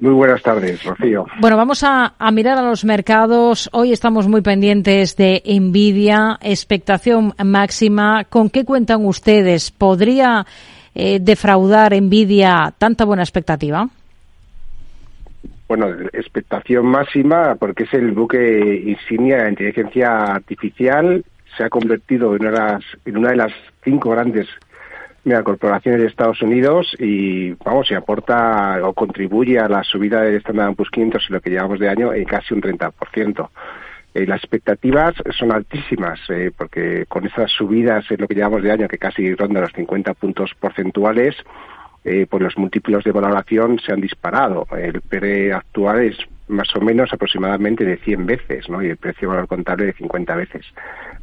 Muy 0.00 0.12
buenas 0.12 0.42
tardes, 0.42 0.82
Rocío. 0.82 1.26
Bueno, 1.40 1.56
vamos 1.56 1.82
a, 1.84 2.14
mirar 2.32 2.58
a 2.58 2.62
los 2.62 2.84
mercados. 2.84 3.68
Hoy 3.72 3.92
estamos 3.92 4.26
muy 4.26 4.40
pendientes 4.40 5.16
de 5.16 5.42
Nvidia, 5.46 6.38
expectación 6.42 7.34
máxima. 7.42 8.24
¿Con 8.24 8.50
qué 8.50 8.64
cuentan 8.64 9.04
ustedes? 9.06 9.70
¿Podría 9.70 10.46
eh, 10.94 11.18
defraudar 11.20 11.94
Nvidia 12.00 12.74
tanta 12.76 13.04
buena 13.04 13.22
expectativa? 13.22 13.88
Bueno, 15.68 15.88
expectación 16.12 16.86
máxima 16.86 17.56
porque 17.56 17.84
es 17.84 17.94
el 17.94 18.12
buque 18.12 18.82
insignia 18.86 19.44
de 19.44 19.50
inteligencia 19.50 20.34
artificial, 20.34 21.24
se 21.56 21.64
ha 21.64 21.70
convertido 21.70 22.34
en 22.36 22.46
una, 22.46 22.80
en 23.04 23.16
una 23.16 23.30
de 23.30 23.36
las 23.36 23.52
cinco 23.82 24.10
grandes 24.10 24.48
megacorporaciones 25.24 26.00
de 26.00 26.06
Estados 26.08 26.42
Unidos 26.42 26.94
y, 26.98 27.52
vamos, 27.64 27.88
se 27.88 27.96
aporta 27.96 28.78
o 28.82 28.92
contribuye 28.92 29.58
a 29.58 29.68
la 29.68 29.82
subida 29.82 30.20
del 30.20 30.36
Standard 30.36 30.74
Poor's 30.74 30.90
500 30.90 31.24
en 31.28 31.34
lo 31.34 31.40
que 31.40 31.50
llevamos 31.50 31.78
de 31.78 31.88
año 31.88 32.12
en 32.12 32.24
casi 32.24 32.54
un 32.54 32.60
30%. 32.60 33.48
Eh, 34.14 34.26
las 34.26 34.38
expectativas 34.38 35.14
son 35.36 35.50
altísimas, 35.50 36.20
eh, 36.28 36.52
porque 36.56 37.04
con 37.08 37.26
esas 37.26 37.50
subidas 37.50 38.04
en 38.10 38.20
lo 38.20 38.28
que 38.28 38.34
llevamos 38.34 38.62
de 38.62 38.70
año, 38.70 38.86
que 38.86 38.98
casi 38.98 39.34
ronda 39.34 39.62
los 39.62 39.72
50 39.72 40.14
puntos 40.14 40.52
porcentuales, 40.60 41.34
eh, 42.04 42.26
pues 42.28 42.42
los 42.42 42.58
múltiplos 42.58 43.02
de 43.04 43.12
valoración 43.12 43.78
se 43.78 43.92
han 43.92 44.00
disparado. 44.00 44.66
El 44.76 45.00
PRE 45.00 45.52
actual 45.52 46.00
es 46.02 46.18
más 46.48 46.68
o 46.76 46.80
menos 46.80 47.10
aproximadamente 47.12 47.84
de 47.84 47.96
100 47.96 48.26
veces, 48.26 48.68
¿no? 48.68 48.82
Y 48.82 48.90
el 48.90 48.98
precio 48.98 49.30
valor 49.30 49.48
contable 49.48 49.86
de 49.86 49.94
50 49.94 50.34
veces. 50.36 50.66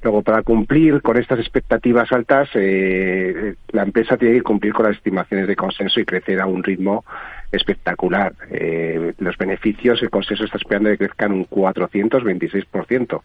Luego, 0.02 0.24
para 0.24 0.42
cumplir 0.42 1.04
con 1.04 1.18
estas 1.18 1.38
expectativas 1.38 2.12
altas, 2.12 2.50
eh, 2.56 3.54
la 3.72 3.84
empresa 3.84 4.18
tiene 4.18 4.38
que 4.38 4.42
cumplir 4.42 4.74
con 4.74 4.88
las 4.88 4.96
estimaciones 4.96 5.48
de 5.48 5.56
consenso 5.56 6.00
y 6.00 6.06
crecer 6.06 6.42
a 6.42 6.48
un 6.48 6.64
ritmo 6.64 7.06
espectacular. 7.52 8.34
Eh, 8.50 9.14
los 9.20 9.38
beneficios, 9.38 10.02
el 10.02 10.10
consenso 10.10 10.46
está 10.46 10.58
esperando 10.58 10.90
que 10.90 10.98
crezcan 10.98 11.34
un 11.34 11.46
426% 11.48 13.22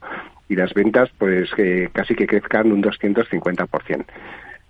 y 0.51 0.57
las 0.57 0.75
ventas, 0.75 1.09
pues 1.17 1.49
casi 1.93 2.15
que 2.15 2.27
crezcan 2.27 2.71
un 2.73 2.83
250%. 2.83 4.05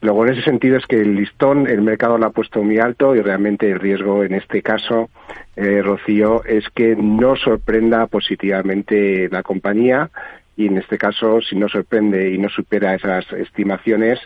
Luego, 0.03 0.27
en 0.27 0.35
ese 0.35 0.43
sentido, 0.43 0.77
es 0.77 0.87
que 0.87 1.01
el 1.01 1.17
listón, 1.17 1.67
el 1.67 1.83
mercado 1.83 2.19
lo 2.19 2.27
ha 2.27 2.31
puesto 2.31 2.63
muy 2.63 2.79
alto 2.79 3.17
y 3.17 3.21
realmente 3.23 3.71
el 3.71 3.81
riesgo 3.81 4.25
en 4.25 4.35
este 4.35 4.63
caso, 4.63 5.09
eh, 5.57 5.81
Rocío, 5.83 6.45
es 6.45 6.69
que 6.75 6.95
no 6.95 7.35
sorprenda 7.37 8.07
positivamente 8.07 9.29
la 9.31 9.43
compañía 9.43 10.11
y 10.57 10.67
en 10.67 10.79
este 10.79 10.99
caso, 10.99 11.41
si 11.41 11.57
no 11.57 11.69
sorprende 11.69 12.31
y 12.31 12.39
no 12.39 12.49
supera 12.49 12.95
esas 12.95 13.31
estimaciones, 13.33 14.19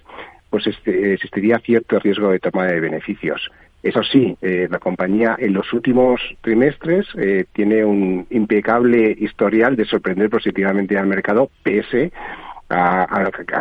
pues 0.51 0.67
este, 0.67 1.15
existiría 1.15 1.59
cierto 1.61 1.99
riesgo 1.99 2.31
de 2.31 2.41
toma 2.41 2.67
de 2.67 2.81
beneficios. 2.81 3.51
Eso 3.83 4.03
sí, 4.03 4.37
eh, 4.43 4.69
la 4.71 4.79
compañía 4.79 5.37
en 5.39 5.55
los 5.55 5.73
últimos 5.73 6.21
trimestres 6.43 7.07
eh, 7.17 7.47
tiene 7.53 7.85
un 7.85 8.27
impecable 8.29 9.17
historial 9.19 9.75
de 9.75 9.87
sorprender 9.87 10.29
positivamente 10.29 10.99
al 10.99 11.07
mercado, 11.07 11.51
pese 11.63 12.13
a, 12.13 12.50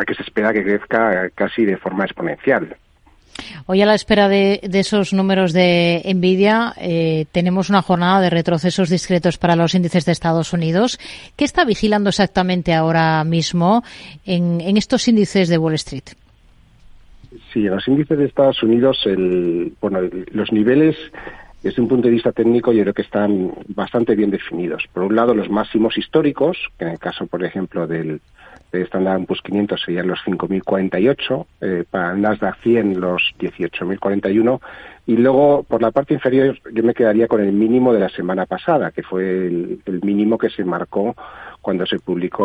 que 0.06 0.14
se 0.14 0.22
espera 0.22 0.52
que 0.52 0.62
crezca 0.62 1.28
casi 1.34 1.64
de 1.64 1.76
forma 1.76 2.04
exponencial. 2.04 2.76
Hoy 3.66 3.80
a 3.82 3.86
la 3.86 3.94
espera 3.94 4.28
de, 4.28 4.60
esos 4.62 5.12
números 5.12 5.52
de 5.52 6.02
Nvidia 6.14 6.74
eh, 6.78 7.26
tenemos 7.32 7.70
una 7.70 7.82
jornada 7.82 8.20
de 8.20 8.30
retrocesos 8.30 8.88
discretos 8.88 9.38
para 9.38 9.56
los 9.56 9.74
índices 9.74 10.04
de 10.04 10.12
Estados 10.12 10.52
Unidos. 10.52 10.98
¿Qué 11.36 11.44
está 11.44 11.64
vigilando 11.64 12.10
exactamente 12.10 12.74
ahora 12.74 13.24
mismo 13.24 13.82
en, 14.26 14.76
estos 14.76 15.08
índices 15.08 15.48
de 15.48 15.58
Wall 15.58 15.74
Street? 15.74 16.04
Sí, 17.52 17.66
en 17.66 17.74
los 17.74 17.86
índices 17.88 18.18
de 18.18 18.26
Estados 18.26 18.62
Unidos, 18.62 19.00
el, 19.06 19.72
bueno, 19.80 20.00
los 20.32 20.52
niveles 20.52 20.96
desde 21.62 21.82
un 21.82 21.88
punto 21.88 22.08
de 22.08 22.14
vista 22.14 22.32
técnico 22.32 22.72
yo 22.72 22.82
creo 22.82 22.94
que 22.94 23.02
están 23.02 23.52
bastante 23.68 24.14
bien 24.14 24.30
definidos. 24.30 24.84
Por 24.92 25.04
un 25.04 25.14
lado, 25.14 25.34
los 25.34 25.50
máximos 25.50 25.96
históricos, 25.98 26.56
que 26.78 26.86
en 26.86 26.92
el 26.92 26.98
caso, 26.98 27.26
por 27.26 27.44
ejemplo, 27.44 27.86
del 27.86 28.20
de 28.72 28.82
Standard 28.82 29.24
Poor's 29.26 29.42
500 29.42 29.80
serían 29.80 30.08
los 30.08 30.20
5.048, 30.24 31.46
eh, 31.60 31.84
para 31.90 32.12
el 32.12 32.20
Nasdaq 32.20 32.56
100 32.62 33.00
los 33.00 33.22
18.041 33.38 34.60
y 35.06 35.16
luego 35.16 35.64
por 35.64 35.82
la 35.82 35.90
parte 35.90 36.14
inferior 36.14 36.56
yo 36.72 36.82
me 36.82 36.94
quedaría 36.94 37.26
con 37.26 37.40
el 37.40 37.52
mínimo 37.52 37.92
de 37.92 38.00
la 38.00 38.08
semana 38.10 38.46
pasada, 38.46 38.92
que 38.92 39.02
fue 39.02 39.22
el, 39.46 39.80
el 39.84 40.00
mínimo 40.02 40.38
que 40.38 40.50
se 40.50 40.64
marcó 40.64 41.16
cuando 41.60 41.84
se 41.86 41.98
publicó 41.98 42.38